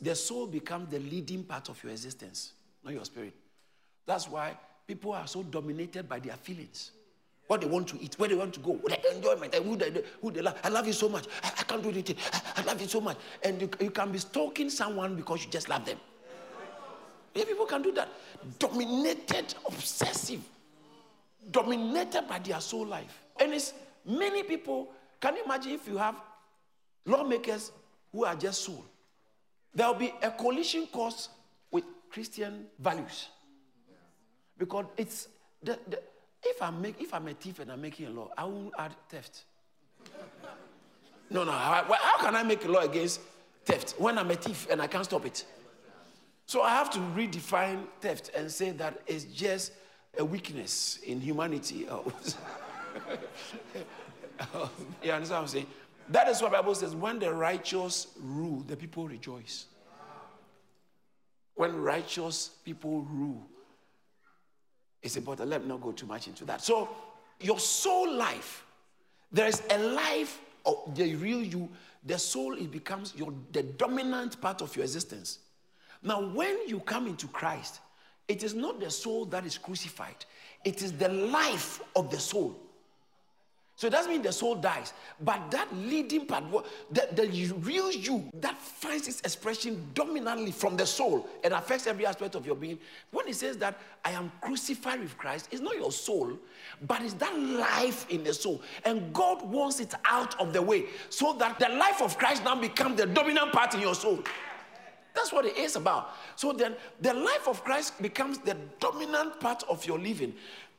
The 0.00 0.14
soul 0.14 0.46
becomes 0.46 0.90
the 0.90 0.98
leading 0.98 1.44
part 1.44 1.68
of 1.68 1.82
your 1.82 1.92
existence, 1.92 2.52
not 2.82 2.94
your 2.94 3.04
spirit. 3.04 3.34
That's 4.06 4.28
why 4.28 4.56
people 4.86 5.12
are 5.12 5.26
so 5.26 5.42
dominated 5.42 6.08
by 6.08 6.18
their 6.18 6.36
feelings. 6.36 6.92
What 7.46 7.60
they 7.60 7.66
want 7.66 7.88
to 7.88 8.02
eat, 8.02 8.18
where 8.18 8.28
they 8.28 8.34
want 8.34 8.54
to 8.54 8.60
go, 8.60 8.72
what 8.72 8.90
they 9.02 9.16
enjoy, 9.16 9.36
who 9.36 9.76
they, 9.76 10.02
who 10.20 10.30
they 10.30 10.42
love. 10.42 10.58
I 10.62 10.68
love 10.68 10.86
you 10.86 10.92
so 10.92 11.08
much. 11.08 11.26
I, 11.42 11.48
I 11.58 11.62
can't 11.62 11.82
do 11.82 11.90
anything. 11.90 12.16
I, 12.32 12.40
I, 12.56 12.62
love 12.62 12.80
you 12.80 12.88
so 12.88 13.00
much. 13.00 13.16
And 13.42 13.60
you, 13.60 13.70
you 13.80 13.90
can 13.90 14.12
be 14.12 14.18
stalking 14.18 14.68
someone 14.68 15.16
because 15.16 15.44
you 15.44 15.50
just 15.50 15.68
love 15.68 15.84
them. 15.86 15.98
Yeah, 17.34 17.44
people 17.44 17.66
can 17.66 17.82
do 17.82 17.92
that. 17.92 18.08
Dominated, 18.58 19.54
obsessive, 19.66 20.40
dominated 21.50 22.28
by 22.28 22.38
their 22.38 22.60
soul 22.60 22.86
life. 22.86 23.22
And 23.40 23.54
it's 23.54 23.72
many 24.04 24.42
people. 24.42 24.88
Can 25.20 25.36
you 25.36 25.44
imagine 25.44 25.72
if 25.72 25.86
you 25.88 25.96
have 25.96 26.16
lawmakers 27.04 27.72
who 28.12 28.24
are 28.24 28.34
just 28.34 28.64
soul? 28.64 28.84
There 29.74 29.86
will 29.86 29.94
be 29.94 30.12
a 30.22 30.30
collision 30.30 30.86
course 30.86 31.28
with 31.70 31.84
Christian 32.10 32.66
values. 32.78 33.28
Because 34.56 34.86
it's 34.96 35.28
the, 35.62 35.78
the, 35.88 36.00
if 36.42 36.62
I 36.62 36.70
make 36.70 37.00
if 37.00 37.14
I'm 37.14 37.28
a 37.28 37.34
thief 37.34 37.58
and 37.60 37.70
I'm 37.70 37.80
making 37.80 38.06
a 38.06 38.10
law, 38.10 38.30
I 38.36 38.44
won't 38.44 38.72
add 38.78 38.94
theft. 39.08 39.44
No, 41.30 41.44
no. 41.44 41.52
How, 41.52 41.84
how 41.84 42.24
can 42.24 42.34
I 42.34 42.42
make 42.42 42.64
a 42.64 42.68
law 42.68 42.80
against 42.80 43.20
theft 43.64 43.94
when 43.98 44.18
I'm 44.18 44.30
a 44.30 44.34
thief 44.34 44.66
and 44.70 44.80
I 44.80 44.86
can't 44.86 45.04
stop 45.04 45.26
it? 45.26 45.44
So 46.46 46.62
I 46.62 46.70
have 46.70 46.90
to 46.92 46.98
redefine 46.98 47.84
theft 48.00 48.30
and 48.34 48.50
say 48.50 48.70
that 48.70 49.02
it's 49.06 49.24
just 49.24 49.72
a 50.18 50.24
weakness 50.24 50.98
in 51.04 51.20
humanity. 51.20 51.86
Oh. 51.90 52.12
you 55.02 55.12
understand 55.12 55.30
what 55.30 55.40
I'm 55.40 55.48
saying? 55.48 55.66
That 56.10 56.28
is 56.28 56.40
what 56.40 56.52
the 56.52 56.58
Bible 56.58 56.74
says. 56.74 56.94
When 56.94 57.18
the 57.18 57.32
righteous 57.32 58.08
rule, 58.20 58.60
the 58.66 58.76
people 58.76 59.06
rejoice. 59.06 59.66
When 61.54 61.82
righteous 61.82 62.50
people 62.64 63.02
rule, 63.02 63.44
it's 65.02 65.16
important. 65.16 65.48
Let 65.48 65.62
me 65.62 65.68
not 65.68 65.80
go 65.80 65.92
too 65.92 66.06
much 66.06 66.28
into 66.28 66.44
that. 66.44 66.62
So, 66.62 66.88
your 67.40 67.58
soul 67.58 68.12
life, 68.12 68.64
there 69.32 69.46
is 69.46 69.62
a 69.70 69.78
life 69.78 70.40
of 70.64 70.94
the 70.94 71.14
real 71.16 71.42
you. 71.42 71.68
The 72.04 72.18
soul 72.18 72.54
it 72.54 72.70
becomes 72.70 73.12
your 73.16 73.34
the 73.52 73.64
dominant 73.64 74.40
part 74.40 74.62
of 74.62 74.74
your 74.76 74.84
existence. 74.84 75.40
Now, 76.02 76.22
when 76.22 76.68
you 76.68 76.80
come 76.80 77.06
into 77.06 77.26
Christ, 77.26 77.80
it 78.28 78.44
is 78.44 78.54
not 78.54 78.78
the 78.78 78.90
soul 78.90 79.24
that 79.26 79.44
is 79.44 79.58
crucified, 79.58 80.24
it 80.64 80.82
is 80.82 80.92
the 80.92 81.08
life 81.08 81.82
of 81.96 82.10
the 82.10 82.18
soul. 82.18 82.56
So 83.78 83.86
it 83.86 83.90
doesn't 83.90 84.10
mean 84.10 84.22
the 84.22 84.32
soul 84.32 84.56
dies, 84.56 84.92
but 85.20 85.52
that 85.52 85.72
leading 85.72 86.26
part, 86.26 86.42
the, 86.90 87.08
the 87.12 87.54
real 87.60 87.92
you 87.92 88.28
that 88.40 88.58
finds 88.58 89.06
its 89.06 89.20
expression 89.20 89.86
dominantly 89.94 90.50
from 90.50 90.76
the 90.76 90.84
soul 90.84 91.28
and 91.44 91.54
affects 91.54 91.86
every 91.86 92.04
aspect 92.04 92.34
of 92.34 92.44
your 92.44 92.56
being. 92.56 92.80
When 93.12 93.28
it 93.28 93.36
says 93.36 93.56
that 93.58 93.80
I 94.04 94.10
am 94.10 94.32
crucified 94.40 94.98
with 94.98 95.16
Christ, 95.16 95.50
it's 95.52 95.60
not 95.60 95.76
your 95.76 95.92
soul, 95.92 96.36
but 96.88 97.02
it's 97.02 97.14
that 97.14 97.38
life 97.38 98.10
in 98.10 98.24
the 98.24 98.34
soul. 98.34 98.62
And 98.84 99.12
God 99.12 99.48
wants 99.48 99.78
it 99.78 99.94
out 100.04 100.40
of 100.40 100.52
the 100.52 100.60
way 100.60 100.86
so 101.08 101.34
that 101.34 101.60
the 101.60 101.68
life 101.68 102.02
of 102.02 102.18
Christ 102.18 102.42
now 102.42 102.56
becomes 102.60 102.96
the 102.96 103.06
dominant 103.06 103.52
part 103.52 103.74
in 103.74 103.80
your 103.80 103.94
soul. 103.94 104.18
That's 105.14 105.32
what 105.32 105.46
it 105.46 105.56
is 105.56 105.76
about. 105.76 106.14
So 106.34 106.52
then 106.52 106.74
the 107.00 107.14
life 107.14 107.46
of 107.46 107.62
Christ 107.62 108.00
becomes 108.02 108.38
the 108.38 108.56
dominant 108.80 109.38
part 109.40 109.62
of 109.68 109.84
your 109.86 109.98
living. 109.98 110.34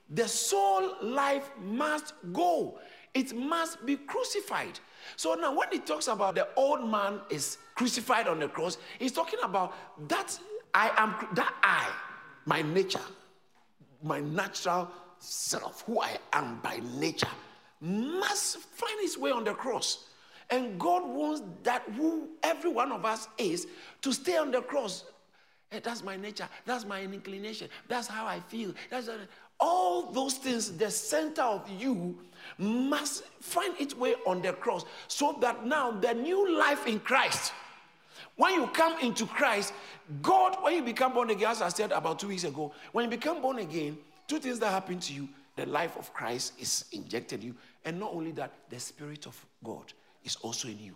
The 0.09 0.27
soul 0.27 0.95
life 1.01 1.51
must 1.61 2.13
go. 2.33 2.79
It 3.13 3.35
must 3.35 3.85
be 3.85 3.95
crucified. 3.95 4.79
So 5.15 5.33
now, 5.35 5.55
when 5.55 5.67
he 5.71 5.79
talks 5.79 6.07
about 6.07 6.35
the 6.35 6.47
old 6.55 6.89
man 6.89 7.21
is 7.29 7.57
crucified 7.75 8.27
on 8.27 8.39
the 8.39 8.47
cross, 8.47 8.77
he's 8.97 9.11
talking 9.11 9.39
about 9.43 9.73
that 10.09 10.37
I 10.73 10.91
am 10.97 11.15
that 11.33 11.53
I, 11.63 11.91
my 12.45 12.61
nature, 12.61 13.01
my 14.03 14.19
natural 14.19 14.89
self, 15.19 15.83
who 15.85 16.01
I 16.01 16.17
am 16.33 16.59
by 16.61 16.79
nature, 16.97 17.29
must 17.81 18.57
find 18.57 18.99
its 18.99 19.17
way 19.17 19.31
on 19.31 19.43
the 19.43 19.53
cross. 19.53 20.05
And 20.51 20.79
God 20.79 21.07
wants 21.07 21.43
that 21.63 21.83
who 21.95 22.29
every 22.41 22.71
one 22.71 22.91
of 22.91 23.05
us 23.05 23.27
is 23.37 23.67
to 24.01 24.11
stay 24.11 24.37
on 24.37 24.51
the 24.51 24.61
cross. 24.61 25.05
Hey, 25.69 25.79
that's 25.79 26.03
my 26.03 26.17
nature. 26.17 26.49
That's 26.65 26.85
my 26.85 27.03
inclination. 27.03 27.69
That's 27.87 28.07
how 28.07 28.25
I 28.25 28.39
feel. 28.39 28.73
That's 28.89 29.09
all 29.59 30.11
those 30.11 30.35
things, 30.35 30.77
the 30.77 30.89
center 30.89 31.41
of 31.41 31.69
you 31.69 32.17
must 32.57 33.23
find 33.41 33.73
its 33.79 33.95
way 33.95 34.15
on 34.25 34.41
the 34.41 34.53
cross 34.53 34.85
so 35.07 35.37
that 35.41 35.65
now 35.65 35.91
the 35.91 36.13
new 36.13 36.57
life 36.57 36.87
in 36.87 36.99
Christ, 36.99 37.53
when 38.35 38.53
you 38.53 38.67
come 38.67 38.99
into 38.99 39.25
Christ, 39.25 39.73
God, 40.21 40.57
when 40.61 40.75
you 40.75 40.81
become 40.81 41.13
born 41.13 41.29
again, 41.29 41.51
as 41.51 41.61
I 41.61 41.69
said 41.69 41.91
about 41.91 42.19
two 42.19 42.29
weeks 42.29 42.43
ago, 42.43 42.71
when 42.91 43.05
you 43.05 43.11
become 43.11 43.41
born 43.41 43.59
again, 43.59 43.97
two 44.27 44.39
things 44.39 44.59
that 44.59 44.71
happen 44.71 44.99
to 44.99 45.13
you 45.13 45.27
the 45.55 45.65
life 45.65 45.97
of 45.97 46.13
Christ 46.13 46.53
is 46.57 46.85
injected 46.93 47.41
in 47.41 47.47
you, 47.47 47.55
and 47.83 47.99
not 47.99 48.13
only 48.13 48.31
that, 48.31 48.53
the 48.69 48.79
Spirit 48.79 49.25
of 49.25 49.45
God 49.61 49.91
is 50.23 50.37
also 50.37 50.69
in 50.69 50.79
you 50.79 50.95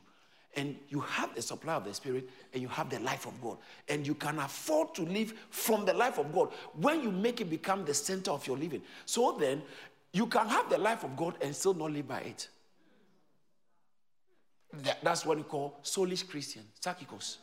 and 0.56 0.76
you 0.90 1.00
have 1.00 1.34
the 1.36 1.42
supply 1.42 1.74
of 1.74 1.86
the 1.86 1.94
Spirit 1.94 2.30
and 2.54 2.62
you 2.62 2.68
have 2.68 2.90
the 2.90 3.00
life 3.00 3.26
of 3.26 3.40
God. 3.42 3.58
And 3.90 4.06
you 4.06 4.14
can 4.14 4.40
afford 4.40 4.94
to 4.96 5.02
live 5.04 5.34
from 5.50 5.86
the 5.86 5.94
life 5.94 6.20
of 6.20 6.32
God 6.32 6.52
when 6.80 7.02
you 7.02 7.12
make 7.12 7.42
it 7.42 7.50
become 7.50 7.86
the 7.86 7.94
center 7.94 8.32
of 8.32 8.46
your 8.46 8.58
living. 8.58 8.82
So 9.06 9.36
then, 9.40 9.64
you 10.12 10.28
can 10.28 10.48
have 10.48 10.70
the 10.70 10.78
life 10.78 11.04
of 11.04 11.16
God 11.16 11.36
and 11.42 11.56
still 11.56 11.74
not 11.74 11.92
live 11.92 12.08
by 12.08 12.20
it. 12.20 12.48
That's 15.02 15.26
what 15.26 15.38
we 15.38 15.44
call 15.44 15.80
soulish 15.84 16.28
Christian, 16.28 16.64
psychikos. 16.80 17.38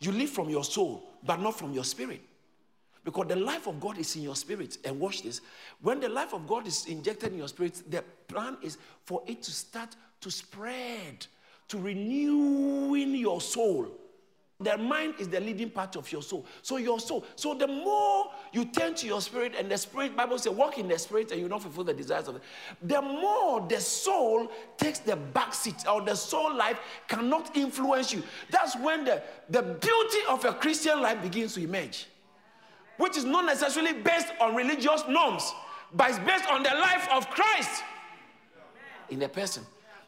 You 0.00 0.12
live 0.12 0.30
from 0.30 0.50
your 0.50 0.64
soul, 0.64 1.08
but 1.24 1.40
not 1.40 1.58
from 1.58 1.72
your 1.72 1.84
spirit. 1.84 2.20
Because 3.04 3.28
the 3.28 3.36
life 3.36 3.68
of 3.68 3.78
God 3.78 3.98
is 3.98 4.14
in 4.16 4.22
your 4.22 4.34
spirit. 4.34 4.78
And 4.84 4.98
watch 4.98 5.22
this. 5.22 5.40
When 5.80 6.00
the 6.00 6.08
life 6.08 6.34
of 6.34 6.46
God 6.46 6.66
is 6.66 6.86
injected 6.86 7.32
in 7.32 7.38
your 7.38 7.48
spirit, 7.48 7.80
the 7.88 8.02
plan 8.26 8.56
is 8.62 8.78
for 9.04 9.22
it 9.26 9.42
to 9.44 9.52
start 9.52 9.94
to 10.20 10.30
spread 10.30 11.26
to 11.68 11.78
renewing 11.78 13.14
your 13.14 13.40
soul. 13.40 13.88
The 14.58 14.78
mind 14.78 15.16
is 15.18 15.28
the 15.28 15.38
leading 15.38 15.68
part 15.68 15.96
of 15.96 16.10
your 16.10 16.22
soul. 16.22 16.46
So 16.62 16.78
your 16.78 16.98
soul. 16.98 17.26
So 17.34 17.52
the 17.52 17.66
more 17.66 18.30
you 18.52 18.64
turn 18.64 18.94
to 18.94 19.06
your 19.06 19.20
spirit, 19.20 19.52
and 19.58 19.70
the 19.70 19.76
spirit, 19.76 20.16
Bible 20.16 20.38
says, 20.38 20.52
walk 20.52 20.78
in 20.78 20.88
the 20.88 20.98
spirit, 20.98 21.30
and 21.30 21.38
you 21.38 21.46
don't 21.46 21.60
fulfill 21.60 21.84
the 21.84 21.92
desires 21.92 22.26
of 22.28 22.36
it. 22.36 22.42
The 22.82 23.02
more 23.02 23.66
the 23.68 23.78
soul 23.80 24.50
takes 24.78 25.00
the 25.00 25.16
back 25.16 25.52
seat, 25.52 25.84
or 25.86 26.00
the 26.00 26.14
soul 26.14 26.56
life 26.56 26.78
cannot 27.06 27.54
influence 27.54 28.14
you. 28.14 28.22
That's 28.50 28.76
when 28.76 29.04
the, 29.04 29.22
the 29.50 29.62
beauty 29.62 30.18
of 30.30 30.42
a 30.46 30.54
Christian 30.54 31.02
life 31.02 31.20
begins 31.20 31.52
to 31.54 31.62
emerge. 31.62 32.06
Which 32.96 33.18
is 33.18 33.26
not 33.26 33.44
necessarily 33.44 33.92
based 33.92 34.28
on 34.40 34.54
religious 34.54 35.02
norms, 35.06 35.52
but 35.92 36.08
it's 36.08 36.18
based 36.20 36.48
on 36.48 36.62
the 36.62 36.70
life 36.70 37.06
of 37.12 37.28
Christ 37.28 37.82
in 39.10 39.18
the 39.18 39.28
person. 39.28 39.66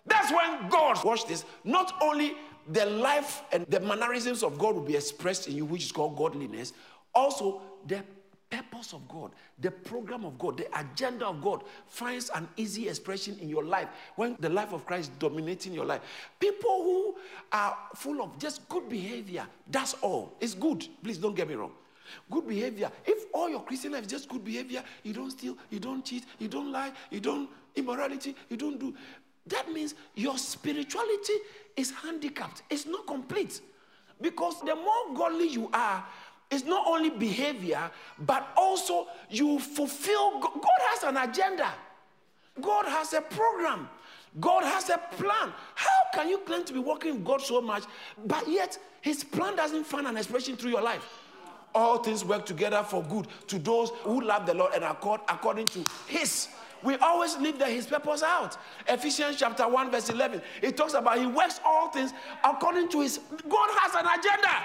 That's 0.09 0.33
when 0.33 0.69
God, 0.69 1.03
watch 1.05 1.27
this, 1.27 1.45
not 1.65 1.95
only 2.01 2.35
the 2.71 2.87
life 2.87 3.43
and 3.53 3.67
the 3.67 3.81
mannerisms 3.81 4.43
of 4.43 4.59
God 4.59 4.75
will 4.75 4.83
be 4.83 4.97
expressed 4.97 5.49
in 5.49 5.57
you, 5.57 5.65
which 5.65 5.85
is 5.85 5.93
called 5.93 6.17
godliness, 6.17 6.73
also 7.15 7.63
the 7.87 8.03
purpose 8.51 8.95
of 8.95 9.07
God, 9.09 9.33
the 9.59 9.71
program 9.71 10.25
of 10.25 10.39
God, 10.39 10.57
the 10.57 10.79
agenda 10.79 11.27
of 11.27 11.43
God 11.43 11.65
finds 11.87 12.31
an 12.35 12.49
easy 12.57 12.89
expression 12.89 13.37
in 13.41 13.49
your 13.49 13.65
life 13.65 13.89
when 14.17 14.37
the 14.41 14.49
life 14.49 14.73
of 14.73 14.87
Christ 14.87 15.11
dominating 15.19 15.75
your 15.75 15.85
life. 15.85 16.01
People 16.41 16.83
who 16.83 17.17
are 17.53 17.77
full 17.95 18.23
of 18.23 18.39
just 18.39 18.67
good 18.69 18.89
behavior, 18.89 19.47
that's 19.71 19.95
all. 19.95 20.35
It's 20.41 20.55
good. 20.55 20.87
Please 21.03 21.19
don't 21.19 21.37
get 21.37 21.49
me 21.49 21.55
wrong. 21.55 21.73
Good 22.31 22.49
behavior. 22.49 22.91
If 23.05 23.27
all 23.35 23.51
your 23.51 23.61
Christian 23.61 23.93
life 23.93 24.03
is 24.03 24.11
just 24.11 24.29
good 24.31 24.45
behavior, 24.45 24.83
you 25.03 25.13
don't 25.13 25.31
steal, 25.31 25.59
you 25.69 25.79
don't 25.79 26.03
cheat, 26.03 26.25
you 26.39 26.49
don't 26.49 26.73
lie, 26.73 26.93
you 27.11 27.21
don't 27.21 27.51
immorality, 27.77 28.35
you 28.49 28.57
don't 28.57 28.79
do. 28.81 28.95
That 29.49 29.71
means 29.73 29.95
your 30.15 30.39
spirituality 30.39 31.35
is 31.77 31.91
handicapped, 31.91 32.63
it's 32.71 32.87
not 32.87 33.07
complete. 33.07 33.61
Because 34.21 34.61
the 34.61 34.75
more 34.75 35.15
godly 35.15 35.49
you 35.49 35.71
are, 35.73 36.05
it's 36.51 36.65
not 36.65 36.87
only 36.87 37.11
behavior, 37.11 37.91
but 38.19 38.49
also 38.57 39.07
you 39.31 39.59
fulfill. 39.59 40.41
God 40.41 40.81
has 40.91 41.03
an 41.05 41.17
agenda, 41.17 41.73
God 42.61 42.87
has 42.87 43.13
a 43.13 43.21
program, 43.21 43.89
God 44.41 44.65
has 44.65 44.89
a 44.89 44.99
plan. 44.99 45.53
How 45.75 45.89
can 46.13 46.29
you 46.29 46.39
claim 46.39 46.65
to 46.65 46.73
be 46.73 46.79
working 46.79 47.15
with 47.15 47.25
God 47.25 47.41
so 47.43 47.61
much, 47.61 47.85
but 48.27 48.49
yet 48.49 48.79
His 49.01 49.23
plan 49.25 49.57
doesn't 49.57 49.85
find 49.85 50.07
an 50.07 50.17
expression 50.17 50.57
through 50.57 50.71
your 50.71 50.83
life? 50.83 51.07
All 51.75 51.99
things 51.99 52.25
work 52.25 52.47
together 52.47 52.83
for 52.83 53.03
good 53.05 53.29
to 53.49 53.59
those 53.59 53.91
who 54.03 54.23
love 54.23 54.47
the 54.47 54.55
Lord 54.55 54.73
and 54.75 54.85
accord 54.85 55.21
according 55.29 55.67
to 55.67 55.85
His 56.07 56.49
we 56.83 56.97
always 56.97 57.37
leave 57.39 57.59
the, 57.59 57.67
his 57.67 57.87
purpose 57.87 58.23
out. 58.23 58.57
Ephesians 58.87 59.37
chapter 59.37 59.67
1, 59.69 59.91
verse 59.91 60.09
11. 60.11 60.41
It 60.63 60.77
talks 60.77 60.95
about 60.95 61.19
he 61.19 61.27
works 61.27 61.61
all 61.65 61.91
things 61.91 62.13
according 62.45 62.89
to 62.91 63.01
his. 63.01 63.19
God 63.49 63.69
has 63.81 63.95
an 63.95 64.07
agenda. 64.07 64.63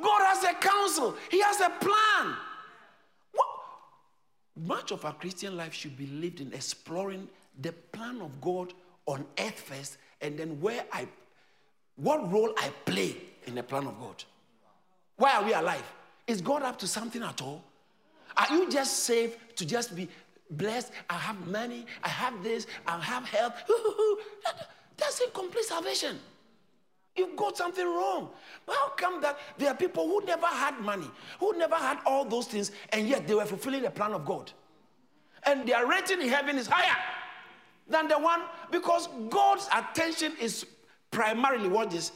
God 0.00 0.20
has 0.22 0.44
a 0.44 0.54
counsel. 0.54 1.16
He 1.30 1.40
has 1.40 1.60
a 1.60 1.70
plan. 1.70 2.34
What? 3.32 3.48
Much 4.56 4.90
of 4.90 5.04
our 5.04 5.12
Christian 5.12 5.56
life 5.56 5.74
should 5.74 5.96
be 5.96 6.06
lived 6.06 6.40
in 6.40 6.52
exploring 6.52 7.28
the 7.60 7.72
plan 7.72 8.20
of 8.20 8.40
God 8.40 8.72
on 9.06 9.24
earth 9.38 9.60
first, 9.60 9.98
and 10.20 10.38
then 10.38 10.60
where 10.60 10.84
I, 10.92 11.06
what 11.96 12.30
role 12.32 12.52
I 12.58 12.70
play 12.84 13.16
in 13.46 13.54
the 13.54 13.62
plan 13.62 13.86
of 13.86 13.98
God. 13.98 14.24
Why 15.16 15.36
are 15.36 15.44
we 15.44 15.52
alive? 15.52 15.84
Is 16.26 16.40
God 16.40 16.62
up 16.62 16.78
to 16.78 16.86
something 16.86 17.22
at 17.22 17.42
all? 17.42 17.62
Are 18.36 18.54
you 18.54 18.70
just 18.70 19.00
saved 19.00 19.36
to 19.56 19.66
just 19.66 19.94
be 19.94 20.08
blessed, 20.50 20.92
I 21.08 21.14
have 21.14 21.46
money, 21.46 21.86
I 22.02 22.08
have 22.08 22.42
this, 22.42 22.66
I 22.86 22.98
have 22.98 23.24
health. 23.24 23.54
That's 24.96 25.20
incomplete 25.20 25.64
salvation. 25.64 26.18
You've 27.16 27.36
got 27.36 27.56
something 27.56 27.84
wrong. 27.84 28.30
How 28.68 28.90
come 28.90 29.20
that 29.22 29.38
there 29.58 29.68
are 29.68 29.74
people 29.74 30.06
who 30.06 30.24
never 30.24 30.46
had 30.46 30.78
money, 30.80 31.10
who 31.38 31.56
never 31.58 31.74
had 31.74 31.98
all 32.06 32.24
those 32.24 32.46
things, 32.46 32.70
and 32.90 33.08
yet 33.08 33.26
they 33.26 33.34
were 33.34 33.46
fulfilling 33.46 33.82
the 33.82 33.90
plan 33.90 34.12
of 34.12 34.24
God? 34.24 34.52
And 35.44 35.66
their 35.66 35.86
rating 35.86 36.20
in 36.20 36.28
heaven 36.28 36.56
is 36.58 36.66
higher 36.66 36.96
than 37.88 38.08
the 38.08 38.18
one 38.18 38.40
because 38.70 39.08
God's 39.28 39.68
attention 39.74 40.32
is 40.40 40.66
primarily 41.10 41.68
what 41.68 41.92
is 41.92 42.12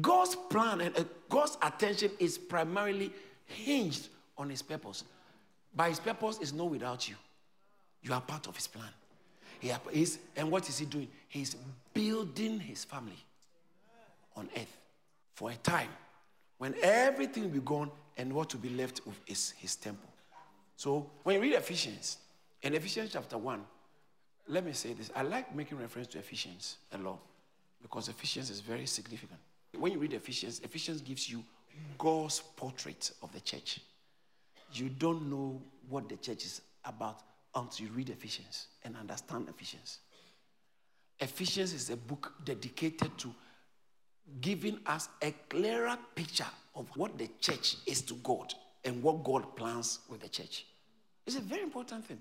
God's 0.00 0.34
plan 0.34 0.80
and 0.80 0.96
uh, 0.96 1.04
God's 1.28 1.56
attention 1.62 2.10
is 2.18 2.36
primarily 2.36 3.12
hinged 3.46 4.08
on 4.36 4.50
His 4.50 4.62
purpose. 4.62 5.04
By 5.74 5.88
His 5.88 6.00
purpose 6.00 6.38
is 6.40 6.52
no 6.52 6.64
without 6.64 7.08
you. 7.08 7.14
You 8.04 8.12
are 8.12 8.20
part 8.20 8.46
of 8.46 8.54
his 8.54 8.66
plan. 8.66 8.88
He 9.60 9.72
is, 9.92 10.18
and 10.36 10.50
what 10.50 10.68
is 10.68 10.78
he 10.78 10.84
doing? 10.84 11.08
He's 11.26 11.56
building 11.94 12.60
his 12.60 12.84
family 12.84 13.24
on 14.36 14.48
earth 14.56 14.76
for 15.32 15.50
a 15.50 15.54
time 15.56 15.88
when 16.58 16.74
everything 16.82 17.44
will 17.44 17.50
be 17.50 17.60
gone 17.60 17.90
and 18.18 18.32
what 18.32 18.52
will 18.52 18.60
be 18.60 18.68
left 18.68 19.00
is 19.26 19.54
his 19.56 19.74
temple. 19.76 20.10
So 20.76 21.10
when 21.22 21.36
you 21.36 21.42
read 21.42 21.54
Ephesians, 21.54 22.18
in 22.62 22.74
Ephesians 22.74 23.10
chapter 23.12 23.38
1, 23.38 23.64
let 24.48 24.66
me 24.66 24.72
say 24.72 24.92
this. 24.92 25.10
I 25.16 25.22
like 25.22 25.54
making 25.54 25.78
reference 25.78 26.08
to 26.08 26.18
Ephesians 26.18 26.76
a 26.92 26.98
lot 26.98 27.18
because 27.80 28.08
Ephesians 28.08 28.50
is 28.50 28.60
very 28.60 28.86
significant. 28.86 29.40
When 29.78 29.92
you 29.92 29.98
read 29.98 30.12
Ephesians, 30.12 30.60
Ephesians 30.60 31.00
gives 31.00 31.30
you 31.30 31.42
God's 31.96 32.40
portrait 32.40 33.12
of 33.22 33.32
the 33.32 33.40
church. 33.40 33.80
You 34.72 34.90
don't 34.90 35.30
know 35.30 35.62
what 35.88 36.08
the 36.08 36.16
church 36.16 36.44
is 36.44 36.60
about 36.84 37.20
until 37.54 37.86
you 37.86 37.92
read 37.92 38.10
Ephesians 38.10 38.68
and 38.84 38.96
understand 38.96 39.48
Ephesians. 39.48 39.98
Ephesians 41.18 41.72
is 41.72 41.90
a 41.90 41.96
book 41.96 42.32
dedicated 42.44 43.16
to 43.18 43.32
giving 44.40 44.78
us 44.86 45.08
a 45.22 45.32
clearer 45.48 45.96
picture 46.14 46.46
of 46.74 46.88
what 46.96 47.16
the 47.18 47.28
church 47.40 47.76
is 47.86 48.02
to 48.02 48.14
God 48.14 48.52
and 48.84 49.02
what 49.02 49.22
God 49.22 49.56
plans 49.56 50.00
with 50.08 50.20
the 50.20 50.28
church. 50.28 50.66
It's 51.26 51.36
a 51.36 51.40
very 51.40 51.62
important 51.62 52.04
thing. 52.04 52.20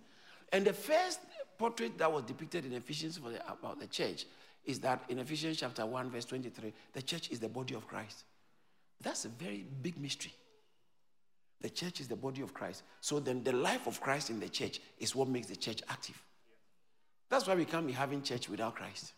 And 0.51 0.65
the 0.65 0.73
first 0.73 1.19
portrait 1.57 1.97
that 1.97 2.11
was 2.11 2.23
depicted 2.23 2.65
in 2.65 2.73
Ephesians 2.73 3.19
the, 3.19 3.51
about 3.51 3.79
the 3.79 3.88
church 3.88 4.25
is 4.65 4.79
that 4.79 5.03
in 5.09 5.19
Ephesians 5.19 5.57
chapter 5.57 5.86
1, 5.86 6.09
verse 6.09 6.25
23, 6.25 6.73
the 6.93 7.01
church 7.01 7.29
is 7.31 7.39
the 7.39 7.49
body 7.49 7.73
of 7.73 7.88
Christ. 7.88 8.23
That's 9.01 9.25
a 9.25 9.29
very 9.29 9.65
big 9.81 9.99
mystery. 9.99 10.34
The 11.64 11.70
church 11.70 12.01
is 12.01 12.09
the 12.09 12.16
body 12.18 12.41
of 12.41 12.53
Christ. 12.53 12.84
So 12.99 13.22
then 13.22 13.41
the 13.41 13.53
life 13.53 13.88
of 13.88 14.01
Christ 14.01 14.30
in 14.30 14.39
the 14.39 14.49
church 14.49 14.82
is 14.99 15.16
what 15.16 15.30
makes 15.30 15.47
the 15.47 15.55
church 15.55 15.82
active. 15.89 16.22
That's 17.30 17.47
why 17.47 17.55
we 17.55 17.64
can't 17.64 17.88
be 17.88 17.93
having 17.93 18.22
church 18.22 18.49
without 18.49 18.76
Christ. 18.76 19.14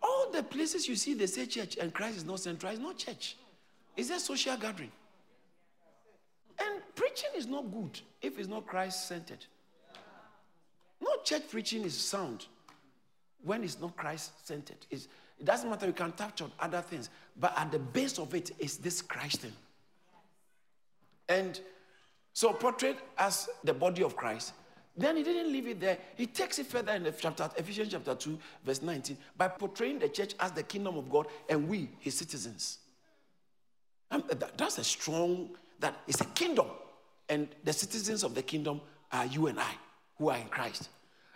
All 0.00 0.30
the 0.30 0.44
places 0.44 0.88
you 0.88 0.94
see 0.94 1.14
they 1.14 1.26
say 1.26 1.44
church 1.44 1.76
and 1.76 1.92
Christ 1.92 2.18
is 2.18 2.24
not 2.24 2.38
central, 2.38 2.72
it's 2.72 2.80
not 2.80 2.96
church. 2.96 3.36
It's 3.96 4.10
a 4.10 4.20
social 4.20 4.56
gathering. 4.56 4.92
And 6.60 6.80
preaching 6.94 7.30
is 7.36 7.46
not 7.46 7.70
good 7.72 8.00
if 8.22 8.38
it's 8.38 8.48
not 8.48 8.64
Christ 8.64 9.08
centered. 9.08 9.44
No 11.00 11.10
church 11.24 11.42
preaching 11.50 11.82
is 11.82 11.98
sound 11.98 12.46
when 13.42 13.64
it's 13.64 13.80
not 13.80 13.96
Christ 13.96 14.46
centered. 14.46 14.86
It 14.88 15.08
doesn't 15.42 15.68
matter, 15.68 15.86
you 15.86 15.92
can 15.92 16.12
touch 16.12 16.42
on 16.42 16.52
other 16.60 16.80
things, 16.80 17.10
but 17.38 17.52
at 17.58 17.72
the 17.72 17.80
base 17.80 18.20
of 18.20 18.32
it 18.34 18.52
is 18.60 18.76
this 18.76 19.02
Christ 19.02 19.40
thing. 19.40 19.52
And 21.28 21.60
so, 22.32 22.52
portrayed 22.52 22.96
as 23.18 23.48
the 23.62 23.74
body 23.74 24.02
of 24.02 24.16
Christ. 24.16 24.54
Then 24.96 25.16
he 25.16 25.22
didn't 25.22 25.52
leave 25.52 25.66
it 25.66 25.80
there. 25.80 25.98
He 26.16 26.26
takes 26.26 26.58
it 26.58 26.66
further 26.66 26.92
in 26.92 27.02
the 27.02 27.12
chapter, 27.12 27.48
Ephesians 27.56 27.92
chapter 27.92 28.14
2, 28.14 28.38
verse 28.64 28.82
19, 28.82 29.16
by 29.36 29.48
portraying 29.48 29.98
the 29.98 30.08
church 30.08 30.34
as 30.38 30.52
the 30.52 30.62
kingdom 30.62 30.96
of 30.98 31.10
God 31.10 31.28
and 31.48 31.68
we, 31.68 31.88
his 31.98 32.16
citizens. 32.16 32.78
And 34.10 34.22
that's 34.56 34.78
a 34.78 34.84
strong, 34.84 35.50
that 35.80 35.96
is 36.06 36.20
a 36.20 36.26
kingdom. 36.26 36.66
And 37.28 37.48
the 37.64 37.72
citizens 37.72 38.22
of 38.22 38.34
the 38.34 38.42
kingdom 38.42 38.82
are 39.10 39.24
you 39.24 39.46
and 39.46 39.58
I, 39.58 39.72
who 40.18 40.28
are 40.28 40.36
in 40.36 40.48
Christ. 40.48 40.90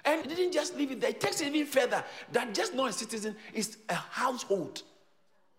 And 0.05 0.23
he 0.23 0.35
didn't 0.37 0.53
just 0.53 0.77
leave 0.77 0.93
it 0.93 1.01
there. 1.01 1.11
It 1.11 1.21
takes 1.21 1.41
it 1.41 1.55
even 1.55 1.67
further. 1.67 2.05
That 2.33 2.55
just 2.55 2.75
not 2.75 2.91
a 2.91 2.93
citizen 2.93 3.37
is 3.55 3.79
a 3.89 3.95
household. 3.95 4.83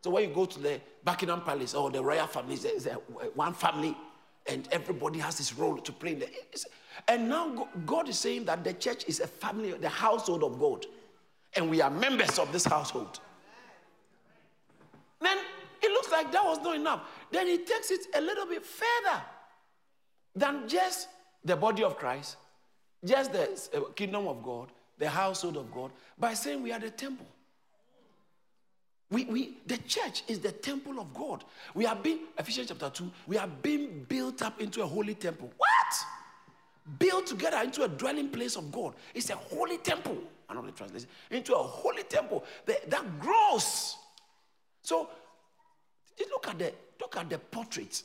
So 0.04 0.12
when 0.12 0.30
you 0.30 0.36
go 0.36 0.46
to 0.46 0.60
the 0.60 0.80
Buckingham 1.04 1.42
Palace 1.42 1.74
or 1.74 1.90
the 1.90 2.04
royal 2.04 2.28
family, 2.28 2.56
it's 2.56 2.88
one 3.34 3.54
family, 3.54 3.98
and 4.48 4.68
everybody 4.72 5.20
has 5.20 5.38
his 5.38 5.54
role 5.58 5.78
to 5.78 5.91
play. 5.91 6.22
And 7.08 7.30
now 7.30 7.68
God 7.86 8.10
is 8.10 8.18
saying 8.20 8.45
that 8.45 8.64
the 8.64 8.74
church 8.74 9.06
is 9.08 9.20
a 9.20 9.28
family, 9.28 9.72
the 9.74 9.89
household 9.89 10.43
of 10.43 10.60
God, 10.60 10.86
and 11.56 11.70
we 11.70 11.82
are 11.82 11.89
members 11.89 12.39
of 12.39 12.52
this 12.52 12.66
household. 12.66 13.20
Then 15.20 15.38
it 15.82 15.91
looks 15.91 16.12
like 16.12 16.32
that 16.32 16.43
was 16.43 16.60
not 16.60 16.76
enough. 16.76 17.02
Then 17.32 17.48
he 17.48 17.58
takes 17.60 17.91
it 17.91 18.02
a 18.16 18.22
little 18.22 18.45
bit 18.45 18.66
further 18.66 19.22
than 20.36 20.68
just 20.68 21.10
the 21.43 21.56
body 21.56 21.84
of 21.84 21.98
Christ, 21.98 22.38
just 23.04 23.32
the 23.32 23.50
uh, 23.74 23.91
kingdom 23.95 24.28
of 24.28 24.43
God, 24.43 24.72
the 24.98 25.10
household 25.10 25.58
of 25.58 25.72
God, 25.72 25.91
by 26.18 26.34
saying 26.34 26.62
we 26.62 26.72
are 26.72 26.80
the 26.80 26.89
temple. 26.89 27.26
We, 29.10 29.26
we, 29.26 29.58
the 29.66 29.78
church 29.78 30.24
is 30.28 30.39
the 30.39 30.51
temple 30.51 30.99
of 30.99 31.14
God. 31.14 31.43
We 31.74 31.86
are 31.86 31.95
being, 31.95 32.20
Ephesians 32.38 32.68
chapter 32.68 32.89
2, 32.89 33.12
we 33.28 33.38
are 33.38 33.47
being 33.47 34.05
built 34.08 34.41
up 34.41 34.60
into 34.60 34.84
a 34.84 34.86
holy 34.86 35.16
temple. 35.16 35.49
What? 35.55 36.99
Built 36.99 37.28
together 37.28 37.58
into 37.64 37.84
a 37.84 37.88
dwelling 37.88 38.30
place 38.30 38.58
of 38.58 38.72
God. 38.72 38.95
It's 39.14 39.30
a 39.30 39.36
holy 39.36 39.78
temple. 39.78 40.18
Another 40.49 40.72
translation. 40.72 41.08
Into 41.32 41.53
a 41.53 41.64
holy 41.64 42.03
temple 42.03 42.43
that, 42.66 42.89
that 42.89 43.20
grows. 43.20 43.95
So 44.82 45.10
look 46.32 46.47
at 46.47 46.60
the 46.60 46.74
look 46.99 47.16
at 47.18 47.30
the 47.30 47.38
portrait 47.38 48.03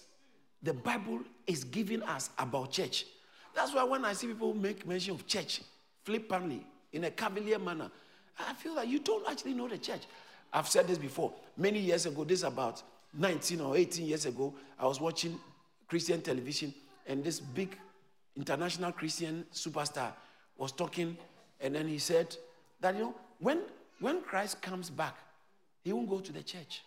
the 0.62 0.72
Bible 0.72 1.20
is 1.46 1.64
giving 1.64 2.02
us 2.02 2.30
about 2.38 2.70
church. 2.70 3.06
That's 3.54 3.74
why 3.74 3.84
when 3.84 4.04
I 4.04 4.12
see 4.12 4.28
people 4.28 4.54
make 4.54 4.86
mention 4.86 5.14
of 5.14 5.26
church 5.26 5.60
flippantly 6.04 6.64
in 6.92 7.04
a 7.04 7.10
cavalier 7.10 7.58
manner, 7.58 7.90
I 8.38 8.54
feel 8.54 8.74
like 8.74 8.88
you 8.88 9.00
don't 9.00 9.28
actually 9.28 9.54
know 9.54 9.68
the 9.68 9.78
church. 9.78 10.02
I've 10.52 10.68
said 10.68 10.86
this 10.86 10.98
before. 10.98 11.32
Many 11.56 11.78
years 11.78 12.06
ago, 12.06 12.24
this 12.24 12.42
about 12.42 12.82
19 13.14 13.60
or 13.60 13.76
18 13.76 14.06
years 14.06 14.26
ago, 14.26 14.54
I 14.78 14.86
was 14.86 15.00
watching 15.00 15.38
Christian 15.88 16.20
television, 16.20 16.74
and 17.06 17.24
this 17.24 17.40
big 17.40 17.76
international 18.36 18.92
Christian 18.92 19.44
superstar 19.52 20.12
was 20.56 20.72
talking, 20.72 21.16
and 21.60 21.74
then 21.74 21.88
he 21.88 21.98
said 21.98 22.36
that, 22.80 22.94
you 22.94 23.02
know, 23.02 23.14
when, 23.38 23.60
when 24.00 24.22
Christ 24.22 24.60
comes 24.60 24.90
back, 24.90 25.16
he 25.84 25.92
won't 25.92 26.08
go 26.08 26.20
to 26.20 26.32
the 26.32 26.42
church. 26.42 26.82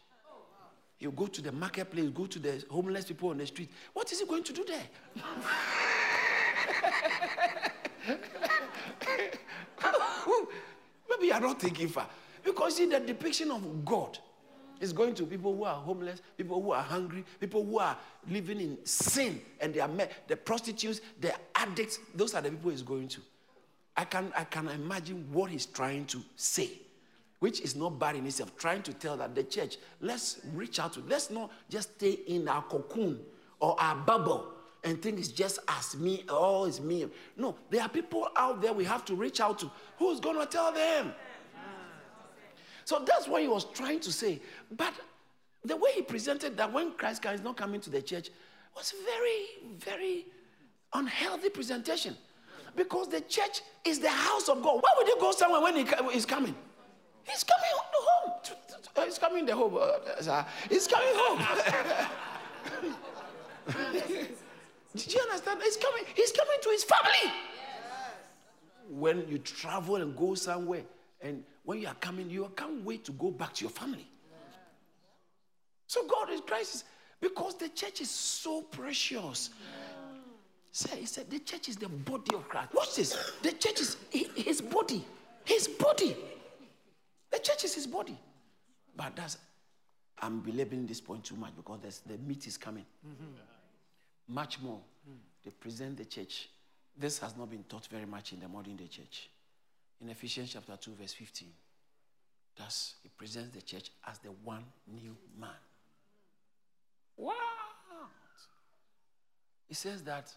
He'll 0.98 1.12
go 1.12 1.28
to 1.28 1.42
the 1.42 1.52
marketplace, 1.52 2.10
go 2.10 2.26
to 2.26 2.40
the 2.40 2.64
homeless 2.70 3.06
people 3.06 3.30
on 3.30 3.38
the 3.38 3.46
street. 3.46 3.70
What 3.94 4.12
is 4.12 4.20
he 4.20 4.26
going 4.26 4.44
to 4.44 4.54
do 4.54 4.64
there? 4.64 4.88
Maybe 11.10 11.28
you're 11.28 11.40
not 11.40 11.60
thinking 11.60 11.90
far. 11.90 12.08
Because 12.46 12.76
see, 12.76 12.86
the 12.86 13.00
depiction 13.00 13.50
of 13.50 13.84
God 13.84 14.20
is 14.80 14.94
going 14.94 15.16
to 15.16 15.26
people 15.26 15.56
who 15.56 15.64
are 15.64 15.76
homeless, 15.76 16.22
people 16.38 16.62
who 16.62 16.72
are 16.72 16.84
hungry, 16.84 17.26
people 17.40 17.66
who 17.66 17.80
are 17.80 17.98
living 18.30 18.62
in 18.62 18.78
sin, 18.86 19.42
and 19.60 19.74
they 19.74 19.80
are 19.80 19.88
met, 19.88 20.12
the 20.28 20.38
prostitutes, 20.38 21.02
the 21.20 21.34
addicts. 21.56 22.00
Those 22.14 22.36
are 22.36 22.42
the 22.42 22.52
people 22.52 22.70
he's 22.70 22.84
going 22.84 23.08
to. 23.10 23.22
I 23.98 24.06
can, 24.06 24.32
I 24.38 24.44
can 24.44 24.68
imagine 24.68 25.28
what 25.32 25.50
he's 25.50 25.66
trying 25.66 26.06
to 26.06 26.22
say, 26.36 26.70
which 27.40 27.62
is 27.62 27.76
not 27.76 27.98
bad 27.98 28.16
in 28.16 28.28
itself. 28.28 28.56
Trying 28.58 28.84
to 28.84 28.94
tell 28.94 29.18
that 29.18 29.34
the 29.34 29.44
church, 29.44 29.78
let's 30.00 30.42
reach 30.54 30.80
out 30.80 30.94
to, 30.94 31.04
let's 31.08 31.32
not 31.32 31.50
just 31.70 31.96
stay 31.96 32.20
in 32.28 32.48
our 32.48 32.62
cocoon 32.64 33.20
or 33.60 33.80
our 33.80 33.96
bubble 33.96 34.52
and 34.84 35.02
think 35.02 35.18
it's 35.18 35.30
just 35.30 35.58
us, 35.68 35.96
me, 35.96 36.24
oh, 36.30 36.66
it's 36.66 36.80
me. 36.80 37.08
No, 37.36 37.56
there 37.72 37.82
are 37.82 37.90
people 37.90 38.30
out 38.36 38.62
there 38.62 38.72
we 38.72 38.84
have 38.84 39.04
to 39.06 39.16
reach 39.16 39.40
out 39.40 39.58
to. 39.60 39.72
Who's 39.98 40.20
going 40.20 40.40
to 40.40 40.46
tell 40.46 40.72
them? 40.72 41.14
So 42.86 43.04
that's 43.06 43.28
what 43.28 43.42
he 43.42 43.48
was 43.48 43.66
trying 43.74 44.00
to 44.02 44.12
say. 44.12 44.40
But 44.78 44.94
the 45.64 45.76
way 45.76 45.92
he 45.96 46.02
presented 46.04 46.56
that 46.58 46.72
when 46.72 46.92
Christ 46.94 47.26
is 47.26 47.42
not 47.42 47.58
coming 47.58 47.82
to 47.82 47.90
the 47.90 48.02
church 48.02 48.30
was 48.76 48.94
very, 49.04 49.48
very 49.78 50.26
unhealthy 50.94 51.50
presentation. 51.50 52.16
Because 52.76 53.08
the 53.10 53.22
church 53.22 53.62
is 53.86 54.00
the 54.00 54.10
house 54.10 54.50
of 54.50 54.62
God. 54.62 54.82
Why 54.82 54.90
would 54.98 55.08
you 55.08 55.18
go 55.20 55.32
somewhere 55.32 55.62
when 55.62 55.76
he 55.76 55.82
is 56.14 56.26
coming? 56.26 56.56
He's 57.24 57.44
coming 57.44 57.70
home. 57.74 58.34
He's 59.04 59.18
coming 59.18 59.46
the 59.46 59.56
home. 59.56 59.78
Uh, 59.78 60.44
he's 60.70 60.88
coming 60.88 61.14
home. 61.16 61.40
Did 64.96 65.14
you 65.14 65.20
understand? 65.22 65.60
He's 65.64 65.78
coming. 65.78 66.04
He's 66.16 66.32
coming 66.32 66.58
to 66.62 66.70
his 66.70 66.84
family. 66.84 67.34
When 68.90 69.28
you 69.28 69.40
travel 69.40 69.96
and 69.96 70.16
go 70.16 70.36
somewhere, 70.36 70.84
and 71.22 71.44
when 71.66 71.82
you 71.82 71.88
are 71.88 71.96
coming, 71.96 72.30
you 72.30 72.50
can't 72.56 72.84
wait 72.86 73.04
to 73.06 73.12
go 73.12 73.32
back 73.32 73.54
to 73.56 73.64
your 73.64 73.72
family. 73.72 74.08
So 75.88 76.08
God 76.08 76.30
is 76.32 76.42
Christ 76.42 76.86
because 77.20 77.56
the 77.56 77.70
church 77.70 78.02
is 78.02 78.10
so 78.10 78.62
precious. 78.62 79.50
Say, 80.72 81.00
he 81.00 81.06
said 81.06 81.30
the 81.30 81.40
church 81.40 81.70
is 81.70 81.78
the 81.78 81.90
body 81.90 82.36
of 82.36 82.48
Christ. 82.48 82.74
Watch 82.74 82.96
this. 82.96 83.18
The 83.42 83.52
church 83.52 83.82
is 83.82 83.98
his 84.12 84.62
body. 84.62 85.04
His 85.44 85.68
body. 85.68 86.16
The 87.32 87.40
church 87.40 87.64
is 87.64 87.74
his 87.74 87.88
body. 87.88 88.18
But 88.96 89.16
that's 89.16 89.38
I'm 90.22 90.40
belaboring 90.40 90.86
this 90.86 91.02
point 91.02 91.24
too 91.24 91.36
much 91.36 91.56
because 91.56 92.02
the 92.06 92.18
meat 92.20 92.48
is 92.48 92.58
coming. 92.58 92.86
Mm-hmm. 93.06 94.34
Much 94.34 94.62
more. 94.62 94.80
Mm. 95.10 95.18
They 95.44 95.52
present 95.52 95.98
the 95.98 96.06
church. 96.06 96.50
This 96.98 97.20
has 97.20 97.36
not 97.36 97.50
been 97.50 97.64
taught 97.64 97.88
very 97.88 98.06
much 98.06 98.34
in 98.34 98.40
the 98.40 98.48
modern 98.48 98.76
day 98.76 98.88
church 98.88 99.30
in 100.02 100.10
Ephesians 100.10 100.52
chapter 100.54 100.78
2, 100.78 100.92
verse 101.00 101.14
15. 101.14 101.48
Thus, 102.58 102.96
he 103.04 103.10
presents 103.10 103.54
the 103.56 103.62
church 103.62 103.92
as 104.08 104.18
the 104.20 104.30
one 104.44 104.64
new 104.88 105.16
man. 105.40 105.50
What? 107.16 107.36
He 109.68 109.74
says 109.74 110.04
that 110.04 110.32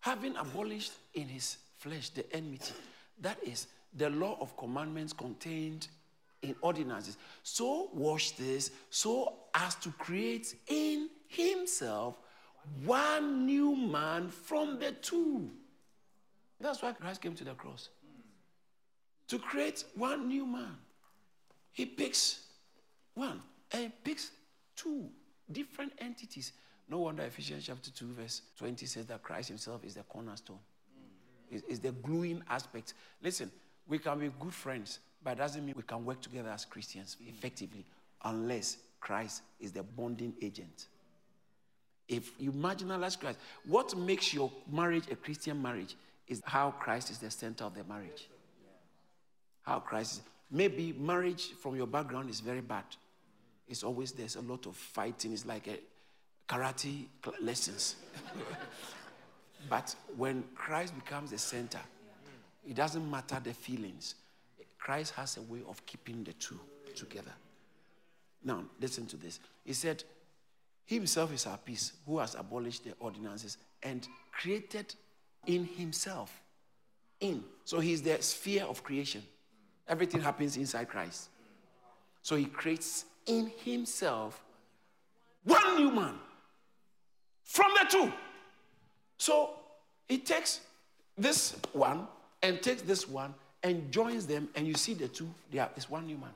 having 0.00 0.36
abolished 0.36 0.92
in 1.14 1.26
his 1.28 1.56
flesh 1.78 2.10
the 2.10 2.30
enmity, 2.34 2.74
that 3.20 3.38
is 3.42 3.66
the 3.96 4.10
law 4.10 4.36
of 4.40 4.56
commandments 4.56 5.12
contained 5.12 5.88
in 6.42 6.54
ordinances, 6.60 7.16
so 7.42 7.88
wash 7.94 8.32
this, 8.32 8.70
so 8.90 9.32
as 9.54 9.74
to 9.76 9.90
create 9.92 10.54
in 10.66 11.08
himself 11.28 12.18
one 12.84 13.46
new 13.46 13.74
man 13.74 14.28
from 14.28 14.78
the 14.78 14.92
two 14.92 15.50
That's 16.60 16.82
why 16.82 16.92
Christ 16.92 17.20
came 17.20 17.34
to 17.34 17.44
the 17.44 17.54
cross. 17.54 17.90
To 19.34 19.40
create 19.40 19.82
one 19.96 20.28
new 20.28 20.46
man. 20.46 20.76
He 21.72 21.86
picks 21.86 22.38
one 23.14 23.42
and 23.72 23.82
he 23.82 23.92
picks 24.04 24.30
two 24.76 25.08
different 25.50 25.92
entities. 25.98 26.52
No 26.88 27.00
wonder 27.00 27.24
Ephesians 27.24 27.66
chapter 27.66 27.90
2, 27.90 28.12
verse 28.12 28.42
20 28.60 28.86
says 28.86 29.06
that 29.06 29.24
Christ 29.24 29.48
himself 29.48 29.84
is 29.84 29.94
the 29.94 30.04
cornerstone. 30.04 30.60
Is, 31.50 31.62
is 31.62 31.80
the 31.80 31.90
gluing 31.90 32.44
aspect. 32.48 32.94
Listen, 33.24 33.50
we 33.88 33.98
can 33.98 34.20
be 34.20 34.30
good 34.38 34.54
friends, 34.54 35.00
but 35.24 35.38
doesn't 35.38 35.66
mean 35.66 35.74
we 35.76 35.82
can 35.82 36.04
work 36.04 36.20
together 36.20 36.50
as 36.50 36.64
Christians 36.64 37.16
effectively 37.26 37.84
unless 38.24 38.76
Christ 39.00 39.42
is 39.58 39.72
the 39.72 39.82
bonding 39.82 40.34
agent. 40.42 40.86
If 42.06 42.30
you 42.38 42.52
marginalize 42.52 43.18
Christ, 43.18 43.40
what 43.66 43.98
makes 43.98 44.32
your 44.32 44.52
marriage 44.70 45.10
a 45.10 45.16
Christian 45.16 45.60
marriage 45.60 45.96
is 46.28 46.40
how 46.44 46.70
Christ 46.70 47.10
is 47.10 47.18
the 47.18 47.32
center 47.32 47.64
of 47.64 47.74
the 47.74 47.82
marriage. 47.82 48.28
How 49.64 49.80
Christ 49.80 50.12
is. 50.12 50.20
Maybe 50.50 50.94
marriage 50.98 51.52
from 51.60 51.74
your 51.74 51.86
background 51.86 52.30
is 52.30 52.40
very 52.40 52.60
bad. 52.60 52.84
It's 53.66 53.82
always 53.82 54.12
there's 54.12 54.36
a 54.36 54.40
lot 54.40 54.66
of 54.66 54.76
fighting. 54.76 55.32
It's 55.32 55.46
like 55.46 55.66
a 55.66 55.78
karate 56.48 57.06
lessons. 57.40 57.96
but 59.68 59.94
when 60.16 60.44
Christ 60.54 60.94
becomes 60.94 61.30
the 61.30 61.38
center, 61.38 61.80
it 62.66 62.76
doesn't 62.76 63.10
matter 63.10 63.40
the 63.42 63.52
feelings. 63.52 64.14
Christ 64.78 65.14
has 65.14 65.38
a 65.38 65.42
way 65.42 65.60
of 65.66 65.84
keeping 65.86 66.24
the 66.24 66.34
two 66.34 66.60
together. 66.94 67.32
Now, 68.44 68.64
listen 68.80 69.06
to 69.06 69.16
this. 69.16 69.40
He 69.64 69.72
said, 69.72 70.04
himself 70.84 71.32
is 71.32 71.46
our 71.46 71.56
peace, 71.56 71.92
who 72.06 72.18
has 72.18 72.34
abolished 72.34 72.84
the 72.84 72.92
ordinances 73.00 73.56
and 73.82 74.06
created 74.32 74.94
in 75.46 75.64
himself. 75.64 76.42
In. 77.20 77.42
So 77.64 77.80
he's 77.80 78.02
the 78.02 78.20
sphere 78.22 78.64
of 78.64 78.82
creation. 78.82 79.22
Everything 79.88 80.20
happens 80.20 80.56
inside 80.56 80.88
Christ. 80.88 81.28
So 82.22 82.36
he 82.36 82.46
creates 82.46 83.04
in 83.26 83.52
himself 83.64 84.42
one 85.44 85.76
new 85.76 85.90
man 85.90 86.14
from 87.44 87.72
the 87.80 87.86
two. 87.88 88.12
So 89.18 89.50
he 90.08 90.18
takes 90.18 90.60
this 91.16 91.56
one 91.72 92.06
and 92.42 92.62
takes 92.62 92.82
this 92.82 93.08
one 93.08 93.34
and 93.62 93.90
joins 93.90 94.26
them, 94.26 94.48
and 94.54 94.66
you 94.66 94.74
see 94.74 94.92
the 94.92 95.08
two, 95.08 95.28
they 95.50 95.58
are, 95.58 95.70
it's 95.76 95.88
one 95.88 96.06
new 96.06 96.18
man. 96.18 96.30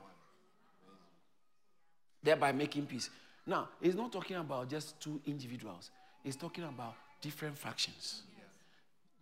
Thereby 2.22 2.52
making 2.52 2.86
peace. 2.86 3.10
Now, 3.46 3.68
he's 3.80 3.94
not 3.94 4.12
talking 4.12 4.36
about 4.36 4.70
just 4.70 4.98
two 5.00 5.20
individuals, 5.26 5.90
he's 6.24 6.36
talking 6.36 6.64
about 6.64 6.94
different 7.20 7.56
factions. 7.56 8.22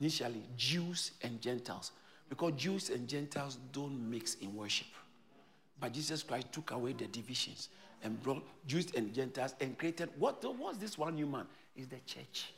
Initially, 0.00 0.42
Jews 0.56 1.12
and 1.22 1.40
Gentiles, 1.40 1.90
because 2.28 2.52
Jews 2.56 2.90
and 2.90 3.08
Gentiles 3.08 3.58
don't 3.72 4.10
mix 4.10 4.34
in 4.36 4.54
worship. 4.54 4.88
But 5.80 5.92
Jesus 5.92 6.22
Christ 6.22 6.52
took 6.52 6.70
away 6.70 6.92
the 6.92 7.06
divisions 7.06 7.68
and 8.02 8.20
brought 8.22 8.42
Jews 8.66 8.92
and 8.96 9.12
Gentiles 9.14 9.54
and 9.60 9.76
created 9.78 10.08
what 10.18 10.42
was 10.58 10.78
this 10.78 10.96
one 10.96 11.14
new 11.14 11.26
man? 11.26 11.46
Is 11.76 11.86
the 11.88 11.98
church. 12.06 12.52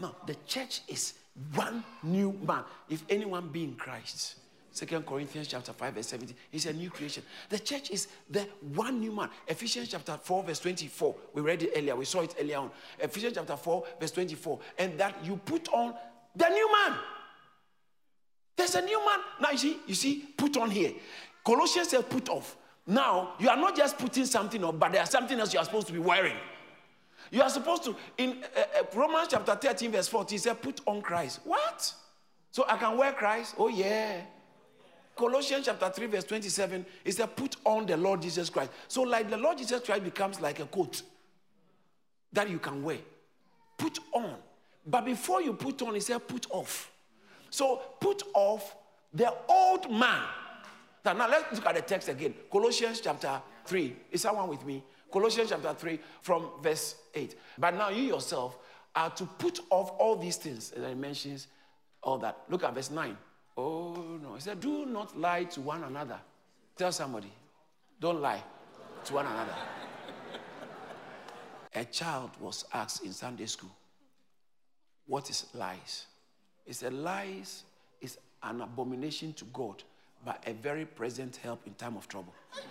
Now, 0.00 0.16
the 0.26 0.36
church 0.46 0.82
is 0.88 1.14
one 1.54 1.84
new 2.02 2.32
man. 2.44 2.64
If 2.88 3.04
anyone 3.08 3.48
be 3.48 3.64
in 3.64 3.74
Christ, 3.74 4.36
Second 4.72 5.06
Corinthians 5.06 5.48
chapter 5.48 5.72
5, 5.72 5.94
verse 5.94 6.06
17, 6.08 6.36
is 6.52 6.66
a 6.66 6.72
new 6.72 6.90
creation. 6.90 7.22
The 7.48 7.58
church 7.58 7.90
is 7.90 8.08
the 8.30 8.46
one 8.74 9.00
new 9.00 9.12
man. 9.12 9.28
Ephesians 9.46 9.88
chapter 9.88 10.16
4, 10.22 10.44
verse 10.44 10.60
24. 10.60 11.16
We 11.34 11.42
read 11.42 11.62
it 11.62 11.72
earlier. 11.76 11.96
We 11.96 12.04
saw 12.04 12.20
it 12.20 12.34
earlier 12.40 12.58
on. 12.58 12.70
Ephesians 12.98 13.34
chapter 13.34 13.56
4, 13.56 13.84
verse 13.98 14.10
24. 14.12 14.58
And 14.78 14.98
that 14.98 15.16
you 15.24 15.36
put 15.36 15.68
on 15.72 15.94
the 16.36 16.48
new 16.48 16.72
man. 16.72 16.98
There's 18.58 18.74
a 18.74 18.82
new 18.82 18.98
man. 19.06 19.20
Now 19.40 19.50
you 19.52 19.58
see, 19.58 19.76
you 19.86 19.94
see, 19.94 20.26
put 20.36 20.56
on 20.56 20.70
here. 20.70 20.92
Colossians 21.44 21.90
says 21.90 22.04
put 22.10 22.28
off. 22.28 22.56
Now, 22.84 23.34
you 23.38 23.48
are 23.48 23.56
not 23.56 23.76
just 23.76 23.96
putting 23.96 24.26
something 24.26 24.64
on, 24.64 24.78
but 24.78 24.92
there's 24.92 25.10
something 25.10 25.38
else 25.38 25.54
you 25.54 25.60
are 25.60 25.64
supposed 25.64 25.86
to 25.86 25.92
be 25.92 26.00
wearing. 26.00 26.36
You 27.30 27.42
are 27.42 27.50
supposed 27.50 27.84
to, 27.84 27.94
in 28.16 28.42
uh, 28.56 28.80
uh, 28.80 28.98
Romans 28.98 29.28
chapter 29.30 29.54
13, 29.54 29.92
verse 29.92 30.08
14, 30.08 30.34
he 30.34 30.38
said, 30.38 30.60
put 30.60 30.80
on 30.86 31.00
Christ. 31.02 31.40
What? 31.44 31.92
So 32.50 32.64
I 32.66 32.76
can 32.76 32.96
wear 32.96 33.12
Christ? 33.12 33.54
Oh, 33.58 33.68
yeah. 33.68 34.22
Colossians 35.14 35.66
chapter 35.66 35.88
3, 35.90 36.06
verse 36.06 36.24
27, 36.24 36.84
he 37.04 37.12
said, 37.12 37.36
put 37.36 37.56
on 37.64 37.86
the 37.86 37.96
Lord 37.96 38.22
Jesus 38.22 38.50
Christ. 38.50 38.72
So, 38.88 39.02
like 39.02 39.30
the 39.30 39.36
Lord 39.36 39.58
Jesus 39.58 39.82
Christ 39.84 40.02
becomes 40.02 40.40
like 40.40 40.58
a 40.58 40.66
coat 40.66 41.02
that 42.32 42.50
you 42.50 42.58
can 42.58 42.82
wear. 42.82 42.98
Put 43.76 44.00
on. 44.12 44.34
But 44.86 45.04
before 45.04 45.42
you 45.42 45.52
put 45.52 45.80
on, 45.82 45.94
he 45.94 46.00
said, 46.00 46.26
put 46.26 46.46
off. 46.50 46.90
So, 47.50 47.80
put 48.00 48.22
off 48.34 48.76
the 49.12 49.32
old 49.48 49.90
man. 49.90 50.22
Now, 51.04 51.12
now 51.12 51.28
let's 51.28 51.54
look 51.54 51.66
at 51.66 51.74
the 51.74 51.82
text 51.82 52.08
again. 52.08 52.34
Colossians 52.50 53.00
chapter 53.00 53.40
3. 53.66 53.96
Is 54.10 54.22
someone 54.22 54.48
with 54.48 54.64
me? 54.64 54.82
Colossians 55.10 55.50
chapter 55.50 55.72
3 55.72 55.98
from 56.20 56.50
verse 56.62 56.96
8. 57.14 57.34
But 57.56 57.74
now 57.74 57.88
you 57.88 58.02
yourself 58.02 58.58
are 58.94 59.10
to 59.10 59.24
put 59.24 59.60
off 59.70 59.92
all 59.98 60.16
these 60.16 60.36
things. 60.36 60.72
And 60.76 60.84
he 60.86 60.94
mentions 60.94 61.46
all 62.02 62.18
that. 62.18 62.36
Look 62.48 62.64
at 62.64 62.74
verse 62.74 62.90
9. 62.90 63.16
Oh, 63.56 64.18
no. 64.22 64.34
He 64.34 64.40
said, 64.40 64.60
Do 64.60 64.86
not 64.86 65.18
lie 65.18 65.44
to 65.44 65.60
one 65.60 65.84
another. 65.84 66.18
Tell 66.76 66.92
somebody, 66.92 67.32
don't 68.00 68.20
lie 68.20 68.42
to 69.04 69.14
one 69.14 69.26
another. 69.26 69.54
A 71.74 71.84
child 71.84 72.30
was 72.40 72.64
asked 72.72 73.04
in 73.04 73.12
Sunday 73.12 73.46
school, 73.46 73.70
What 75.06 75.28
is 75.30 75.46
lies? 75.54 76.06
He 76.68 76.86
a 76.86 76.90
Lies 76.90 77.64
it's 78.00 78.18
an 78.42 78.60
abomination 78.60 79.32
to 79.32 79.44
God, 79.46 79.82
but 80.24 80.40
a 80.46 80.52
very 80.52 80.84
present 80.84 81.34
help 81.36 81.66
in 81.66 81.74
time 81.74 81.96
of 81.96 82.06
trouble. 82.06 82.32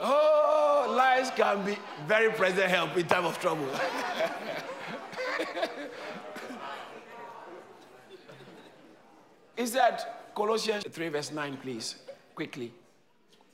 oh, 0.00 0.94
lies 0.96 1.30
can 1.36 1.62
be 1.64 1.76
very 2.06 2.32
present 2.32 2.70
help 2.70 2.96
in 2.96 3.06
time 3.06 3.26
of 3.26 3.38
trouble. 3.38 3.68
Is 9.56 9.72
that 9.72 10.32
Colossians 10.34 10.84
3, 10.90 11.08
verse 11.08 11.30
9, 11.30 11.58
please? 11.58 11.96
Quickly. 12.34 12.72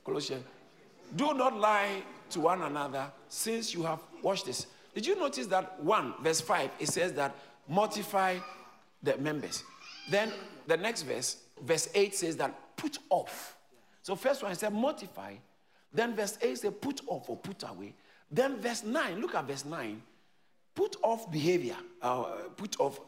Colossians. 0.05 0.45
Do 1.17 1.35
not 1.35 1.57
lie 1.59 2.03
to 2.31 2.41
one 2.41 2.63
another 2.63 3.11
since 3.29 3.75
you 3.75 3.83
have 3.83 3.99
watched 4.23 4.47
this. 4.47 4.69
Did 4.99 5.07
you 5.07 5.15
notice 5.21 5.47
that 5.47 5.81
1, 5.81 6.15
verse 6.25 6.41
5, 6.41 6.71
it 6.81 6.89
says 6.89 7.13
that 7.13 7.33
mortify 7.69 8.39
the 9.01 9.17
members. 9.19 9.63
Then 10.11 10.33
the 10.67 10.77
next 10.77 11.03
verse, 11.03 11.37
verse 11.63 11.89
8 11.95 12.13
says 12.17 12.37
that 12.39 12.77
put 12.77 12.99
off. 13.09 13.57
So 14.03 14.17
first 14.17 14.43
one 14.43 14.57
said 14.57 14.73
mortify. 14.73 15.35
Then 15.93 16.17
verse 16.17 16.37
8 16.43 16.59
says 16.59 16.73
put 16.81 17.03
off 17.07 17.31
or 17.31 17.37
put 17.37 17.63
away. 17.63 17.95
Then 18.29 18.57
verse 18.57 18.83
9, 18.83 19.21
look 19.21 19.37
at 19.37 19.47
verse 19.47 19.65
9. 19.65 20.03
Put 20.75 20.97
off 21.01 21.31
behavior. 21.31 21.77
Uh, 22.03 22.25
put 22.57 22.81
off, 22.81 22.99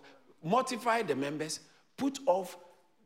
mortify 0.45 1.03
the 1.03 1.17
members. 1.17 1.59
Put 1.97 2.21
off 2.25 2.57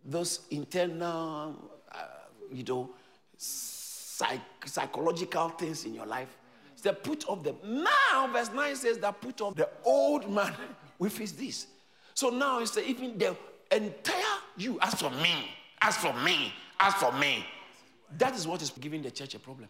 those 0.04 0.40
internal, 0.50 1.56
uh, 1.90 2.04
you 2.52 2.64
know, 2.64 2.90
psych- 3.38 4.66
psychological 4.66 5.48
things 5.48 5.86
in 5.86 5.94
your 5.94 6.04
life. 6.04 6.36
The 6.84 6.92
put 6.92 7.26
off 7.28 7.42
the. 7.42 7.54
Now, 7.64 8.28
verse 8.30 8.50
9 8.52 8.76
says 8.76 8.98
that 8.98 9.18
put 9.18 9.40
off 9.40 9.54
the 9.54 9.70
old 9.86 10.30
man 10.30 10.52
with 10.98 11.16
his 11.16 11.32
this. 11.32 11.66
So 12.12 12.28
now 12.28 12.60
it's 12.60 12.76
even 12.76 13.16
the 13.16 13.34
entire 13.72 14.22
you, 14.58 14.78
as 14.82 14.94
for 14.94 15.08
me, 15.10 15.48
as 15.80 15.96
for 15.96 16.12
me, 16.12 16.52
as 16.78 16.92
for 16.94 17.10
me. 17.12 17.42
That 18.18 18.34
is 18.34 18.46
what 18.46 18.60
is 18.60 18.68
giving 18.68 19.00
the 19.00 19.10
church 19.10 19.34
a 19.34 19.38
problem. 19.38 19.68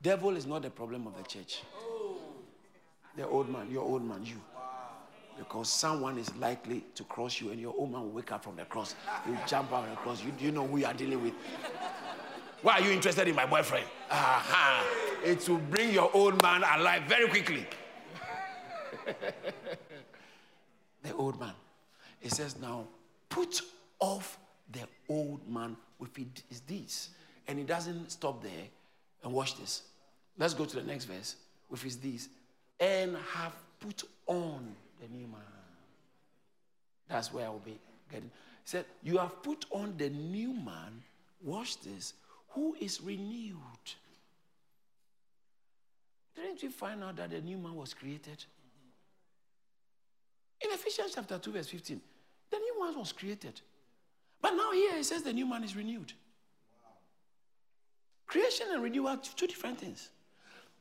Devil 0.00 0.36
is 0.36 0.46
not 0.46 0.62
the 0.62 0.70
problem 0.70 1.06
of 1.06 1.14
the 1.18 1.22
church. 1.22 1.60
The 3.14 3.26
old 3.26 3.50
man, 3.50 3.70
your 3.70 3.82
old 3.82 4.04
man, 4.08 4.24
you. 4.24 4.40
Because 5.36 5.68
someone 5.68 6.16
is 6.16 6.34
likely 6.36 6.82
to 6.94 7.04
cross 7.04 7.42
you 7.42 7.50
and 7.50 7.60
your 7.60 7.74
old 7.76 7.92
man 7.92 8.00
will 8.00 8.10
wake 8.10 8.32
up 8.32 8.42
from 8.42 8.56
the 8.56 8.64
cross. 8.64 8.94
You 9.28 9.36
jump 9.46 9.70
out 9.70 9.84
of 9.84 9.90
the 9.90 9.96
cross. 9.96 10.24
You, 10.24 10.32
you 10.40 10.50
know 10.50 10.66
who 10.66 10.78
you 10.78 10.86
are 10.86 10.94
dealing 10.94 11.22
with. 11.22 11.34
Why 12.62 12.78
are 12.78 12.80
you 12.80 12.90
interested 12.90 13.28
in 13.28 13.34
my 13.34 13.44
boyfriend? 13.44 13.84
Aha. 14.10 14.82
It 15.26 15.48
will 15.48 15.58
bring 15.58 15.92
your 15.92 16.08
old 16.14 16.40
man 16.40 16.62
alive 16.62 17.02
very 17.08 17.26
quickly. 17.26 17.66
the 21.02 21.12
old 21.14 21.40
man. 21.40 21.54
He 22.20 22.28
says 22.28 22.56
now, 22.60 22.86
put 23.28 23.60
off 23.98 24.38
the 24.70 24.82
old 25.08 25.40
man 25.48 25.76
with 25.98 26.10
his 26.48 26.60
deeds. 26.60 27.10
And 27.48 27.58
he 27.58 27.64
doesn't 27.64 28.12
stop 28.12 28.40
there. 28.40 28.68
And 29.24 29.32
watch 29.32 29.58
this. 29.58 29.82
Let's 30.38 30.54
go 30.54 30.64
to 30.64 30.76
the 30.76 30.84
next 30.84 31.06
verse 31.06 31.34
with 31.68 31.82
his 31.82 31.96
deeds. 31.96 32.28
And 32.78 33.16
have 33.32 33.54
put 33.80 34.04
on 34.28 34.76
the 35.00 35.08
new 35.08 35.26
man. 35.26 35.40
That's 37.08 37.32
where 37.32 37.46
I 37.46 37.48
will 37.48 37.58
be 37.58 37.80
getting. 38.12 38.30
He 38.30 38.66
said, 38.66 38.84
You 39.02 39.18
have 39.18 39.42
put 39.42 39.64
on 39.72 39.94
the 39.96 40.08
new 40.08 40.52
man, 40.52 41.02
watch 41.42 41.80
this, 41.80 42.14
who 42.50 42.76
is 42.80 43.00
renewed. 43.00 43.56
Didn't 46.36 46.62
you 46.62 46.70
find 46.70 47.02
out 47.02 47.16
that 47.16 47.30
the 47.30 47.40
new 47.40 47.56
man 47.56 47.74
was 47.74 47.94
created? 47.94 48.44
In 50.60 50.70
Ephesians 50.70 51.12
chapter 51.14 51.38
2, 51.38 51.52
verse 51.52 51.68
15, 51.68 52.00
the 52.50 52.58
new 52.58 52.84
man 52.84 52.98
was 52.98 53.12
created. 53.12 53.60
But 54.40 54.50
now 54.50 54.72
here 54.72 54.96
it 54.96 55.04
says 55.04 55.22
the 55.22 55.32
new 55.32 55.46
man 55.46 55.64
is 55.64 55.74
renewed. 55.74 56.12
Creation 58.26 58.66
and 58.72 58.82
renewal 58.82 59.08
are 59.08 59.16
two 59.16 59.46
different 59.46 59.78
things. 59.78 60.10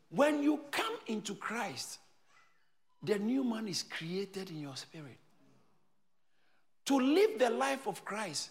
When 0.10 0.43
you 0.43 0.60
come 0.72 0.97
into 1.08 1.36
Christ, 1.36 1.99
the 3.03 3.20
new 3.20 3.43
man 3.43 3.68
is 3.68 3.84
created 3.84 4.49
in 4.49 4.60
your 4.60 4.76
spirit. 4.76 5.18
To 6.86 6.99
live 6.99 7.39
the 7.39 7.49
life 7.49 7.88
of 7.88 8.03
Christ, 8.06 8.49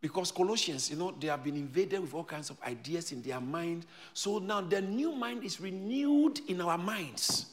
because 0.00 0.30
Colossians, 0.30 0.90
you 0.90 0.96
know, 0.96 1.12
they 1.18 1.26
have 1.26 1.42
been 1.42 1.56
invaded 1.56 2.00
with 2.00 2.14
all 2.14 2.24
kinds 2.24 2.50
of 2.50 2.56
ideas 2.62 3.10
in 3.10 3.20
their 3.22 3.40
mind. 3.40 3.84
So 4.14 4.38
now 4.38 4.60
the 4.60 4.80
new 4.80 5.12
mind 5.12 5.42
is 5.42 5.60
renewed 5.60 6.40
in 6.48 6.60
our 6.60 6.78
minds. 6.78 7.46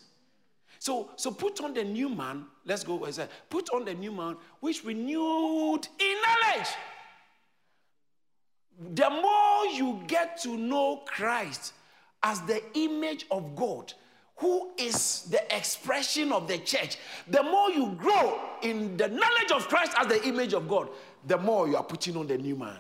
So, 0.77 1.09
so 1.15 1.31
put 1.31 1.61
on 1.61 1.73
the 1.73 1.83
new 1.83 2.09
man. 2.09 2.45
Let's 2.63 2.83
go. 2.83 3.03
I 3.05 3.11
said, 3.11 3.29
put 3.49 3.71
on 3.71 3.85
the 3.85 3.95
new 3.95 4.11
man, 4.11 4.37
which 4.59 4.83
renewed 4.83 5.87
in 5.99 6.17
knowledge. 6.21 6.67
The 8.93 9.09
more 9.09 9.65
you 9.67 10.03
get 10.05 10.39
to 10.43 10.55
know 10.55 11.01
Christ 11.07 11.73
as 12.21 12.41
the 12.41 12.61
image 12.77 13.25
of 13.31 13.55
God, 13.55 13.93
who 14.37 14.71
is 14.77 15.23
the 15.23 15.55
expression 15.55 16.31
of 16.33 16.47
the 16.47 16.57
church, 16.57 16.97
the 17.27 17.41
more 17.41 17.71
you 17.71 17.95
grow 17.97 18.39
in 18.61 18.97
the 18.97 19.07
knowledge 19.07 19.51
of 19.53 19.67
Christ 19.67 19.93
as 19.97 20.07
the 20.07 20.27
image 20.27 20.53
of 20.53 20.67
God, 20.67 20.89
the 21.26 21.38
more 21.38 21.67
you 21.67 21.76
are 21.76 21.84
putting 21.84 22.15
on 22.17 22.28
the 22.28 22.38
new 22.38 22.55
man. 22.55 22.78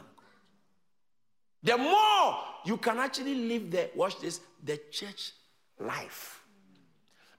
The 1.63 1.77
more 1.77 2.37
you 2.63 2.77
can 2.77 2.99
actually 2.99 3.35
live 3.35 3.71
the, 3.71 3.89
watch 3.95 4.19
this, 4.19 4.39
the 4.63 4.79
church 4.91 5.31
life. 5.79 6.43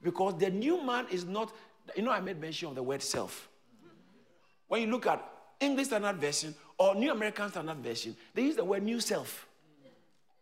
Because 0.03 0.37
the 0.39 0.51
new 0.51 0.83
man 0.85 1.07
is 1.11 1.25
not, 1.25 1.53
you 1.97 2.03
know, 2.03 2.11
I 2.11 2.21
made 2.21 2.41
mention 2.41 2.69
of 2.69 2.75
the 2.75 2.83
word 2.83 3.03
self. 3.03 3.49
When 4.69 4.83
you 4.83 4.89
look 4.89 5.07
at 5.07 5.25
English 5.61 5.87
Standard 5.87 6.17
Version 6.17 6.55
or 6.77 6.95
New 6.95 7.13
American 7.13 7.49
Standard 7.51 7.79
Version, 7.79 8.17
they 8.35 8.43
use 8.43 8.57
the 8.57 8.65
word 8.65 8.83
new 8.83 9.01
self. 9.01 9.47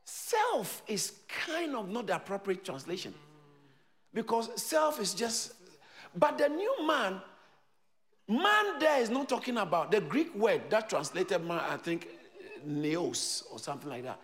Self 0.04 0.82
is 0.86 1.20
kind 1.28 1.74
of 1.74 1.88
not 1.88 2.06
the 2.06 2.16
appropriate 2.16 2.64
translation. 2.64 3.14
Because 4.12 4.50
self 4.62 5.00
is 5.00 5.12
just, 5.14 5.54
but 6.14 6.38
the 6.38 6.48
new 6.48 6.86
man, 6.86 7.20
man 8.28 8.78
there 8.78 9.00
is 9.00 9.10
not 9.10 9.28
talking 9.28 9.58
about 9.58 9.90
the 9.90 10.00
Greek 10.00 10.34
word 10.34 10.62
that 10.70 10.88
translated 10.88 11.44
man, 11.44 11.60
I 11.70 11.76
think, 11.76 12.08
neos 12.66 13.44
or 13.50 13.58
something 13.58 13.90
like 13.90 14.04
that. 14.04 14.20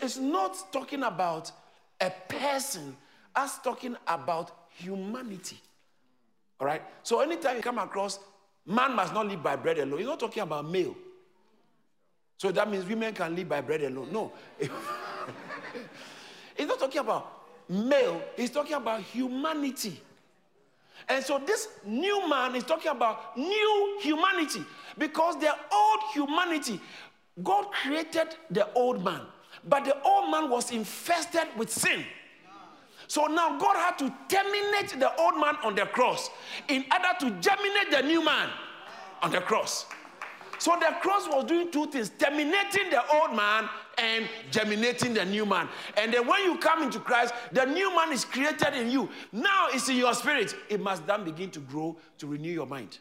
It's 0.00 0.18
not 0.18 0.72
talking 0.72 1.02
about 1.02 1.50
a 2.00 2.10
person, 2.28 2.96
as 3.34 3.58
talking 3.58 3.96
about 4.06 4.52
humanity. 4.70 5.60
All 6.60 6.66
right? 6.66 6.82
So 7.02 7.20
anytime 7.20 7.56
you 7.56 7.62
come 7.62 7.78
across 7.78 8.18
man 8.66 8.94
must 8.94 9.14
not 9.14 9.26
live 9.26 9.42
by 9.42 9.56
bread 9.56 9.78
alone, 9.78 9.98
he's 9.98 10.06
not 10.06 10.20
talking 10.20 10.42
about 10.42 10.68
male. 10.68 10.94
So 12.36 12.52
that 12.52 12.70
means 12.70 12.84
women 12.84 13.14
can 13.14 13.34
live 13.34 13.48
by 13.48 13.60
bread 13.60 13.82
alone. 13.82 14.12
No. 14.12 14.32
he's 16.56 16.66
not 16.66 16.78
talking 16.78 17.00
about 17.00 17.42
male, 17.68 18.22
he's 18.36 18.50
talking 18.50 18.74
about 18.74 19.02
humanity. 19.02 20.00
And 21.08 21.24
so 21.24 21.38
this 21.38 21.68
new 21.86 22.28
man 22.28 22.54
is 22.54 22.64
talking 22.64 22.90
about 22.90 23.36
new 23.36 23.98
humanity 24.00 24.62
because 24.98 25.38
the 25.38 25.50
old 25.50 26.00
humanity, 26.12 26.80
God 27.42 27.66
created 27.70 28.36
the 28.50 28.70
old 28.74 29.02
man, 29.02 29.22
but 29.66 29.84
the 29.84 30.00
old 30.02 30.30
man 30.30 30.50
was 30.50 30.70
infested 30.70 31.48
with 31.56 31.70
sin. 31.70 32.04
So 33.06 33.26
now 33.26 33.58
God 33.58 33.76
had 33.76 33.98
to 33.98 34.14
terminate 34.28 34.98
the 34.98 35.14
old 35.18 35.36
man 35.36 35.56
on 35.64 35.74
the 35.74 35.86
cross 35.86 36.28
in 36.68 36.84
order 36.92 37.18
to 37.20 37.30
germinate 37.40 37.90
the 37.90 38.02
new 38.02 38.22
man 38.22 38.50
on 39.22 39.30
the 39.30 39.40
cross. 39.40 39.86
So 40.58 40.76
the 40.78 40.94
cross 41.00 41.28
was 41.28 41.44
doing 41.44 41.70
two 41.70 41.86
things 41.86 42.10
terminating 42.10 42.90
the 42.90 43.02
old 43.14 43.34
man 43.34 43.68
and 43.96 44.28
germinating 44.50 45.14
the 45.14 45.24
new 45.24 45.46
man. 45.46 45.68
And 45.96 46.12
then 46.12 46.26
when 46.26 46.42
you 46.44 46.58
come 46.58 46.82
into 46.82 46.98
Christ, 47.00 47.34
the 47.52 47.64
new 47.64 47.94
man 47.94 48.12
is 48.12 48.24
created 48.24 48.74
in 48.74 48.90
you. 48.90 49.08
Now 49.32 49.68
it's 49.70 49.88
in 49.88 49.96
your 49.96 50.14
spirit. 50.14 50.54
It 50.68 50.80
must 50.80 51.06
then 51.06 51.24
begin 51.24 51.50
to 51.52 51.60
grow 51.60 51.96
to 52.18 52.26
renew 52.26 52.52
your 52.52 52.66
mind, 52.66 52.98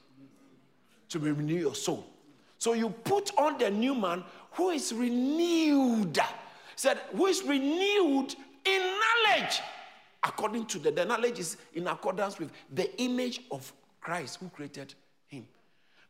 to 1.10 1.20
renew 1.20 1.56
your 1.60 1.76
soul. 1.76 2.06
So 2.60 2.74
you 2.74 2.90
put 2.90 3.38
on 3.38 3.58
the 3.58 3.70
new 3.70 3.96
man 3.96 4.24
who 4.52 4.70
is 4.70 4.94
renewed. 4.94 6.20
Said, 6.76 7.00
who 7.16 7.26
is 7.26 7.44
renewed 7.44 8.36
in 8.66 8.82
knowledge. 8.82 9.62
According 10.24 10.66
to 10.68 10.80
the, 10.80 10.92
the 10.92 11.06
knowledge 11.06 11.40
is 11.40 11.58
in 11.74 11.88
accordance 11.88 12.38
with 12.40 12.52
the 12.74 12.96
image 13.02 13.42
of 13.52 13.72
Christ 14.02 14.40
who 14.40 14.50
created 14.50 14.94
him. 15.28 15.48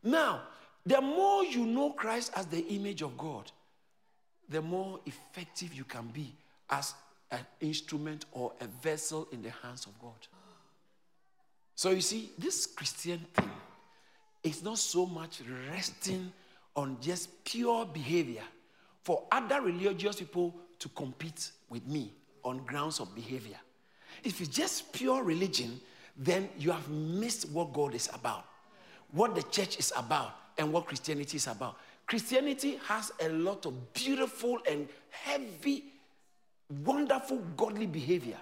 Now, 0.03 0.41
the 0.87 1.01
more 1.01 1.43
you 1.43 1.65
know 1.65 1.91
Christ 1.91 2.31
as 2.35 2.45
the 2.45 2.65
image 2.67 3.01
of 3.01 3.17
God, 3.17 3.51
the 4.47 4.61
more 4.61 5.01
effective 5.05 5.73
you 5.73 5.83
can 5.83 6.07
be 6.07 6.33
as 6.69 6.93
an 7.29 7.45
instrument 7.59 8.25
or 8.31 8.53
a 8.61 8.67
vessel 8.67 9.27
in 9.33 9.41
the 9.41 9.49
hands 9.49 9.85
of 9.85 9.99
God. 9.99 10.15
So 11.75 11.89
you 11.89 11.99
see, 11.99 12.31
this 12.37 12.65
Christian 12.65 13.19
thing 13.33 13.51
is 14.43 14.63
not 14.63 14.77
so 14.77 15.05
much 15.05 15.41
resting 15.69 16.31
on 16.73 16.97
just 17.01 17.43
pure 17.43 17.85
behavior 17.85 18.43
for 19.03 19.23
other 19.29 19.61
religious 19.61 20.15
people 20.15 20.55
to 20.79 20.87
compete 20.89 21.51
with 21.69 21.85
me 21.85 22.13
on 22.45 22.59
grounds 22.59 23.01
of 23.01 23.13
behavior. 23.13 23.57
If 24.23 24.39
it's 24.39 24.55
just 24.55 24.93
pure 24.93 25.21
religion, 25.21 25.81
then 26.15 26.47
you 26.57 26.71
have 26.71 26.89
missed 26.89 27.49
what 27.49 27.73
God 27.73 27.93
is 27.93 28.09
about, 28.13 28.45
what 29.11 29.35
the 29.35 29.43
church 29.43 29.77
is 29.79 29.91
about 29.97 30.33
and 30.57 30.71
what 30.71 30.85
Christianity 30.85 31.37
is 31.37 31.47
about. 31.47 31.77
Christianity 32.05 32.79
has 32.87 33.11
a 33.19 33.29
lot 33.29 33.65
of 33.65 33.93
beautiful 33.93 34.59
and 34.69 34.87
heavy, 35.09 35.83
wonderful, 36.83 37.37
godly 37.55 37.85
behavior. 37.85 38.37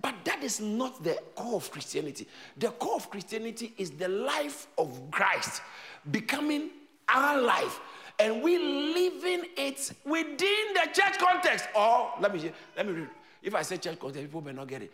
But 0.00 0.14
that 0.24 0.42
is 0.42 0.60
not 0.60 1.02
the 1.02 1.18
core 1.34 1.56
of 1.56 1.70
Christianity. 1.70 2.26
The 2.56 2.68
core 2.68 2.96
of 2.96 3.10
Christianity 3.10 3.72
is 3.78 3.90
the 3.92 4.08
life 4.08 4.66
of 4.78 5.10
Christ 5.10 5.62
becoming 6.10 6.70
our 7.08 7.40
life. 7.40 7.80
And 8.18 8.42
we 8.42 8.58
living 8.58 9.46
it 9.56 9.92
within 10.04 10.74
the 10.74 10.88
church 10.92 11.18
context. 11.18 11.66
Or 11.74 12.12
let 12.20 12.32
me 12.32 12.50
let 12.76 12.86
me 12.86 12.92
read. 12.92 13.08
If 13.42 13.54
I 13.54 13.62
say 13.62 13.78
church 13.78 13.98
context, 13.98 14.26
people 14.26 14.42
may 14.42 14.52
not 14.52 14.68
get 14.68 14.82
it. 14.82 14.92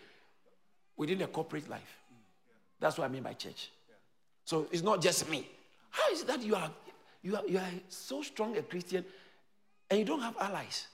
Within 0.96 1.18
the 1.18 1.26
corporate 1.26 1.68
life. 1.68 1.98
That's 2.80 2.98
what 2.98 3.04
I 3.04 3.08
mean 3.08 3.22
by 3.22 3.34
church. 3.34 3.70
So 4.44 4.66
it's 4.70 4.82
not 4.82 5.00
just 5.00 5.28
me. 5.28 5.48
How 5.92 6.10
is 6.10 6.22
it 6.22 6.26
that 6.26 6.42
you 6.42 6.56
are, 6.56 6.70
you 7.22 7.36
are, 7.36 7.46
you 7.46 7.58
are 7.58 7.70
so 7.88 8.22
strong 8.22 8.56
a 8.56 8.62
Christian 8.62 9.04
and 9.88 9.98
you 10.00 10.04
don't 10.04 10.20
have 10.20 10.36
allies? 10.40 10.88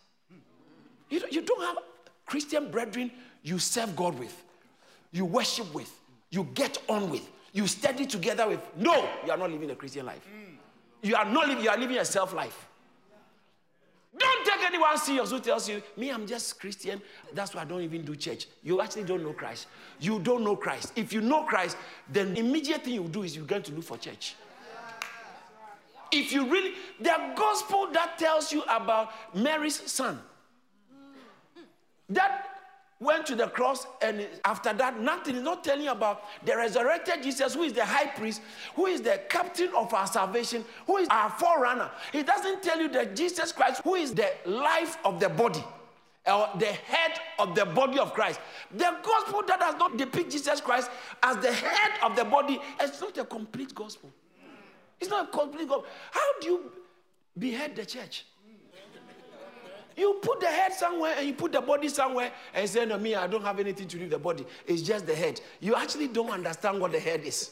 You 1.08 1.20
don't, 1.20 1.32
you 1.32 1.40
don't 1.42 1.62
have 1.62 1.78
Christian 2.26 2.70
brethren 2.70 3.10
you 3.42 3.58
serve 3.58 3.96
God 3.96 4.18
with, 4.18 4.44
you 5.12 5.24
worship 5.24 5.72
with, 5.72 5.90
you 6.30 6.46
get 6.54 6.76
on 6.88 7.08
with, 7.10 7.26
you 7.52 7.66
study 7.66 8.04
together 8.04 8.46
with. 8.48 8.60
No, 8.76 9.08
you 9.24 9.30
are 9.30 9.38
not 9.38 9.50
living 9.50 9.70
a 9.70 9.74
Christian 9.74 10.04
life. 10.04 10.26
You 11.00 11.14
are 11.14 11.24
not 11.24 11.48
living, 11.48 11.64
you 11.64 11.70
are 11.70 11.78
living 11.78 11.96
a 11.96 12.04
self 12.04 12.34
life. 12.34 12.66
Don't 14.18 14.44
take 14.44 14.64
anyone 14.64 14.98
serious 14.98 15.30
who 15.30 15.38
tells 15.38 15.68
you, 15.68 15.80
me, 15.96 16.10
I'm 16.10 16.26
just 16.26 16.58
Christian. 16.58 17.00
That's 17.32 17.54
why 17.54 17.62
I 17.62 17.64
don't 17.64 17.82
even 17.82 18.04
do 18.04 18.16
church. 18.16 18.48
You 18.64 18.80
actually 18.80 19.04
don't 19.04 19.22
know 19.22 19.32
Christ. 19.32 19.68
You 20.00 20.18
don't 20.18 20.42
know 20.42 20.56
Christ. 20.56 20.92
If 20.96 21.12
you 21.12 21.20
know 21.20 21.44
Christ, 21.44 21.76
then 22.10 22.34
the 22.34 22.40
immediate 22.40 22.84
thing 22.84 22.94
you 22.94 23.04
do 23.04 23.22
is 23.22 23.36
you're 23.36 23.46
going 23.46 23.62
to 23.62 23.72
look 23.72 23.84
for 23.84 23.96
church. 23.96 24.34
If 26.10 26.32
you 26.32 26.50
really, 26.50 26.74
the 27.00 27.32
gospel 27.36 27.88
that 27.92 28.18
tells 28.18 28.52
you 28.52 28.62
about 28.62 29.10
Mary's 29.34 29.90
son, 29.90 30.20
that 32.08 32.46
went 33.00 33.26
to 33.26 33.36
the 33.36 33.46
cross, 33.46 33.86
and 34.02 34.26
after 34.44 34.72
that, 34.72 35.00
nothing 35.00 35.36
is 35.36 35.42
not 35.42 35.62
telling 35.62 35.84
you 35.84 35.90
about 35.92 36.24
the 36.44 36.56
resurrected 36.56 37.22
Jesus, 37.22 37.54
who 37.54 37.62
is 37.62 37.72
the 37.72 37.84
high 37.84 38.06
priest, 38.06 38.42
who 38.74 38.86
is 38.86 39.00
the 39.00 39.20
captain 39.28 39.70
of 39.76 39.92
our 39.94 40.06
salvation, 40.06 40.64
who 40.86 40.96
is 40.96 41.08
our 41.10 41.30
forerunner. 41.30 41.90
He 42.12 42.22
doesn't 42.22 42.62
tell 42.62 42.80
you 42.80 42.88
that 42.88 43.14
Jesus 43.14 43.52
Christ, 43.52 43.82
who 43.84 43.94
is 43.94 44.14
the 44.14 44.30
life 44.46 44.96
of 45.04 45.20
the 45.20 45.28
body, 45.28 45.62
or 46.26 46.48
the 46.58 46.66
head 46.66 47.20
of 47.38 47.54
the 47.54 47.64
body 47.64 47.98
of 47.98 48.12
Christ. 48.12 48.40
The 48.74 48.96
gospel 49.02 49.42
that 49.46 49.60
does 49.60 49.76
not 49.76 49.96
depict 49.96 50.32
Jesus 50.32 50.60
Christ 50.60 50.90
as 51.22 51.36
the 51.36 51.52
head 51.52 51.92
of 52.02 52.16
the 52.16 52.24
body 52.24 52.60
is 52.82 53.00
not 53.00 53.16
a 53.16 53.24
complete 53.24 53.74
gospel. 53.74 54.10
It's 55.00 55.10
not 55.10 55.28
a 55.28 55.30
complete 55.30 55.68
God. 55.68 55.84
How 56.10 56.40
do 56.40 56.46
you 56.46 56.72
behead 57.38 57.76
the 57.76 57.86
church? 57.86 58.24
You 59.96 60.20
put 60.22 60.38
the 60.40 60.46
head 60.46 60.72
somewhere 60.72 61.14
and 61.18 61.26
you 61.26 61.34
put 61.34 61.50
the 61.50 61.60
body 61.60 61.88
somewhere 61.88 62.30
and 62.54 62.68
say, 62.68 62.86
No, 62.86 62.98
me, 62.98 63.16
I 63.16 63.26
don't 63.26 63.42
have 63.42 63.58
anything 63.58 63.88
to 63.88 63.96
do 63.96 64.02
with 64.04 64.12
the 64.12 64.18
body. 64.18 64.46
It's 64.64 64.82
just 64.82 65.06
the 65.06 65.14
head. 65.14 65.40
You 65.58 65.74
actually 65.74 66.06
don't 66.06 66.30
understand 66.30 66.80
what 66.80 66.92
the 66.92 67.00
head 67.00 67.22
is. 67.24 67.50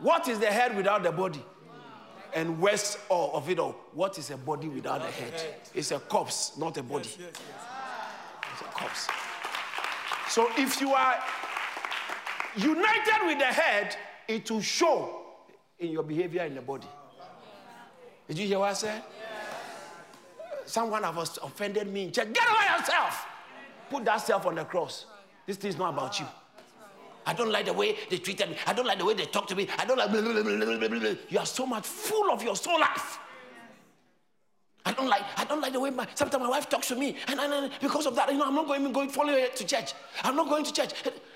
What 0.00 0.28
is 0.28 0.40
the 0.40 0.46
head 0.46 0.76
without 0.76 1.04
the 1.04 1.12
body? 1.12 1.44
And 2.34 2.60
west 2.60 2.98
of 3.10 3.48
it 3.48 3.58
all, 3.58 3.76
what 3.92 4.18
is 4.18 4.30
a 4.30 4.36
body 4.36 4.68
without 4.68 5.02
a 5.02 5.10
head? 5.10 5.34
It's 5.74 5.90
a 5.92 5.98
corpse, 5.98 6.56
not 6.56 6.76
a 6.78 6.82
body. 6.82 7.08
It's 7.08 8.60
a 8.60 8.64
corpse. 8.64 9.08
So 10.28 10.48
if 10.56 10.80
you 10.80 10.92
are 10.92 11.14
united 12.56 13.26
with 13.26 13.38
the 13.38 13.46
head, 13.46 13.96
it 14.26 14.50
will 14.50 14.60
show 14.60 15.19
in 15.80 15.90
your 15.90 16.02
behavior 16.02 16.44
in 16.44 16.54
the 16.54 16.60
body. 16.60 16.86
Did 18.28 18.38
you 18.38 18.46
hear 18.46 18.58
what 18.60 18.70
I 18.70 18.74
said? 18.74 19.02
Someone 20.66 21.02
has 21.02 21.38
offended 21.42 21.92
me 21.92 22.04
in 22.04 22.12
church. 22.12 22.32
Get 22.32 22.48
over 22.48 22.78
yourself. 22.78 23.26
Put 23.88 24.04
that 24.04 24.18
self 24.18 24.46
on 24.46 24.54
the 24.54 24.64
cross. 24.64 25.06
This 25.46 25.56
thing 25.56 25.70
is 25.70 25.78
not 25.78 25.94
about 25.94 26.20
you. 26.20 26.26
I 27.26 27.32
don't 27.32 27.50
like 27.50 27.66
the 27.66 27.72
way 27.72 27.96
they 28.08 28.18
treated 28.18 28.50
me. 28.50 28.56
I 28.66 28.72
don't 28.72 28.86
like 28.86 28.98
the 28.98 29.04
way 29.04 29.14
they 29.14 29.24
talk 29.24 29.48
to 29.48 29.56
me. 29.56 29.68
I 29.78 29.84
don't 29.84 29.98
like 29.98 30.12
blah, 30.12 30.20
blah, 30.20 30.98
blah, 30.98 31.14
You 31.28 31.38
are 31.38 31.46
so 31.46 31.66
much 31.66 31.86
full 31.86 32.30
of 32.30 32.42
your 32.42 32.54
soul 32.54 32.78
life. 32.78 33.18
I 34.86 34.92
don't 34.92 35.08
like, 35.08 35.22
I 35.36 35.44
don't 35.44 35.60
like 35.60 35.72
the 35.72 35.80
way 35.80 35.90
my, 35.90 36.06
sometimes 36.14 36.42
my 36.42 36.48
wife 36.48 36.68
talks 36.68 36.88
to 36.88 36.96
me. 36.96 37.16
And, 37.26 37.38
and, 37.38 37.52
and 37.52 37.72
because 37.80 38.06
of 38.06 38.14
that, 38.16 38.32
you 38.32 38.38
know, 38.38 38.46
I'm 38.46 38.54
not 38.54 38.66
going, 38.66 38.92
going 38.92 39.08
follow 39.10 39.32
her 39.32 39.48
to 39.48 39.66
church. 39.66 39.92
I'm 40.22 40.36
not 40.36 40.48
going 40.48 40.64
to 40.64 40.72
church. 40.72 40.92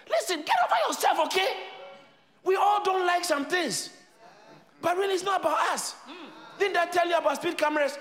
Listen, 0.08 0.38
get 0.38 0.56
over 0.64 0.76
yourself, 0.88 1.18
okay? 1.26 1.48
We 2.44 2.56
all 2.56 2.82
don't 2.84 3.06
like 3.06 3.24
some 3.24 3.46
things. 3.46 3.90
But 4.80 4.96
really, 4.96 5.14
it's 5.14 5.24
not 5.24 5.40
about 5.40 5.58
us. 5.72 5.94
Didn't 6.58 6.76
I 6.76 6.86
tell 6.86 7.08
you 7.08 7.16
about 7.16 7.36
speed 7.36 7.58
cameras? 7.58 7.98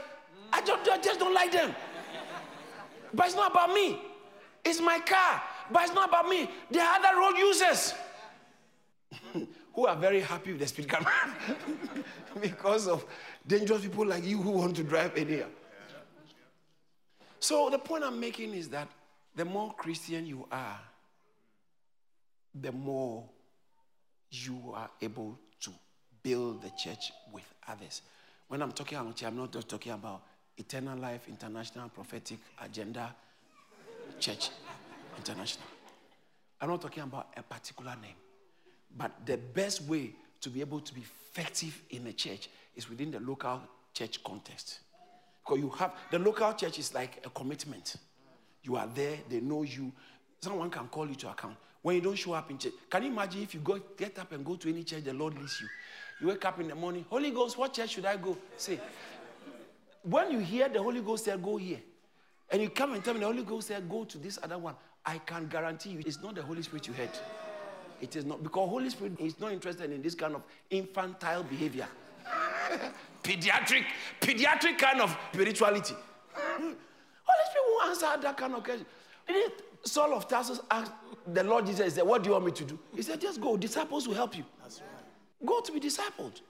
I 0.52 0.62
just, 0.62 0.90
I 0.90 0.98
just 0.98 1.20
don't 1.20 1.34
like 1.34 1.52
them. 1.52 1.74
But 3.14 3.28
it's 3.28 3.36
not 3.36 3.52
about 3.52 3.74
me. 3.74 4.00
It's 4.64 4.82
my 4.82 5.00
car. 5.00 5.42
But 5.72 5.84
it's 5.84 5.94
not 5.94 6.10
about 6.10 6.28
me. 6.28 6.50
There 6.70 6.84
are 6.84 6.96
other 7.00 7.20
road 7.20 7.38
users 7.38 7.94
who 9.74 9.88
are 9.88 9.96
very 9.96 10.22
happy 10.22 10.52
with 10.52 10.62
the 10.62 10.68
speed 10.68 10.90
camera 10.90 11.12
because 12.42 12.88
of 12.88 13.06
dangerous 13.48 13.82
people 13.82 14.06
like 14.06 14.24
you 14.24 14.42
who 14.42 14.52
want 14.52 14.76
to 14.76 14.84
drive 14.84 15.16
anyhow. 15.18 15.48
So 17.40 17.70
the 17.70 17.80
point 17.80 18.04
I'm 18.04 18.20
making 18.20 18.54
is 18.54 18.70
that 18.70 18.88
the 19.36 19.46
more 19.46 19.74
Christian 19.74 20.26
you 20.26 20.48
are, 20.52 20.80
the 22.62 22.72
more 22.72 23.26
you 24.32 24.72
are 24.74 24.90
able 25.02 25.38
build 26.24 26.62
the 26.62 26.70
church 26.72 27.12
with 27.32 27.44
others. 27.68 28.02
When 28.48 28.62
I'm 28.62 28.72
talking 28.72 28.98
about 28.98 29.16
church, 29.16 29.28
I'm 29.28 29.38
not 29.38 29.52
just 29.52 29.70
talking 29.70 29.92
about 29.92 30.22
eternal 30.58 30.98
life, 30.98 31.28
international 31.28 31.90
prophetic 31.90 32.40
agenda, 32.64 33.14
church, 34.20 34.50
international. 35.18 35.68
I'm 36.62 36.70
not 36.70 36.82
talking 36.82 37.04
about 37.04 37.28
a 37.36 37.44
particular 37.44 37.96
name. 38.02 38.16
But 38.96 39.12
the 39.26 39.38
best 39.38 39.82
way 39.84 40.12
to 40.42 40.50
be 40.50 40.62
able 40.62 40.80
to 40.80 40.94
be 40.94 41.02
effective 41.02 41.82
in 41.90 42.08
a 42.08 42.14
church 42.14 42.50
is 42.76 42.90
within 42.90 43.12
the 43.12 43.20
local 43.20 43.62
church 43.94 44.24
context. 44.24 44.80
Because 45.44 45.60
you 45.60 45.70
have 45.72 45.94
the 46.12 46.20
local 46.20 46.54
church 46.54 46.80
is 46.80 46.94
like 46.94 47.22
a 47.26 47.30
commitment. 47.30 47.96
You 48.62 48.78
are 48.78 48.88
there, 48.88 49.18
they 49.30 49.42
know 49.42 49.64
you. 49.64 49.92
Someone 50.42 50.70
can 50.70 50.88
call 50.88 51.08
you 51.08 51.16
to 51.16 51.32
account. 51.32 51.56
When 51.82 51.96
you 51.96 52.02
don't 52.02 52.16
show 52.16 52.34
up 52.34 52.50
in 52.50 52.58
church, 52.58 52.74
can 52.90 53.04
you 53.04 53.10
imagine 53.12 53.42
if 53.42 53.54
you 53.54 53.60
go 53.60 53.80
get 53.98 54.18
up 54.20 54.32
and 54.32 54.46
go 54.46 54.56
to 54.56 54.70
any 54.70 54.84
church, 54.84 55.04
the 55.04 55.14
Lord 55.14 55.38
leads 55.38 55.60
you. 55.60 55.68
You 56.20 56.28
wake 56.28 56.46
up 56.46 56.60
in 56.60 56.68
the 56.68 56.76
morning, 56.76 57.06
Holy 57.10 57.32
Ghost, 57.32 57.58
what 57.58 57.74
church 57.74 57.92
should 57.92 58.06
I 58.06 58.16
go? 58.18 58.38
Say, 58.58 58.80
when 60.04 60.32
you 60.32 60.40
hear 60.40 60.70
the 60.70 60.82
Holy 60.82 61.02
Ghost 61.02 61.26
say, 61.26 61.36
go 61.38 61.58
here, 61.58 61.80
and 62.50 62.62
you 62.62 62.70
come 62.70 62.94
and 62.94 63.04
tell 63.04 63.14
me 63.14 63.22
the 63.22 63.26
Holy 63.26 63.44
Ghost 63.44 63.68
said, 63.68 63.90
go 63.90 64.04
to 64.06 64.18
this 64.18 64.38
other 64.44 64.58
one, 64.58 64.76
I 65.06 65.18
can 65.18 65.48
guarantee 65.48 65.92
you 65.92 66.04
it's 66.06 66.22
not 66.22 66.36
the 66.36 66.42
Holy 66.42 66.62
Spirit 66.62 66.88
you 66.88 66.94
heard. 66.94 67.10
It 68.02 68.16
is 68.16 68.26
not, 68.26 68.44
because 68.44 68.70
Holy 68.70 68.90
Spirit 68.90 69.14
is 69.20 69.40
not 69.40 69.52
interested 69.52 69.92
in 69.92 70.02
this 70.02 70.16
kind 70.16 70.36
of 70.36 70.44
infantile 70.70 71.44
behavior. 71.44 71.88
pediatric, 73.24 73.86
pediatric 74.22 74.78
kind 74.78 75.02
of 75.02 75.16
spirituality. 75.34 75.96
Holy 76.36 76.76
Spirit 77.50 77.66
won't 77.68 77.90
answer 77.90 78.22
that 78.22 78.38
kind 78.38 78.54
of 78.54 78.64
question. 78.64 78.86
Didn't 79.28 79.54
Saul 79.84 80.14
of 80.14 80.28
Tarsus 80.28 80.62
asked 80.72 80.92
the 81.28 81.44
Lord 81.44 81.66
Jesus, 81.66 81.96
said, 81.96 82.06
What 82.06 82.24
do 82.24 82.30
you 82.30 82.34
want 82.34 82.46
me 82.46 82.52
to 82.52 82.64
do? 82.64 82.80
He 82.96 83.02
said, 83.02 83.20
Just 83.20 83.42
go. 83.42 83.58
Disciples 83.58 84.08
will 84.08 84.16
help 84.16 84.38
you. 84.38 84.46
Go 85.46 85.62
to 85.62 85.72
be 85.72 85.80
discipled. 85.80 86.42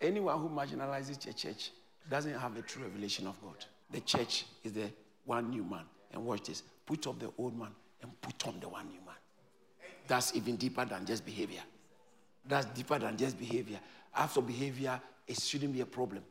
Anyone 0.00 0.38
who 0.40 0.48
marginalizes 0.48 1.26
a 1.28 1.32
church 1.32 1.70
doesn't 2.08 2.38
have 2.38 2.56
a 2.56 2.62
true 2.62 2.82
revelation 2.84 3.26
of 3.26 3.40
God. 3.42 3.64
The 3.90 4.00
church 4.00 4.46
is 4.64 4.72
the 4.72 4.90
one 5.24 5.50
new 5.50 5.64
man. 5.64 5.84
And 6.12 6.24
watch 6.24 6.44
this 6.44 6.62
put 6.86 7.06
off 7.06 7.18
the 7.18 7.30
old 7.38 7.56
man 7.56 7.70
and 8.02 8.20
put 8.20 8.48
on 8.48 8.58
the 8.60 8.68
one 8.68 8.86
new 8.88 9.00
man. 9.06 9.14
That's 10.08 10.34
even 10.34 10.56
deeper 10.56 10.84
than 10.84 11.06
just 11.06 11.24
behavior. 11.24 11.60
That's 12.44 12.66
deeper 12.66 12.98
than 12.98 13.16
just 13.16 13.38
behavior. 13.38 13.78
After 14.16 14.40
behavior, 14.40 15.00
it 15.26 15.40
shouldn't 15.40 15.72
be 15.72 15.82
a 15.82 15.86
problem. 15.86 16.24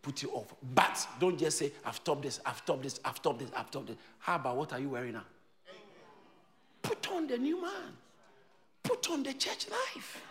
Put 0.00 0.22
it 0.22 0.30
off. 0.32 0.54
But 0.74 1.06
don't 1.20 1.36
just 1.38 1.58
say, 1.58 1.72
I've 1.84 1.96
stopped 1.96 2.22
this, 2.22 2.40
I've 2.46 2.56
stopped 2.58 2.82
this, 2.82 3.00
I've 3.04 3.16
stopped 3.16 3.40
this, 3.40 3.50
I've 3.54 3.66
stopped 3.66 3.88
this. 3.88 3.96
How 4.20 4.36
about 4.36 4.56
what 4.56 4.72
are 4.72 4.78
you 4.78 4.88
wearing 4.88 5.14
now? 5.14 5.24
Put 6.80 7.10
on 7.10 7.26
the 7.26 7.36
new 7.36 7.60
man. 7.60 7.92
Put 8.82 9.10
on 9.10 9.22
the 9.22 9.32
church 9.32 9.66
life. 9.68 10.22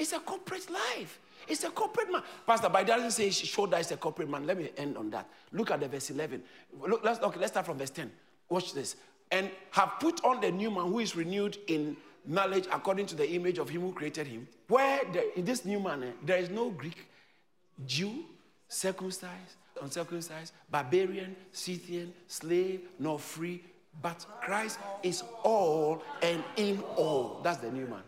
It's 0.00 0.14
a 0.14 0.18
corporate 0.18 0.70
life. 0.70 1.20
It's 1.46 1.62
a 1.62 1.68
corporate 1.70 2.10
man. 2.10 2.22
Pastor, 2.46 2.70
but 2.70 2.82
it 2.82 2.86
doesn't 2.86 3.10
say 3.10 3.28
show 3.28 3.66
that 3.66 3.80
it's 3.80 3.90
a 3.90 3.98
corporate 3.98 4.30
man. 4.30 4.46
Let 4.46 4.56
me 4.56 4.70
end 4.78 4.96
on 4.96 5.10
that. 5.10 5.28
Look 5.52 5.70
at 5.70 5.80
the 5.80 5.88
verse 5.88 6.08
11. 6.08 6.42
Look, 6.88 7.04
let's, 7.04 7.20
okay, 7.20 7.38
let's 7.38 7.52
start 7.52 7.66
from 7.66 7.76
verse 7.76 7.90
10. 7.90 8.10
Watch 8.48 8.72
this. 8.72 8.96
And 9.30 9.50
have 9.72 9.92
put 10.00 10.24
on 10.24 10.40
the 10.40 10.50
new 10.50 10.70
man 10.70 10.86
who 10.86 11.00
is 11.00 11.14
renewed 11.14 11.58
in 11.66 11.98
knowledge 12.24 12.66
according 12.72 13.06
to 13.06 13.14
the 13.14 13.30
image 13.30 13.58
of 13.58 13.68
him 13.68 13.82
who 13.82 13.92
created 13.92 14.26
him. 14.26 14.48
Where 14.68 15.02
the, 15.12 15.38
in 15.38 15.44
this 15.44 15.66
new 15.66 15.80
man, 15.80 16.02
eh, 16.02 16.12
there 16.24 16.38
is 16.38 16.48
no 16.48 16.70
Greek, 16.70 17.06
Jew, 17.86 18.24
circumcised, 18.68 19.56
uncircumcised, 19.82 20.54
barbarian, 20.70 21.36
Scythian, 21.52 22.14
slave, 22.26 22.88
nor 22.98 23.18
free, 23.18 23.62
but 24.00 24.24
Christ 24.40 24.78
is 25.02 25.22
all 25.42 26.02
and 26.22 26.42
in 26.56 26.82
all. 26.96 27.40
That's 27.44 27.58
the 27.58 27.70
new 27.70 27.86
man. 27.86 28.02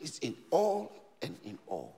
It's 0.00 0.18
in 0.18 0.36
all 0.50 0.92
and 1.22 1.36
in 1.44 1.58
all. 1.66 1.94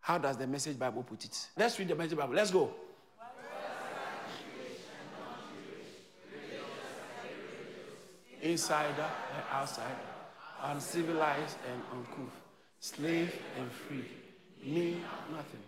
How 0.00 0.18
does 0.18 0.36
the 0.36 0.46
message 0.46 0.78
Bible 0.78 1.02
put 1.02 1.24
it? 1.24 1.48
Let's 1.56 1.78
read 1.78 1.88
the 1.88 1.94
message 1.94 2.16
Bible. 2.16 2.34
Let's 2.34 2.50
go. 2.50 2.72
insider 8.42 9.06
and 9.34 9.44
outsider, 9.52 9.88
uncivilized 10.64 11.56
and 11.70 11.80
uncouth, 11.92 12.34
slave 12.80 13.32
and 13.56 13.70
free, 13.70 14.04
me 14.64 14.96
nothing. 15.30 15.60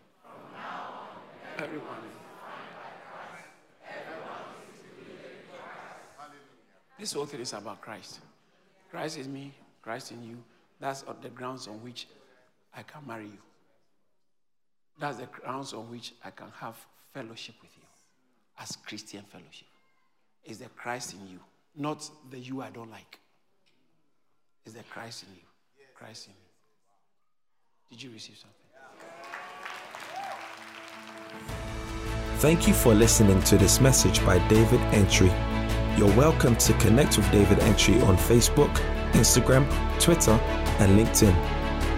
Everyone. 1.57 1.97
This 6.99 7.13
whole 7.13 7.27
thing 7.27 7.41
is 7.41 7.53
about 7.53 7.81
Christ. 7.81 8.21
Christ 8.91 9.19
is 9.19 9.29
me, 9.29 9.53
Christ 9.83 10.13
in 10.13 10.23
you. 10.25 10.37
That's 10.81 11.05
the 11.23 11.29
grounds 11.31 11.69
on 11.69 11.75
which 11.83 12.07
I 12.77 12.83
can 12.83 13.07
marry 13.07 13.25
you. 13.25 13.39
That's 14.99 15.19
the 15.19 15.27
grounds 15.27 15.73
on 15.73 15.91
which 15.91 16.15
I 16.25 16.31
can 16.31 16.49
have 16.61 16.77
fellowship 17.13 17.55
with 17.63 17.71
you 17.77 17.83
as 18.59 18.77
Christian 18.77 19.25
fellowship. 19.31 19.69
Is 20.45 20.59
the 20.59 20.69
Christ 20.71 21.15
in 21.15 21.27
you. 21.29 21.41
Not 21.77 22.09
the 22.31 22.39
you 22.39 22.63
I 22.63 22.71
don't 22.71 22.91
like. 22.91 23.19
It's 24.65 24.75
the 24.75 24.83
Christ 24.85 25.25
in 25.25 25.35
you. 25.35 25.43
Christ 25.95 26.27
in 26.27 26.33
you. 26.35 27.97
Did 27.97 28.03
you 28.03 28.11
receive 28.11 28.37
something? 28.37 28.59
Thank 32.39 32.69
you 32.69 32.75
for 32.75 32.95
listening 32.95 33.43
to 33.45 33.57
this 33.57 33.81
message 33.81 34.25
by 34.27 34.39
David 34.49 34.81
Antwi. 34.93 35.31
You're 35.99 36.15
welcome 36.17 36.57
to 36.57 36.73
connect 36.75 37.17
with 37.17 37.31
David 37.31 37.59
Antwi 37.59 38.05
on 38.07 38.17
Facebook, 38.17 38.75
Instagram, 39.15 39.65
Twitter, 40.01 40.39
and 40.81 40.99
LinkedIn. 40.99 41.35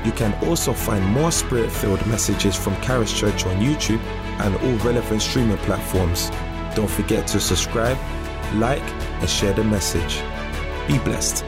You 0.07 0.13
can 0.13 0.33
also 0.45 0.73
find 0.73 1.05
more 1.05 1.33
spirit 1.33 1.73
filled 1.73 2.05
messages 2.07 2.55
from 2.55 2.81
Charis 2.81 3.13
Church 3.13 3.45
on 3.45 3.57
YouTube 3.57 4.01
and 4.41 4.55
all 4.55 4.87
relevant 4.87 5.21
streaming 5.21 5.57
platforms. 5.59 6.31
Don't 6.77 6.91
forget 6.91 7.27
to 7.29 7.41
subscribe, 7.41 7.99
like, 8.55 8.83
and 9.21 9.29
share 9.29 9.53
the 9.53 9.65
message. 9.65 10.23
Be 10.87 10.99
blessed. 10.99 11.45